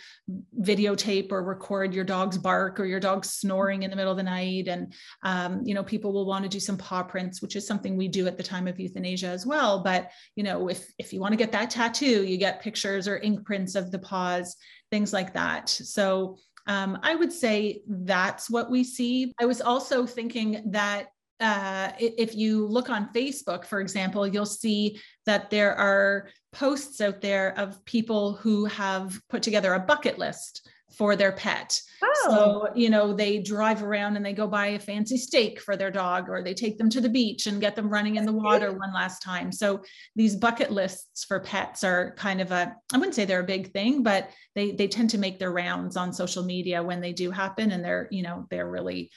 videotape 0.59 1.31
or 1.31 1.43
record 1.43 1.93
your 1.93 2.03
dog's 2.03 2.37
bark 2.37 2.79
or 2.79 2.85
your 2.85 2.99
dog 2.99 3.25
snoring 3.25 3.83
in 3.83 3.89
the 3.89 3.95
middle 3.95 4.11
of 4.11 4.17
the 4.17 4.23
night. 4.23 4.67
And 4.67 4.93
um, 5.23 5.61
you 5.65 5.73
know, 5.73 5.83
people 5.83 6.13
will 6.13 6.25
want 6.25 6.43
to 6.43 6.49
do 6.49 6.59
some 6.59 6.77
paw 6.77 7.03
prints, 7.03 7.41
which 7.41 7.55
is 7.55 7.65
something 7.65 7.97
we 7.97 8.07
do 8.07 8.27
at 8.27 8.37
the 8.37 8.43
time 8.43 8.67
of 8.67 8.79
euthanasia 8.79 9.27
as 9.27 9.45
well. 9.45 9.83
But 9.83 10.11
you 10.35 10.43
know, 10.43 10.67
if 10.67 10.85
if 10.99 11.13
you 11.13 11.19
want 11.19 11.33
to 11.33 11.37
get 11.37 11.51
that 11.53 11.71
tattoo, 11.71 12.25
you 12.25 12.37
get 12.37 12.61
pictures 12.61 13.07
or 13.07 13.17
ink 13.17 13.45
prints 13.45 13.75
of 13.75 13.91
the 13.91 13.99
paws, 13.99 14.55
things 14.91 15.13
like 15.13 15.33
that. 15.33 15.69
So 15.69 16.37
um, 16.67 16.99
I 17.01 17.15
would 17.15 17.31
say 17.31 17.81
that's 17.87 18.49
what 18.49 18.69
we 18.69 18.83
see. 18.83 19.33
I 19.39 19.45
was 19.45 19.61
also 19.61 20.05
thinking 20.05 20.71
that 20.71 21.07
uh, 21.41 21.91
if 21.97 22.35
you 22.35 22.67
look 22.67 22.89
on 22.89 23.11
Facebook, 23.13 23.65
for 23.65 23.81
example, 23.81 24.27
you'll 24.27 24.45
see 24.45 25.01
that 25.25 25.49
there 25.49 25.75
are 25.75 26.29
posts 26.53 27.01
out 27.01 27.21
there 27.21 27.57
of 27.57 27.83
people 27.85 28.33
who 28.33 28.65
have 28.65 29.19
put 29.29 29.41
together 29.41 29.73
a 29.73 29.79
bucket 29.79 30.19
list 30.19 30.69
for 30.91 31.15
their 31.15 31.31
pet. 31.31 31.81
Oh. 32.03 32.25
So, 32.25 32.75
you 32.75 32.89
know, 32.89 33.13
they 33.13 33.39
drive 33.39 33.81
around 33.81 34.17
and 34.17 34.25
they 34.25 34.33
go 34.33 34.45
buy 34.45 34.67
a 34.67 34.79
fancy 34.79 35.17
steak 35.17 35.59
for 35.61 35.77
their 35.77 35.89
dog, 35.89 36.29
or 36.29 36.43
they 36.43 36.53
take 36.53 36.77
them 36.77 36.89
to 36.89 37.01
the 37.01 37.09
beach 37.09 37.47
and 37.47 37.61
get 37.61 37.75
them 37.75 37.89
running 37.89 38.17
in 38.17 38.25
the 38.25 38.33
water 38.33 38.71
one 38.73 38.93
last 38.93 39.21
time. 39.21 39.51
So, 39.51 39.81
these 40.15 40.35
bucket 40.35 40.69
lists 40.69 41.23
for 41.23 41.39
pets 41.39 41.83
are 41.83 42.13
kind 42.17 42.41
of 42.41 42.51
a, 42.51 42.75
I 42.93 42.97
wouldn't 42.97 43.15
say 43.15 43.25
they're 43.25 43.39
a 43.39 43.43
big 43.43 43.71
thing, 43.71 44.03
but 44.03 44.29
they, 44.53 44.71
they 44.71 44.87
tend 44.87 45.09
to 45.11 45.17
make 45.17 45.39
their 45.39 45.51
rounds 45.51 45.95
on 45.95 46.13
social 46.13 46.43
media 46.43 46.83
when 46.83 47.01
they 47.01 47.13
do 47.13 47.31
happen. 47.31 47.71
And 47.71 47.83
they're, 47.83 48.07
you 48.11 48.21
know, 48.21 48.45
they're 48.49 48.69
really 48.69 49.11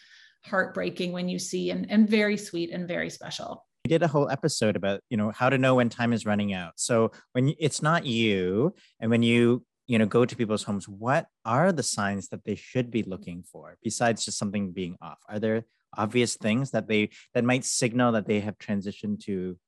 heartbreaking 0.47 1.13
when 1.13 1.29
you 1.29 1.39
see 1.39 1.71
and, 1.71 1.91
and 1.91 2.09
very 2.09 2.37
sweet 2.37 2.71
and 2.71 2.87
very 2.87 3.11
special. 3.11 3.67
We 3.85 3.89
did 3.89 4.03
a 4.03 4.09
whole 4.09 4.31
episode 4.31 4.77
about 4.77 5.01
you 5.11 5.17
know 5.17 5.31
how 5.31 5.51
to 5.51 5.59
know 5.59 5.75
when 5.75 5.89
time 5.89 6.13
is 6.13 6.25
running 6.25 6.55
out. 6.55 6.73
So 6.77 7.13
when 7.33 7.55
it's 7.59 7.83
not 7.83 8.07
you 8.07 8.75
and 9.01 9.11
when 9.11 9.23
you 9.23 9.65
you 9.87 9.99
know 9.99 10.07
go 10.07 10.25
to 10.25 10.37
people's 10.37 10.63
homes 10.63 10.89
what 10.89 11.27
are 11.45 11.71
the 11.71 11.83
signs 11.83 12.29
that 12.29 12.45
they 12.45 12.55
should 12.55 12.91
be 12.91 13.03
looking 13.03 13.43
for 13.43 13.77
besides 13.83 14.25
just 14.25 14.39
something 14.39 14.73
being 14.73 14.97
off? 15.03 15.19
Are 15.29 15.39
there 15.39 15.65
obvious 15.97 16.37
things 16.37 16.71
that 16.71 16.89
they 16.89 17.11
that 17.35 17.45
might 17.45 17.65
signal 17.65 18.13
that 18.13 18.27
they 18.27 18.41
have 18.41 18.59
transitioned 18.59 19.21
to 19.25 19.59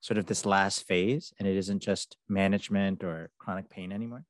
sort 0.00 0.18
of 0.18 0.26
this 0.26 0.46
last 0.46 0.86
phase 0.86 1.32
and 1.38 1.48
it 1.48 1.56
isn't 1.56 1.80
just 1.80 2.16
management 2.28 3.02
or 3.02 3.30
chronic 3.38 3.68
pain 3.70 3.92
anymore? 3.92 4.24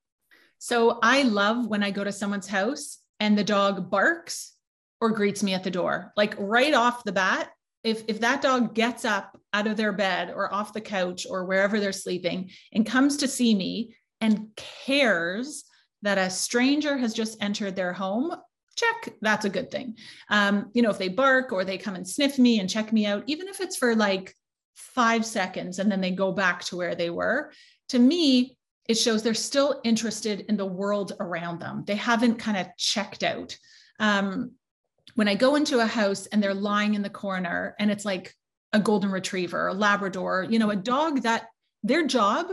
So 0.59 0.99
i 1.03 1.23
love 1.23 1.67
when 1.67 1.83
i 1.83 1.91
go 1.91 2.05
to 2.05 2.13
someone's 2.13 2.49
house 2.49 2.99
and 3.21 3.37
the 3.37 3.45
dog 3.45 3.91
barks 3.91 4.53
or 5.01 5.11
greets 5.11 5.43
me 5.43 5.55
at 5.55 5.65
the 5.65 5.71
door. 5.71 6.13
Like 6.17 6.35
right 6.39 6.75
off 6.75 7.05
the 7.05 7.13
bat, 7.13 7.51
if 7.85 8.03
if 8.09 8.21
that 8.21 8.43
dog 8.43 8.75
gets 8.75 9.05
up 9.05 9.39
out 9.53 9.67
of 9.67 9.77
their 9.77 9.93
bed 9.93 10.33
or 10.35 10.53
off 10.53 10.73
the 10.73 10.81
couch 10.81 11.27
or 11.29 11.45
wherever 11.45 11.81
they're 11.81 11.93
sleeping 11.93 12.51
and 12.73 12.85
comes 12.85 13.19
to 13.19 13.29
see 13.29 13.55
me 13.55 13.95
and 14.21 14.49
cares 14.57 15.65
that 16.03 16.19
a 16.19 16.31
stranger 16.31 16.97
has 16.97 17.15
just 17.15 17.43
entered 17.43 17.77
their 17.77 17.93
home 17.93 18.35
check 18.77 19.15
that's 19.21 19.45
a 19.45 19.51
good 19.51 19.71
thing. 19.71 19.97
Um, 20.29 20.71
you 20.73 20.83
know 20.83 20.91
if 20.91 20.99
they 20.99 21.09
bark 21.09 21.53
or 21.53 21.65
they 21.65 21.79
come 21.79 21.97
and 21.97 22.09
sniff 22.09 22.39
me 22.39 22.61
and 22.61 22.71
check 22.71 22.93
me 22.93 23.07
out 23.07 23.25
even 23.27 23.49
if 23.49 23.61
it's 23.61 23.77
for 23.77 23.97
like 23.97 24.35
five 24.77 25.27
seconds 25.27 25.79
and 25.79 25.91
then 25.91 26.01
they 26.01 26.13
go 26.13 26.31
back 26.31 26.63
to 26.65 26.77
where 26.77 26.95
they 26.95 27.11
were 27.11 27.53
to 27.89 27.99
me 27.99 28.57
it 28.89 28.97
shows 28.97 29.23
they're 29.23 29.35
still 29.35 29.81
interested 29.85 30.47
in 30.49 30.57
the 30.57 30.65
world 30.65 31.13
around 31.21 31.61
them. 31.61 31.85
They 31.87 31.95
haven't 31.95 32.37
kind 32.37 32.57
of 32.57 32.69
checked 32.79 33.23
out. 33.23 33.57
Um, 34.01 34.53
when 35.19 35.27
I 35.27 35.35
go 35.35 35.57
into 35.57 35.81
a 35.81 35.85
house 35.85 36.27
and 36.27 36.41
they're 36.41 36.55
lying 36.55 36.95
in 36.95 37.03
the 37.03 37.11
corner 37.11 37.75
and 37.81 37.91
it's 37.91 38.05
like 38.05 38.37
a 38.73 38.79
golden 38.79 39.11
retriever, 39.11 39.67
a 39.67 39.75
Labrador, 39.75 40.47
you 40.49 40.61
know, 40.61 40.71
a 40.71 40.77
dog 40.77 41.23
that 41.23 41.49
their 41.83 42.07
job 42.07 42.53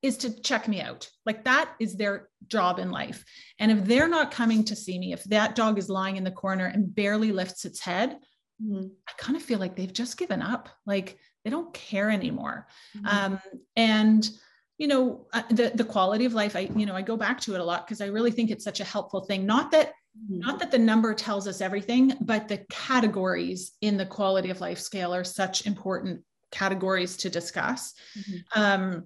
is 0.00 0.16
to 0.16 0.40
check 0.40 0.68
me 0.68 0.80
out. 0.80 1.10
Like 1.26 1.44
that 1.44 1.70
is 1.78 1.96
their 1.96 2.30
job 2.46 2.78
in 2.78 2.90
life. 2.90 3.22
And 3.58 3.70
if 3.70 3.84
they're 3.84 4.08
not 4.08 4.30
coming 4.30 4.64
to 4.64 4.74
see 4.74 4.98
me, 4.98 5.12
if 5.12 5.22
that 5.24 5.54
dog 5.54 5.76
is 5.76 5.90
lying 5.90 6.16
in 6.16 6.24
the 6.24 6.30
corner 6.30 6.64
and 6.64 6.94
barely 6.94 7.30
lifts 7.30 7.66
its 7.66 7.78
head, 7.78 8.16
mm-hmm. 8.58 8.86
I 9.06 9.12
kind 9.18 9.36
of 9.36 9.42
feel 9.42 9.58
like 9.58 9.76
they've 9.76 9.92
just 9.92 10.16
given 10.16 10.40
up. 10.40 10.70
Like 10.86 11.18
they 11.44 11.50
don't 11.50 11.74
care 11.74 12.08
anymore. 12.08 12.68
Mm-hmm. 12.96 13.06
Um, 13.34 13.40
and 13.76 14.30
you 14.78 14.86
know 14.86 15.26
uh, 15.34 15.42
the 15.50 15.72
the 15.74 15.84
quality 15.84 16.24
of 16.24 16.34
life 16.34 16.54
i 16.54 16.70
you 16.76 16.86
know 16.86 16.94
i 16.94 17.02
go 17.02 17.16
back 17.16 17.40
to 17.40 17.54
it 17.56 17.60
a 17.60 17.64
lot 17.64 17.84
because 17.84 18.00
i 18.00 18.06
really 18.06 18.30
think 18.30 18.48
it's 18.48 18.62
such 18.62 18.78
a 18.78 18.84
helpful 18.84 19.22
thing 19.22 19.44
not 19.44 19.72
that. 19.72 19.92
Not 20.28 20.58
that 20.58 20.70
the 20.70 20.78
number 20.78 21.14
tells 21.14 21.46
us 21.46 21.60
everything, 21.60 22.14
but 22.20 22.48
the 22.48 22.64
categories 22.70 23.72
in 23.80 23.96
the 23.96 24.06
quality 24.06 24.50
of 24.50 24.60
life 24.60 24.78
scale 24.78 25.14
are 25.14 25.24
such 25.24 25.66
important 25.66 26.22
categories 26.50 27.16
to 27.18 27.30
discuss. 27.30 27.94
Mm-hmm. 28.18 28.60
Um, 28.60 29.04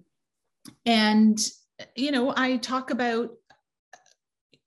and, 0.86 1.38
you 1.96 2.12
know, 2.12 2.32
I 2.36 2.56
talk 2.56 2.90
about 2.90 3.30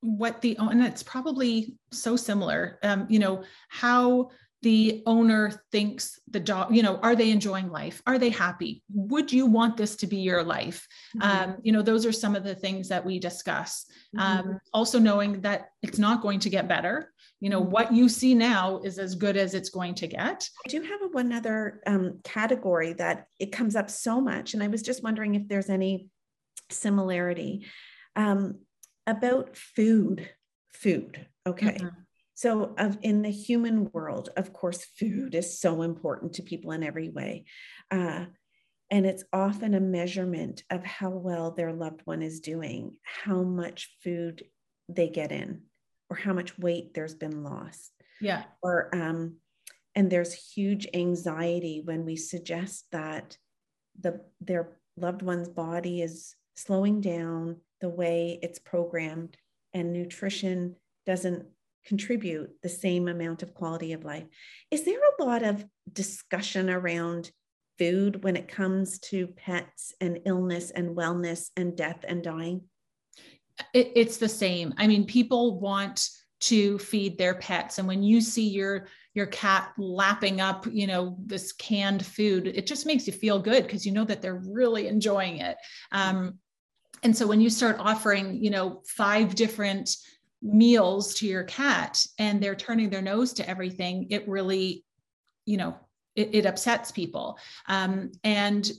what 0.01 0.41
the, 0.41 0.57
and 0.59 0.83
it's 0.83 1.03
probably 1.03 1.77
so 1.91 2.15
similar, 2.15 2.79
um, 2.83 3.07
you 3.09 3.19
know, 3.19 3.43
how 3.69 4.29
the 4.65 5.03
owner 5.05 5.61
thinks 5.71 6.19
the 6.31 6.39
dog 6.39 6.75
you 6.75 6.81
know 6.81 6.97
are 7.03 7.15
they 7.15 7.29
enjoying 7.29 7.69
life 7.69 8.01
are 8.07 8.17
they 8.17 8.31
happy 8.31 8.81
would 8.91 9.31
you 9.31 9.45
want 9.45 9.77
this 9.77 9.95
to 9.95 10.07
be 10.07 10.17
your 10.17 10.43
life 10.43 10.87
mm-hmm. 11.15 11.51
um, 11.51 11.57
you 11.61 11.71
know 11.71 11.83
those 11.83 12.03
are 12.03 12.11
some 12.11 12.35
of 12.35 12.43
the 12.43 12.55
things 12.55 12.89
that 12.89 13.05
we 13.05 13.19
discuss 13.19 13.85
mm-hmm. 14.17 14.19
um, 14.49 14.59
also 14.73 14.97
knowing 14.97 15.39
that 15.41 15.67
it's 15.83 15.99
not 15.99 16.19
going 16.19 16.39
to 16.39 16.49
get 16.49 16.67
better 16.67 17.13
you 17.41 17.49
know 17.51 17.61
mm-hmm. 17.61 17.69
what 17.69 17.93
you 17.93 18.09
see 18.09 18.33
now 18.33 18.79
is 18.79 18.97
as 18.97 19.13
good 19.13 19.37
as 19.37 19.53
it's 19.53 19.69
going 19.69 19.93
to 19.93 20.07
get 20.07 20.49
i 20.65 20.69
do 20.69 20.81
have 20.81 21.01
a, 21.03 21.09
one 21.09 21.31
other 21.31 21.79
um, 21.85 22.19
category 22.23 22.93
that 22.93 23.27
it 23.39 23.51
comes 23.51 23.75
up 23.75 23.87
so 23.87 24.19
much 24.19 24.55
and 24.55 24.63
i 24.63 24.67
was 24.67 24.81
just 24.81 25.03
wondering 25.03 25.35
if 25.35 25.47
there's 25.47 25.69
any 25.69 26.09
similarity 26.71 27.67
um, 28.15 28.57
about 29.05 29.55
food 29.55 30.27
food 30.73 31.27
okay 31.45 31.77
mm-hmm. 31.77 32.01
So, 32.35 32.75
of, 32.77 32.97
in 33.01 33.21
the 33.21 33.31
human 33.31 33.89
world, 33.91 34.29
of 34.35 34.53
course, 34.53 34.85
food 34.99 35.35
is 35.35 35.59
so 35.59 35.81
important 35.81 36.33
to 36.33 36.43
people 36.43 36.71
in 36.71 36.83
every 36.83 37.09
way. 37.09 37.45
Uh, 37.89 38.25
and 38.91 39.05
it's 39.05 39.23
often 39.33 39.73
a 39.73 39.79
measurement 39.79 40.63
of 40.69 40.83
how 40.83 41.09
well 41.09 41.51
their 41.51 41.73
loved 41.73 42.01
one 42.05 42.21
is 42.21 42.41
doing, 42.41 42.97
how 43.03 43.41
much 43.41 43.89
food 44.03 44.43
they 44.89 45.07
get 45.07 45.31
in, 45.31 45.61
or 46.09 46.17
how 46.17 46.33
much 46.33 46.59
weight 46.59 46.93
there's 46.93 47.15
been 47.15 47.43
lost. 47.43 47.91
Yeah. 48.21 48.43
Or, 48.61 48.93
um, 48.93 49.37
and 49.95 50.11
there's 50.11 50.33
huge 50.33 50.87
anxiety 50.93 51.81
when 51.83 52.05
we 52.05 52.17
suggest 52.17 52.85
that 52.91 53.37
the 53.99 54.21
their 54.41 54.77
loved 54.97 55.21
one's 55.21 55.47
body 55.47 56.01
is 56.01 56.35
slowing 56.57 57.01
down 57.01 57.57
the 57.81 57.89
way 57.89 58.39
it's 58.41 58.59
programmed 58.59 59.37
and 59.73 59.93
nutrition 59.93 60.75
doesn't 61.05 61.45
contribute 61.85 62.49
the 62.63 62.69
same 62.69 63.07
amount 63.07 63.43
of 63.43 63.53
quality 63.53 63.93
of 63.93 64.03
life. 64.03 64.25
Is 64.71 64.83
there 64.83 64.99
a 64.99 65.23
lot 65.23 65.43
of 65.43 65.65
discussion 65.91 66.69
around 66.69 67.31
food 67.77 68.23
when 68.23 68.35
it 68.35 68.47
comes 68.47 68.99
to 68.99 69.27
pets 69.27 69.93
and 70.01 70.19
illness 70.25 70.71
and 70.71 70.95
wellness 70.95 71.49
and 71.55 71.75
death 71.75 72.03
and 72.07 72.23
dying? 72.23 72.61
It, 73.73 73.91
it's 73.95 74.17
the 74.17 74.29
same. 74.29 74.73
I 74.77 74.87
mean, 74.87 75.05
people 75.05 75.59
want 75.59 76.09
to 76.41 76.77
feed 76.79 77.17
their 77.17 77.35
pets 77.35 77.79
and 77.79 77.87
when 77.87 78.03
you 78.03 78.19
see 78.19 78.47
your 78.47 78.87
your 79.13 79.25
cat 79.27 79.71
lapping 79.77 80.41
up 80.41 80.67
you 80.69 80.85
know 80.85 81.17
this 81.25 81.53
canned 81.53 82.05
food 82.05 82.47
it 82.47 82.67
just 82.67 82.85
makes 82.85 83.07
you 83.07 83.13
feel 83.13 83.39
good 83.39 83.63
because 83.63 83.85
you 83.85 83.91
know 83.91 84.03
that 84.03 84.21
they're 84.21 84.43
really 84.49 84.87
enjoying 84.87 85.37
it 85.37 85.55
um, 85.93 86.37
and 87.03 87.15
so 87.15 87.25
when 87.25 87.39
you 87.39 87.49
start 87.49 87.77
offering 87.79 88.43
you 88.43 88.49
know 88.49 88.81
five 88.85 89.33
different 89.33 89.95
meals 90.45 91.15
to 91.15 91.27
your 91.27 91.43
cat 91.43 92.05
and 92.19 92.41
they're 92.41 92.55
turning 92.55 92.89
their 92.89 93.01
nose 93.01 93.33
to 93.33 93.49
everything, 93.49 94.07
it 94.11 94.27
really, 94.27 94.85
you 95.45 95.57
know, 95.57 95.75
it, 96.15 96.29
it 96.33 96.45
upsets 96.45 96.91
people. 96.91 97.37
Um, 97.67 98.11
and, 98.23 98.69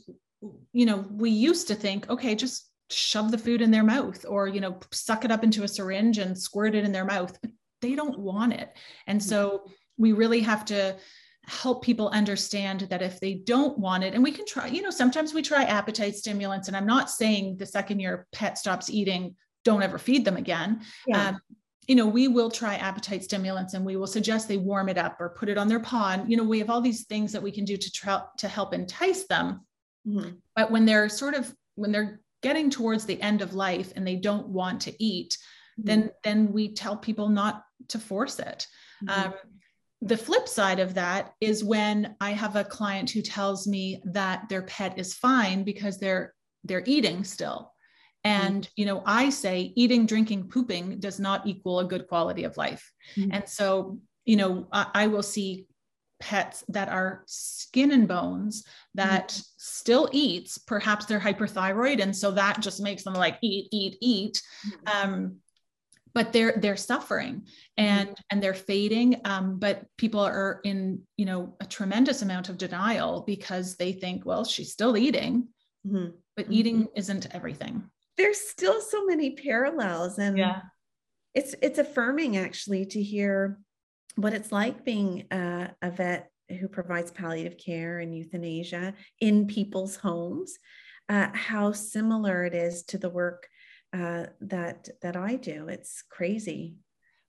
you 0.72 0.86
know, 0.86 1.04
we 1.10 1.30
used 1.30 1.68
to 1.68 1.74
think, 1.74 2.08
okay, 2.08 2.34
just 2.34 2.70
shove 2.88 3.30
the 3.30 3.38
food 3.38 3.60
in 3.60 3.70
their 3.70 3.82
mouth 3.82 4.24
or, 4.28 4.46
you 4.46 4.60
know, 4.60 4.78
suck 4.92 5.24
it 5.24 5.32
up 5.32 5.42
into 5.42 5.64
a 5.64 5.68
syringe 5.68 6.18
and 6.18 6.38
squirt 6.38 6.74
it 6.74 6.84
in 6.84 6.92
their 6.92 7.04
mouth, 7.04 7.36
but 7.42 7.50
they 7.82 7.94
don't 7.94 8.18
want 8.18 8.52
it. 8.52 8.76
And 9.06 9.22
so 9.22 9.68
we 9.98 10.12
really 10.12 10.40
have 10.40 10.64
to 10.66 10.96
help 11.46 11.84
people 11.84 12.08
understand 12.08 12.80
that 12.90 13.02
if 13.02 13.20
they 13.20 13.34
don't 13.34 13.78
want 13.78 14.02
it 14.02 14.14
and 14.14 14.22
we 14.22 14.32
can 14.32 14.44
try 14.44 14.66
you 14.66 14.82
know 14.82 14.90
sometimes 14.90 15.32
we 15.32 15.40
try 15.40 15.62
appetite 15.62 16.16
stimulants 16.16 16.66
and 16.66 16.76
i'm 16.76 16.86
not 16.86 17.08
saying 17.08 17.56
the 17.56 17.64
second 17.64 18.00
your 18.00 18.26
pet 18.32 18.58
stops 18.58 18.90
eating 18.90 19.32
don't 19.66 19.82
ever 19.82 19.98
feed 19.98 20.24
them 20.24 20.36
again. 20.36 20.80
Yeah. 21.06 21.28
Um, 21.28 21.40
you 21.88 21.94
know, 21.94 22.06
we 22.06 22.28
will 22.28 22.50
try 22.50 22.76
appetite 22.76 23.22
stimulants 23.22 23.74
and 23.74 23.84
we 23.84 23.96
will 23.96 24.06
suggest 24.06 24.48
they 24.48 24.56
warm 24.56 24.88
it 24.88 24.98
up 24.98 25.20
or 25.20 25.28
put 25.30 25.48
it 25.48 25.58
on 25.58 25.68
their 25.68 25.80
paw. 25.80 26.12
And, 26.12 26.30
you 26.30 26.36
know, 26.36 26.44
we 26.44 26.58
have 26.58 26.70
all 26.70 26.80
these 26.80 27.04
things 27.04 27.32
that 27.32 27.42
we 27.42 27.52
can 27.52 27.64
do 27.64 27.76
to 27.76 27.92
try 27.92 28.22
to 28.38 28.48
help 28.48 28.72
entice 28.74 29.24
them. 29.26 29.60
Mm-hmm. 30.06 30.30
But 30.54 30.70
when 30.70 30.84
they're 30.84 31.08
sort 31.08 31.34
of 31.34 31.52
when 31.74 31.92
they're 31.92 32.20
getting 32.42 32.70
towards 32.70 33.04
the 33.04 33.20
end 33.20 33.42
of 33.42 33.54
life 33.54 33.92
and 33.94 34.06
they 34.06 34.16
don't 34.16 34.48
want 34.48 34.80
to 34.82 35.02
eat, 35.02 35.36
mm-hmm. 35.78 35.86
then 35.86 36.10
then 36.24 36.52
we 36.52 36.74
tell 36.74 36.96
people 36.96 37.28
not 37.28 37.62
to 37.88 37.98
force 37.98 38.38
it. 38.38 38.66
Mm-hmm. 39.04 39.26
Um, 39.26 39.34
the 40.02 40.16
flip 40.16 40.46
side 40.48 40.80
of 40.80 40.94
that 40.94 41.34
is 41.40 41.64
when 41.64 42.16
I 42.20 42.30
have 42.32 42.56
a 42.56 42.64
client 42.64 43.10
who 43.10 43.22
tells 43.22 43.66
me 43.66 44.02
that 44.04 44.48
their 44.48 44.62
pet 44.62 44.98
is 44.98 45.14
fine 45.14 45.64
because 45.64 45.98
they're 45.98 46.34
they're 46.64 46.84
eating 46.86 47.24
still. 47.24 47.72
And, 48.26 48.68
you 48.74 48.86
know, 48.86 49.04
I 49.06 49.30
say 49.30 49.72
eating, 49.76 50.04
drinking, 50.04 50.48
pooping 50.48 50.98
does 50.98 51.20
not 51.20 51.46
equal 51.46 51.78
a 51.78 51.84
good 51.84 52.08
quality 52.08 52.42
of 52.42 52.56
life. 52.56 52.92
Mm-hmm. 53.14 53.30
And 53.32 53.48
so, 53.48 54.00
you 54.24 54.34
know, 54.34 54.66
I, 54.72 54.86
I, 54.94 55.06
will 55.06 55.22
see 55.22 55.68
pets 56.18 56.64
that 56.68 56.88
are 56.88 57.22
skin 57.26 57.92
and 57.92 58.08
bones 58.08 58.64
that 58.94 59.28
mm-hmm. 59.28 59.42
still 59.58 60.08
eats, 60.10 60.58
perhaps 60.58 61.06
they're 61.06 61.20
hyperthyroid. 61.20 62.02
And 62.02 62.16
so 62.16 62.32
that 62.32 62.58
just 62.58 62.82
makes 62.82 63.04
them 63.04 63.14
like 63.14 63.38
eat, 63.42 63.68
eat, 63.70 63.96
eat. 64.00 64.42
Mm-hmm. 64.66 65.12
Um, 65.12 65.36
but 66.12 66.32
they're 66.32 66.54
they're 66.56 66.78
suffering 66.78 67.46
and 67.76 68.08
mm-hmm. 68.08 68.22
and 68.30 68.42
they're 68.42 68.54
fading 68.54 69.20
um, 69.26 69.58
but 69.58 69.84
people 69.98 70.20
are 70.20 70.60
in 70.64 71.02
you 71.18 71.26
know 71.26 71.54
a 71.60 71.66
tremendous 71.66 72.22
amount 72.22 72.48
of 72.48 72.56
denial 72.56 73.22
because 73.26 73.76
they 73.76 73.92
think 73.92 74.24
well 74.24 74.42
she's 74.42 74.72
still 74.72 74.96
eating 74.96 75.46
mm-hmm. 75.86 76.06
but 76.34 76.46
eating 76.48 76.84
mm-hmm. 76.84 76.98
isn't 76.98 77.26
everything 77.34 77.84
there's 78.16 78.40
still 78.40 78.80
so 78.80 79.04
many 79.04 79.30
parallels 79.30 80.18
and 80.18 80.38
yeah 80.38 80.60
it's 81.34 81.54
it's 81.60 81.78
affirming 81.78 82.36
actually 82.36 82.86
to 82.86 83.02
hear 83.02 83.58
what 84.16 84.32
it's 84.32 84.50
like 84.50 84.84
being 84.84 85.24
a, 85.30 85.70
a 85.82 85.90
vet 85.90 86.30
who 86.60 86.68
provides 86.68 87.10
palliative 87.10 87.58
care 87.58 87.98
and 87.98 88.16
euthanasia 88.16 88.94
in 89.20 89.46
people's 89.46 89.96
homes 89.96 90.58
uh, 91.08 91.28
how 91.34 91.72
similar 91.72 92.44
it 92.44 92.54
is 92.54 92.82
to 92.84 92.98
the 92.98 93.10
work 93.10 93.46
uh, 93.92 94.26
that 94.40 94.88
that 95.02 95.16
I 95.16 95.36
do. 95.36 95.68
It's 95.68 96.02
crazy. 96.10 96.76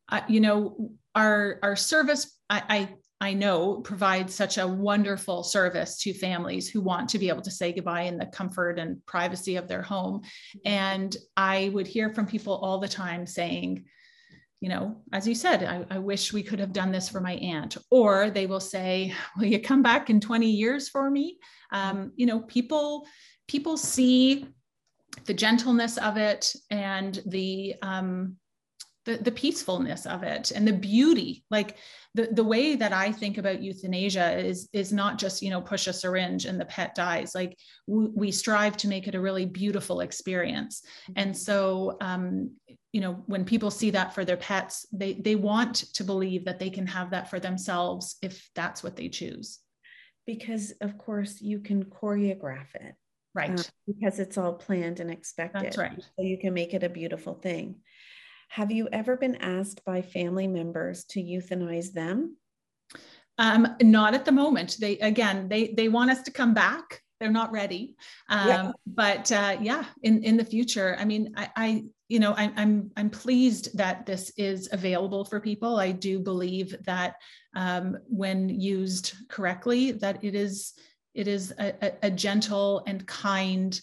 Uh, 0.10 0.22
you 0.28 0.40
know, 0.40 0.92
our 1.16 1.60
our 1.62 1.76
service. 1.76 2.36
I, 2.50 2.64
I 2.70 2.96
know 3.34 3.82
provides 3.82 4.34
such 4.34 4.58
a 4.58 4.68
wonderful 4.68 5.44
service 5.44 5.98
to 6.00 6.14
families 6.14 6.70
who 6.70 6.82
want 6.82 7.10
to 7.10 7.20
be 7.20 7.30
able 7.30 7.42
to 7.42 7.52
say 7.52 7.74
goodbye 7.74 8.04
in 8.04 8.18
the 8.18 8.28
comfort 8.28 8.78
and 8.78 9.04
privacy 9.06 9.56
of 9.56 9.68
their 9.68 9.82
home. 9.82 10.22
And 10.66 11.16
I 11.36 11.72
would 11.74 11.88
hear 11.88 12.14
from 12.14 12.28
people 12.28 12.54
all 12.54 12.80
the 12.80 12.88
time 12.88 13.26
saying, 13.26 13.86
you 14.60 14.70
know, 14.70 15.02
as 15.14 15.28
you 15.28 15.36
said, 15.36 15.64
I, 15.64 15.96
I, 15.96 16.00
wish 16.00 16.34
we 16.34 16.42
could 16.42 16.58
have 16.58 16.74
done 16.74 16.92
this 16.92 17.08
for 17.08 17.22
my 17.22 17.34
aunt. 17.34 17.78
Or 17.92 18.32
they 18.32 18.48
will 18.48 18.60
say, 18.60 19.14
Will 19.38 19.46
you 19.46 19.62
come 19.62 19.84
back 19.84 20.10
in 20.10 20.20
20 20.20 20.50
years 20.50 20.90
for 20.90 21.12
me? 21.12 21.38
Um, 21.72 22.12
you 22.16 22.26
know, 22.26 22.40
people 22.40 23.08
people 23.48 23.78
see 23.78 24.48
the 25.26 25.34
gentleness 25.34 25.98
of 25.98 26.18
it 26.18 26.54
and 26.72 27.22
the 27.26 27.76
um, 27.82 28.38
the, 29.08 29.18
the 29.18 29.32
peacefulness 29.32 30.06
of 30.06 30.22
it 30.24 30.52
and 30.52 30.68
the 30.68 30.74
beauty 30.74 31.44
like 31.50 31.78
the, 32.14 32.28
the 32.32 32.44
way 32.44 32.76
that 32.76 32.94
i 32.94 33.12
think 33.12 33.38
about 33.38 33.64
euthanasia 33.64 34.38
is 34.38 34.70
is 34.74 34.94
not 34.94 35.18
just 35.18 35.42
you 35.42 35.50
know 35.50 35.62
push 35.62 35.88
a 35.88 35.94
syringe 35.94 36.46
and 36.46 36.60
the 36.60 36.66
pet 36.66 36.96
dies. 36.96 37.34
Like 37.36 37.58
we, 37.86 38.08
we 38.08 38.32
strive 38.32 38.78
to 38.78 38.88
make 38.88 39.08
it 39.08 39.16
a 39.16 39.22
really 39.22 39.46
beautiful 39.46 40.02
experience. 40.02 40.84
And 41.16 41.36
so 41.36 41.98
um, 42.02 42.52
you 42.92 43.02
know 43.02 43.24
when 43.26 43.46
people 43.46 43.72
see 43.72 43.92
that 43.92 44.14
for 44.14 44.26
their 44.26 44.38
pets 44.38 44.86
they 44.92 45.14
they 45.14 45.36
want 45.36 45.76
to 45.96 46.04
believe 46.04 46.46
that 46.46 46.60
they 46.60 46.70
can 46.70 46.88
have 46.88 47.12
that 47.12 47.30
for 47.30 47.40
themselves 47.40 48.18
if 48.22 48.50
that's 48.56 48.84
what 48.84 48.96
they 48.96 49.10
choose. 49.10 49.60
Because 50.26 50.74
of 50.82 50.98
course 50.98 51.42
you 51.42 51.60
can 51.60 51.86
choreograph 51.86 52.76
it 52.76 52.96
right. 53.34 53.60
uh, 53.60 53.64
because 53.88 54.20
it's 54.20 54.38
all 54.38 54.54
planned 54.54 55.00
and 55.00 55.10
expected. 55.10 55.64
That's 55.64 55.78
right. 55.78 56.04
So 56.18 56.24
you 56.24 56.38
can 56.38 56.54
make 56.54 56.74
it 56.74 56.84
a 56.84 56.90
beautiful 56.90 57.36
thing 57.36 57.76
have 58.48 58.72
you 58.72 58.88
ever 58.92 59.18
been 59.18 59.36
asked 59.36 59.84
by 59.86 60.02
family 60.02 60.48
members 60.48 61.06
to 61.06 61.22
euthanize 61.22 61.92
them? 61.94 62.38
Um, 63.38 63.76
not 63.82 64.14
at 64.14 64.26
the 64.26 64.32
moment. 64.32 64.78
They 64.80 64.98
again, 65.00 65.48
they 65.48 65.68
they 65.68 65.90
want 65.90 66.12
us 66.12 66.24
to 66.24 66.32
come 66.32 66.54
back. 66.54 67.02
They're 67.20 67.32
not 67.32 67.52
ready. 67.52 67.96
Um, 68.30 68.48
yeah. 68.48 68.72
But 68.86 69.32
uh, 69.32 69.58
yeah, 69.62 69.86
in 70.04 70.24
in 70.24 70.38
the 70.38 70.46
future, 70.46 70.96
I 71.00 71.06
mean, 71.06 71.34
I, 71.36 71.50
I 71.56 71.84
you 72.10 72.20
know, 72.20 72.34
I, 72.34 72.52
I'm 72.56 72.92
I'm 72.98 73.10
pleased 73.10 73.78
that 73.78 74.06
this 74.06 74.32
is 74.38 74.70
available 74.72 75.26
for 75.26 75.40
people. 75.40 75.78
I 75.78 75.92
do 75.92 76.20
believe 76.20 76.76
that 76.86 77.16
um, 77.56 77.98
when 78.08 78.50
used 78.50 79.14
correctly, 79.30 79.92
that 79.92 80.24
it 80.24 80.34
is 80.34 80.74
it 81.14 81.28
is 81.28 81.54
a, 81.60 81.94
a 82.04 82.12
gentle 82.12 82.84
and 82.88 83.06
kind 83.08 83.80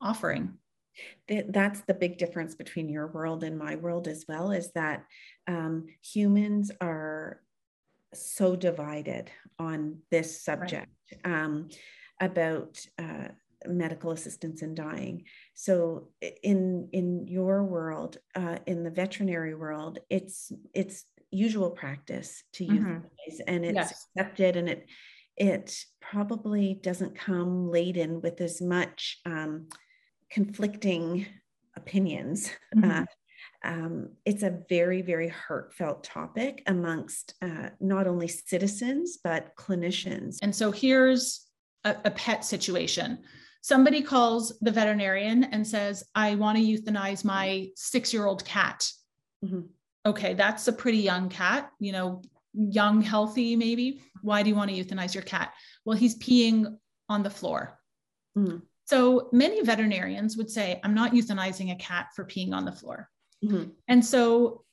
offering 0.00 0.54
that's 1.48 1.82
the 1.82 1.94
big 1.94 2.18
difference 2.18 2.54
between 2.54 2.88
your 2.88 3.08
world 3.08 3.44
and 3.44 3.58
my 3.58 3.76
world 3.76 4.08
as 4.08 4.24
well 4.28 4.50
is 4.50 4.72
that 4.72 5.04
um, 5.46 5.86
humans 6.02 6.70
are 6.80 7.40
so 8.14 8.56
divided 8.56 9.30
on 9.58 9.98
this 10.10 10.42
subject 10.42 10.88
right. 11.24 11.44
um, 11.44 11.68
about 12.20 12.84
uh, 12.98 13.28
medical 13.66 14.12
assistance 14.12 14.62
in 14.62 14.74
dying 14.74 15.24
so 15.54 16.08
in 16.42 16.88
in 16.92 17.26
your 17.26 17.64
world 17.64 18.16
uh, 18.34 18.56
in 18.66 18.84
the 18.84 18.90
veterinary 18.90 19.54
world 19.54 19.98
it's 20.08 20.52
it's 20.74 21.04
usual 21.30 21.70
practice 21.70 22.44
to 22.52 22.64
mm-hmm. 22.64 22.86
euthanize 22.86 23.40
and 23.46 23.64
it's 23.64 23.74
yes. 23.74 24.06
accepted 24.16 24.56
and 24.56 24.68
it 24.68 24.86
it 25.36 25.84
probably 26.00 26.74
doesn't 26.82 27.14
come 27.14 27.70
laden 27.70 28.20
with 28.20 28.40
as 28.40 28.60
much 28.60 29.18
um, 29.24 29.68
conflicting 30.30 31.26
opinions. 31.76 32.50
Mm-hmm. 32.76 32.90
Uh, 32.90 33.04
um, 33.64 34.10
it's 34.24 34.42
a 34.42 34.58
very, 34.68 35.02
very 35.02 35.28
heartfelt 35.28 36.04
topic 36.04 36.62
amongst 36.66 37.34
uh, 37.42 37.70
not 37.80 38.06
only 38.06 38.28
citizens, 38.28 39.18
but 39.22 39.54
clinicians. 39.56 40.38
And 40.42 40.54
so 40.54 40.70
here's 40.70 41.46
a, 41.84 41.96
a 42.04 42.10
pet 42.10 42.44
situation. 42.44 43.18
Somebody 43.60 44.02
calls 44.02 44.56
the 44.60 44.70
veterinarian 44.70 45.44
and 45.44 45.66
says, 45.66 46.04
I 46.14 46.36
want 46.36 46.58
to 46.58 46.64
euthanize 46.64 47.24
my 47.24 47.68
six 47.74 48.12
year 48.12 48.26
old 48.26 48.44
cat. 48.44 48.88
Mm-hmm. 49.44 49.62
Okay, 50.06 50.34
that's 50.34 50.68
a 50.68 50.72
pretty 50.72 50.98
young 50.98 51.28
cat, 51.28 51.70
you 51.80 51.92
know, 51.92 52.22
young, 52.54 53.02
healthy, 53.02 53.56
maybe. 53.56 54.00
Why 54.22 54.42
do 54.42 54.48
you 54.48 54.56
want 54.56 54.70
to 54.70 54.76
euthanize 54.76 55.14
your 55.14 55.24
cat? 55.24 55.52
Well, 55.84 55.96
he's 55.96 56.18
peeing 56.18 56.76
on 57.08 57.22
the 57.22 57.30
floor. 57.30 57.78
Mm-hmm. 58.36 58.58
So 58.88 59.28
many 59.32 59.60
veterinarians 59.62 60.38
would 60.38 60.50
say, 60.50 60.80
I'm 60.82 60.94
not 60.94 61.12
euthanizing 61.12 61.72
a 61.72 61.76
cat 61.76 62.06
for 62.16 62.24
peeing 62.24 62.54
on 62.54 62.64
the 62.64 62.72
floor. 62.72 63.10
Mm-hmm. 63.44 63.70
And 63.86 64.04
so, 64.04 64.64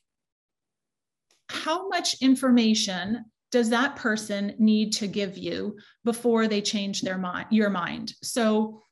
how 1.50 1.88
much 1.88 2.22
information 2.22 3.26
does 3.52 3.68
that 3.70 3.94
person 3.94 4.54
need 4.58 4.94
to 4.94 5.06
give 5.06 5.36
you 5.36 5.76
before 6.02 6.48
they 6.48 6.62
change 6.62 7.02
their 7.02 7.18
mind, 7.18 7.48
your 7.50 7.68
mind? 7.68 8.14
So, 8.22 8.84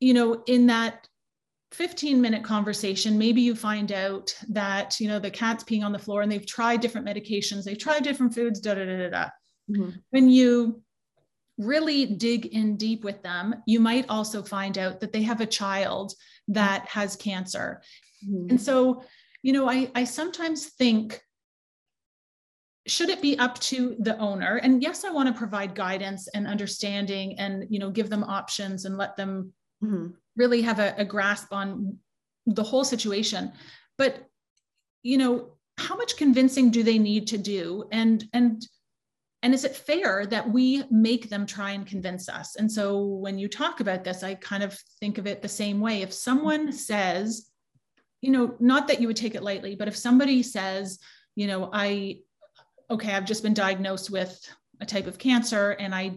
you 0.00 0.12
know, 0.12 0.42
in 0.46 0.66
that 0.66 1.08
15 1.72 2.20
minute 2.20 2.44
conversation, 2.44 3.16
maybe 3.16 3.40
you 3.40 3.54
find 3.54 3.90
out 3.90 4.34
that, 4.50 5.00
you 5.00 5.08
know, 5.08 5.18
the 5.18 5.30
cat's 5.30 5.64
peeing 5.64 5.82
on 5.82 5.92
the 5.92 5.98
floor 5.98 6.20
and 6.20 6.30
they've 6.30 6.46
tried 6.46 6.82
different 6.82 7.06
medications, 7.06 7.64
they've 7.64 7.78
tried 7.78 8.04
different 8.04 8.34
foods, 8.34 8.60
da 8.60 8.74
da 8.74 8.84
da 8.84 8.96
da. 8.98 9.08
da. 9.08 9.28
Mm-hmm. 9.70 9.90
When 10.10 10.28
you 10.28 10.82
really 11.58 12.06
dig 12.06 12.46
in 12.46 12.76
deep 12.76 13.04
with 13.04 13.22
them, 13.22 13.54
you 13.66 13.80
might 13.80 14.06
also 14.08 14.42
find 14.42 14.78
out 14.78 15.00
that 15.00 15.12
they 15.12 15.22
have 15.22 15.40
a 15.40 15.46
child 15.46 16.14
that 16.46 16.86
has 16.88 17.16
cancer. 17.16 17.82
Mm-hmm. 18.26 18.50
And 18.50 18.60
so, 18.60 19.02
you 19.42 19.52
know, 19.52 19.68
I, 19.68 19.90
I 19.94 20.04
sometimes 20.04 20.66
think, 20.66 21.20
should 22.86 23.10
it 23.10 23.20
be 23.20 23.38
up 23.38 23.58
to 23.60 23.96
the 23.98 24.16
owner? 24.18 24.56
And 24.62 24.82
yes, 24.82 25.04
I 25.04 25.10
want 25.10 25.28
to 25.28 25.38
provide 25.38 25.74
guidance 25.74 26.28
and 26.28 26.46
understanding 26.46 27.38
and, 27.38 27.66
you 27.68 27.78
know, 27.78 27.90
give 27.90 28.08
them 28.08 28.24
options 28.24 28.84
and 28.84 28.96
let 28.96 29.16
them 29.16 29.52
mm-hmm. 29.82 30.08
really 30.36 30.62
have 30.62 30.78
a, 30.78 30.94
a 30.96 31.04
grasp 31.04 31.52
on 31.52 31.98
the 32.46 32.62
whole 32.62 32.84
situation. 32.84 33.52
But, 33.98 34.24
you 35.02 35.18
know, 35.18 35.54
how 35.76 35.96
much 35.96 36.16
convincing 36.16 36.70
do 36.70 36.82
they 36.82 36.98
need 36.98 37.26
to 37.28 37.38
do? 37.38 37.84
And, 37.90 38.24
and, 38.32 38.64
and 39.42 39.54
is 39.54 39.64
it 39.64 39.76
fair 39.76 40.26
that 40.26 40.50
we 40.50 40.82
make 40.90 41.28
them 41.30 41.46
try 41.46 41.70
and 41.70 41.86
convince 41.86 42.28
us? 42.28 42.56
And 42.56 42.70
so 42.70 43.04
when 43.04 43.38
you 43.38 43.48
talk 43.48 43.80
about 43.80 44.04
this 44.04 44.22
i 44.22 44.34
kind 44.34 44.62
of 44.62 44.78
think 45.00 45.18
of 45.18 45.26
it 45.26 45.42
the 45.42 45.48
same 45.48 45.80
way. 45.80 46.02
If 46.02 46.12
someone 46.12 46.72
says 46.72 47.48
you 48.20 48.30
know 48.30 48.56
not 48.58 48.88
that 48.88 49.00
you 49.00 49.06
would 49.06 49.16
take 49.16 49.34
it 49.34 49.42
lightly 49.42 49.76
but 49.76 49.88
if 49.88 49.96
somebody 49.96 50.42
says 50.42 50.98
you 51.36 51.46
know 51.46 51.70
i 51.72 52.18
okay 52.90 53.12
i've 53.12 53.24
just 53.24 53.42
been 53.42 53.54
diagnosed 53.54 54.10
with 54.10 54.40
a 54.80 54.86
type 54.86 55.06
of 55.06 55.18
cancer 55.18 55.70
and 55.78 55.94
i 55.94 56.16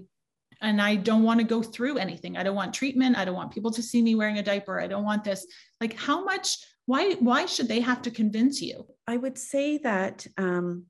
and 0.62 0.82
i 0.82 0.96
don't 0.96 1.24
want 1.24 1.40
to 1.40 1.44
go 1.44 1.62
through 1.62 1.98
anything. 1.98 2.38
I 2.38 2.44
don't 2.44 2.56
want 2.56 2.74
treatment. 2.74 3.18
I 3.18 3.26
don't 3.26 3.36
want 3.36 3.54
people 3.54 3.72
to 3.72 3.84
see 3.84 4.02
me 4.02 4.16
wearing 4.16 4.38
a 4.38 4.44
diaper. 4.44 4.80
I 4.80 4.88
don't 4.88 5.04
want 5.04 5.24
this. 5.24 5.46
Like 5.80 5.96
how 5.98 6.24
much 6.24 6.58
why 6.86 7.14
why 7.16 7.46
should 7.46 7.68
they 7.68 7.80
have 7.80 8.02
to 8.04 8.12
convince 8.12 8.62
you? 8.62 8.86
I 9.08 9.18
would 9.18 9.38
say 9.38 9.78
that 9.80 10.26
um, 10.38 10.86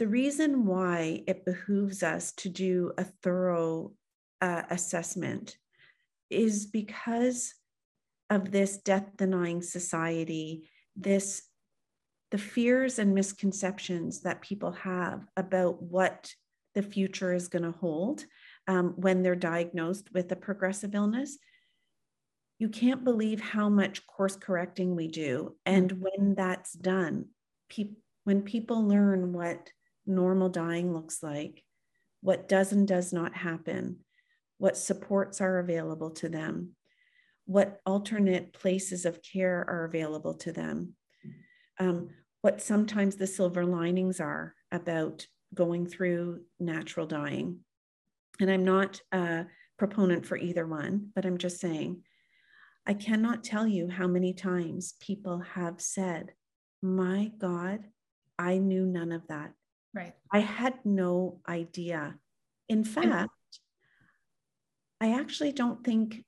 the 0.00 0.08
reason 0.08 0.64
why 0.64 1.22
it 1.26 1.44
behooves 1.44 2.02
us 2.02 2.32
to 2.32 2.48
do 2.48 2.90
a 2.96 3.04
thorough 3.22 3.92
uh, 4.40 4.62
assessment 4.70 5.58
is 6.30 6.64
because 6.64 7.52
of 8.30 8.50
this 8.50 8.78
death 8.78 9.04
denying 9.18 9.60
society, 9.60 10.70
this 10.96 11.42
the 12.30 12.38
fears 12.38 12.98
and 12.98 13.14
misconceptions 13.14 14.22
that 14.22 14.40
people 14.40 14.72
have 14.72 15.26
about 15.36 15.82
what 15.82 16.32
the 16.74 16.82
future 16.82 17.34
is 17.34 17.48
going 17.48 17.64
to 17.64 17.78
hold 17.78 18.24
um, 18.68 18.94
when 18.96 19.22
they're 19.22 19.36
diagnosed 19.36 20.08
with 20.14 20.32
a 20.32 20.36
progressive 20.36 20.94
illness. 20.94 21.36
You 22.58 22.70
can't 22.70 23.04
believe 23.04 23.42
how 23.42 23.68
much 23.68 24.06
course 24.06 24.36
correcting 24.36 24.96
we 24.96 25.08
do. 25.08 25.56
And 25.66 25.92
when 26.00 26.36
that's 26.36 26.72
done, 26.72 27.26
pe- 27.68 27.96
when 28.24 28.40
people 28.40 28.88
learn 28.88 29.34
what 29.34 29.68
normal 30.10 30.48
dying 30.48 30.92
looks 30.92 31.22
like, 31.22 31.64
what 32.20 32.48
does 32.48 32.72
and 32.72 32.86
does 32.86 33.12
not 33.12 33.34
happen, 33.34 34.00
what 34.58 34.76
supports 34.76 35.40
are 35.40 35.58
available 35.58 36.10
to 36.10 36.28
them, 36.28 36.72
what 37.46 37.80
alternate 37.86 38.52
places 38.52 39.06
of 39.06 39.22
care 39.22 39.64
are 39.68 39.84
available 39.84 40.34
to 40.34 40.52
them, 40.52 40.94
um, 41.78 42.10
what 42.42 42.60
sometimes 42.60 43.16
the 43.16 43.26
silver 43.26 43.64
linings 43.64 44.20
are 44.20 44.54
about 44.70 45.26
going 45.54 45.86
through 45.86 46.40
natural 46.58 47.06
dying. 47.06 47.60
And 48.40 48.50
I'm 48.50 48.64
not 48.64 49.00
a 49.12 49.46
proponent 49.78 50.26
for 50.26 50.36
either 50.36 50.66
one, 50.66 51.10
but 51.14 51.24
I'm 51.24 51.38
just 51.38 51.60
saying, 51.60 52.02
I 52.86 52.94
cannot 52.94 53.44
tell 53.44 53.66
you 53.66 53.88
how 53.88 54.06
many 54.06 54.32
times 54.32 54.94
people 55.00 55.40
have 55.54 55.80
said, 55.80 56.32
My 56.82 57.30
God, 57.38 57.80
I 58.38 58.58
knew 58.58 58.86
none 58.86 59.12
of 59.12 59.26
that. 59.28 59.52
Right. 59.94 60.14
I 60.32 60.40
had 60.40 60.74
no 60.84 61.40
idea. 61.48 62.16
In 62.68 62.84
fact, 62.84 63.30
I 65.00 65.18
actually 65.18 65.52
don't 65.52 65.82
think 65.84 66.24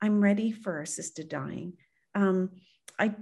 I'm 0.00 0.20
ready 0.20 0.52
for 0.52 0.80
assisted 0.80 1.28
dying. 1.28 1.74
Um, 2.14 2.50
I 2.98 3.14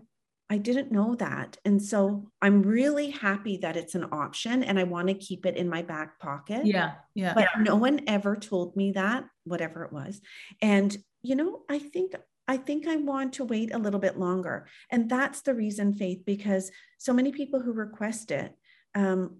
I 0.51 0.59
didn't 0.59 0.93
know 0.93 1.15
that. 1.17 1.57
And 1.65 1.83
so 1.83 2.31
I'm 2.43 2.63
really 2.63 3.11
happy 3.11 3.57
that 3.59 3.77
it's 3.77 3.95
an 3.95 4.05
option 4.13 4.63
and 4.63 4.79
I 4.79 4.85
want 4.85 5.09
to 5.09 5.15
keep 5.15 5.47
it 5.47 5.57
in 5.57 5.69
my 5.71 5.83
back 5.83 6.21
pocket. 6.21 6.67
Yeah. 6.67 6.93
Yeah. 7.15 7.33
But 7.35 7.49
no 7.61 7.77
one 7.77 8.03
ever 8.07 8.37
told 8.37 8.77
me 8.77 8.93
that, 8.93 9.25
whatever 9.45 9.85
it 9.85 9.93
was. 9.93 10.21
And, 10.61 10.95
you 11.23 11.35
know, 11.35 11.63
I 11.71 11.79
think 11.79 12.15
I 12.47 12.59
think 12.59 12.87
I 12.87 12.97
want 12.97 13.33
to 13.35 13.45
wait 13.45 13.73
a 13.73 13.79
little 13.79 13.99
bit 13.99 14.19
longer. 14.19 14.69
And 14.91 15.09
that's 15.09 15.41
the 15.41 15.55
reason, 15.55 15.95
Faith, 15.95 16.25
because 16.27 16.71
so 16.99 17.15
many 17.15 17.33
people 17.33 17.61
who 17.61 17.73
request 17.73 18.31
it 18.31 18.55
um, 18.95 19.39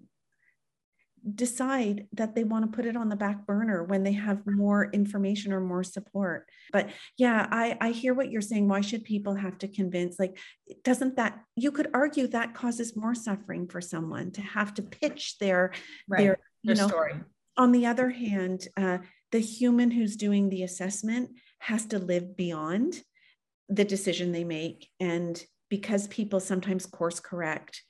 decide 1.33 2.07
that 2.13 2.35
they 2.35 2.43
want 2.43 2.63
to 2.69 2.75
put 2.75 2.85
it 2.85 2.95
on 2.95 3.09
the 3.09 3.15
back 3.15 3.47
burner 3.47 3.83
when 3.83 4.03
they 4.03 4.11
have 4.11 4.45
more 4.45 4.91
information 4.91 5.51
or 5.51 5.59
more 5.59 5.83
support 5.83 6.47
but 6.71 6.89
yeah 7.17 7.47
i 7.51 7.75
i 7.81 7.89
hear 7.89 8.13
what 8.13 8.29
you're 8.29 8.41
saying 8.41 8.67
why 8.67 8.79
should 8.79 9.03
people 9.03 9.33
have 9.33 9.57
to 9.57 9.67
convince 9.67 10.19
like 10.19 10.37
doesn't 10.83 11.15
that 11.15 11.39
you 11.55 11.71
could 11.71 11.87
argue 11.95 12.27
that 12.27 12.53
causes 12.53 12.95
more 12.95 13.15
suffering 13.15 13.67
for 13.67 13.81
someone 13.81 14.31
to 14.31 14.41
have 14.41 14.73
to 14.73 14.83
pitch 14.83 15.37
their 15.39 15.71
right. 16.07 16.19
their 16.19 16.37
you 16.61 16.75
Their 16.75 16.83
know 16.83 16.89
story. 16.89 17.13
on 17.57 17.71
the 17.71 17.87
other 17.87 18.09
hand 18.09 18.67
uh, 18.77 18.99
the 19.31 19.39
human 19.39 19.89
who's 19.89 20.15
doing 20.15 20.49
the 20.49 20.61
assessment 20.63 21.31
has 21.59 21.85
to 21.87 21.97
live 21.97 22.37
beyond 22.37 23.01
the 23.67 23.85
decision 23.85 24.31
they 24.31 24.43
make 24.43 24.89
and 24.99 25.43
because 25.69 26.07
people 26.07 26.39
sometimes 26.39 26.85
course 26.85 27.19
correct 27.19 27.81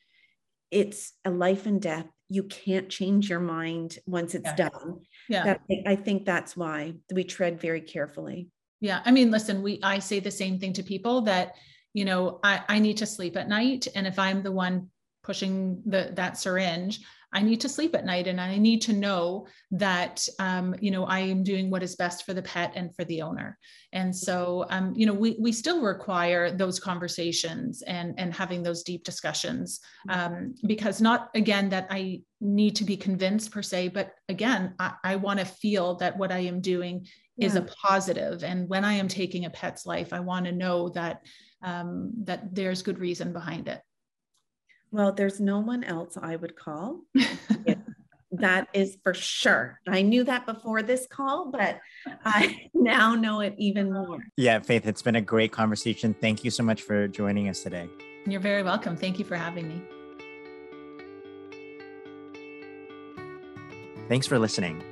it's 0.82 1.13
a 1.23 1.32
life 1.32 1.65
and 1.65 1.82
death 1.82 2.05
you 2.28 2.43
can't 2.43 2.89
change 2.89 3.30
your 3.30 3.39
mind 3.39 3.97
once 4.05 4.36
it's 4.36 4.51
Yeah. 4.51 4.55
done 4.69 4.89
Yeah. 5.30 5.43
that, 5.45 5.61
i 5.93 5.95
think 5.95 6.26
that's 6.26 6.53
why 6.61 6.93
we 7.17 7.23
tread 7.23 7.55
very 7.67 7.82
carefully 7.82 8.39
Yeah. 8.82 8.99
I 9.07 9.11
mean, 9.17 9.30
listen, 9.32 9.63
we 9.63 9.80
I 9.82 9.99
say 9.99 10.19
the 10.19 10.38
same 10.43 10.59
thing 10.59 10.73
to 10.73 10.84
people 10.93 11.15
that, 11.32 11.47
you 11.99 12.05
know, 12.09 12.21
I, 12.43 12.53
I 12.73 12.78
need 12.86 12.97
to 12.97 13.05
sleep 13.15 13.36
at 13.41 13.47
night. 13.47 13.88
And 13.95 14.05
if 14.05 14.17
I'm 14.19 14.43
the 14.43 14.51
one 14.65 14.76
pushing 15.23 15.82
the 15.93 16.01
that 16.19 16.38
syringe, 16.38 16.99
I 17.36 17.41
need 17.43 17.61
to 17.61 17.69
sleep 17.69 17.93
at 17.95 18.05
night 18.05 18.27
and 18.27 18.39
I 18.41 18.57
need 18.57 18.81
to 18.83 18.93
know 18.93 19.45
that 19.71 20.27
um, 20.39 20.73
you 20.79 20.89
know, 20.89 21.05
I 21.05 21.19
am 21.19 21.43
doing 21.43 21.69
what 21.69 21.83
is 21.83 21.95
best 21.95 22.25
for 22.25 22.33
the 22.33 22.41
pet 22.41 22.71
and 22.75 22.95
for 22.95 23.03
the 23.05 23.21
owner. 23.21 23.57
And 23.91 24.15
so 24.15 24.65
um, 24.69 24.93
you 24.95 25.05
know, 25.05 25.13
we 25.13 25.36
we 25.39 25.51
still 25.51 25.81
require 25.81 26.49
those 26.51 26.79
conversations 26.79 27.83
and 27.95 28.15
and 28.17 28.33
having 28.33 28.63
those 28.63 28.83
deep 28.83 29.03
discussions. 29.03 29.79
Um, 30.09 30.55
because 30.65 31.01
not 31.01 31.29
again 31.36 31.69
that 31.69 31.88
I 31.89 32.21
need 32.39 32.75
to 32.77 32.83
be 32.86 32.97
convinced 32.97 33.51
per 33.51 33.61
se, 33.61 33.89
but 33.89 34.07
again, 34.29 34.73
I, 34.79 34.93
I 35.03 35.15
want 35.17 35.39
to 35.39 35.45
feel 35.45 35.95
that 35.95 36.17
what 36.17 36.31
I 36.31 36.39
am 36.39 36.61
doing 36.61 37.05
is 37.38 37.55
a 37.55 37.59
Yeah. 37.59 37.67
positive 37.89 38.43
and 38.45 38.69
when 38.69 38.86
i 38.86 38.93
am 38.93 39.09
taking 39.09 39.43
a 39.45 39.49
pet's 39.49 39.86
life 39.86 40.13
i 40.13 40.21
want 40.21 40.45
to 40.45 40.53
know 40.53 40.88
that 40.89 41.15
um, 41.61 42.11
that 42.23 42.41
there's 42.55 42.81
good 42.88 42.97
reason 42.99 43.33
behind 43.33 43.67
it 43.67 43.81
well 44.95 45.11
there's 45.11 45.39
no 45.39 45.59
one 45.59 45.83
else 45.83 46.17
i 46.21 46.35
would 46.35 46.55
call 46.55 47.01
that 48.31 48.67
is 48.73 48.97
for 49.03 49.13
sure 49.13 49.79
i 49.87 50.01
knew 50.01 50.23
that 50.23 50.45
before 50.45 50.81
this 50.81 51.07
call 51.07 51.51
but 51.51 51.79
i 52.25 52.69
now 52.73 53.13
know 53.15 53.39
it 53.41 53.53
even 53.57 53.91
more 53.93 54.19
Yeah, 54.37 54.59
Faith, 54.59 54.87
it's 54.87 55.01
been 55.01 55.15
a 55.15 55.21
great 55.21 55.51
conversation. 55.51 56.13
Thank 56.19 56.43
you 56.43 56.51
so 56.51 56.63
much 56.63 56.81
for 56.81 57.07
joining 57.07 57.49
us 57.49 57.61
today. 57.63 57.87
you're 58.25 58.39
very 58.41 58.63
welcome 58.63 58.95
thank 58.97 59.19
you 59.19 59.25
for 59.25 59.35
having 59.35 59.67
me 59.67 59.81
Thanks 64.07 64.27
for 64.27 64.37
listening. 64.37 64.83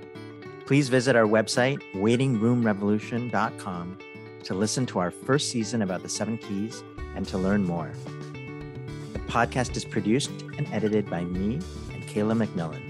Please 0.66 0.90
visit 0.90 1.16
our 1.16 1.28
website, 1.28 1.78
waitingroomrevolution.com, 1.94 3.98
to 4.44 4.54
listen 4.56 4.88
to 4.88 4.98
our 4.98 5.12
first 5.12 5.52
season 5.52 5.84
about 5.84 6.02
the 6.02 6.10
seven 6.10 6.36
keys 6.40 6.84
and 7.16 7.28
to 7.28 7.38
learn 7.38 7.64
more. 7.64 7.92
Podcast 9.34 9.76
is 9.76 9.84
produced 9.84 10.30
and 10.60 10.72
edited 10.72 11.10
by 11.10 11.24
me 11.24 11.56
and 11.92 12.04
Kayla 12.04 12.46
McMillan. 12.46 12.84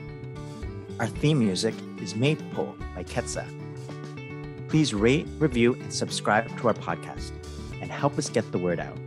Our 1.00 1.08
theme 1.08 1.40
music 1.40 1.74
is 2.02 2.16
Maypole 2.16 2.76
by 2.94 3.06
Ketsa. 3.06 3.46
Please 4.68 4.94
rate, 4.94 5.26
review, 5.40 5.76
and 5.76 5.94
subscribe 5.94 6.50
to 6.60 6.68
our 6.68 6.74
podcast 6.74 7.32
and 7.80 7.90
help 7.90 8.18
us 8.18 8.28
get 8.28 8.52
the 8.52 8.58
word 8.58 8.82
out. 8.82 8.98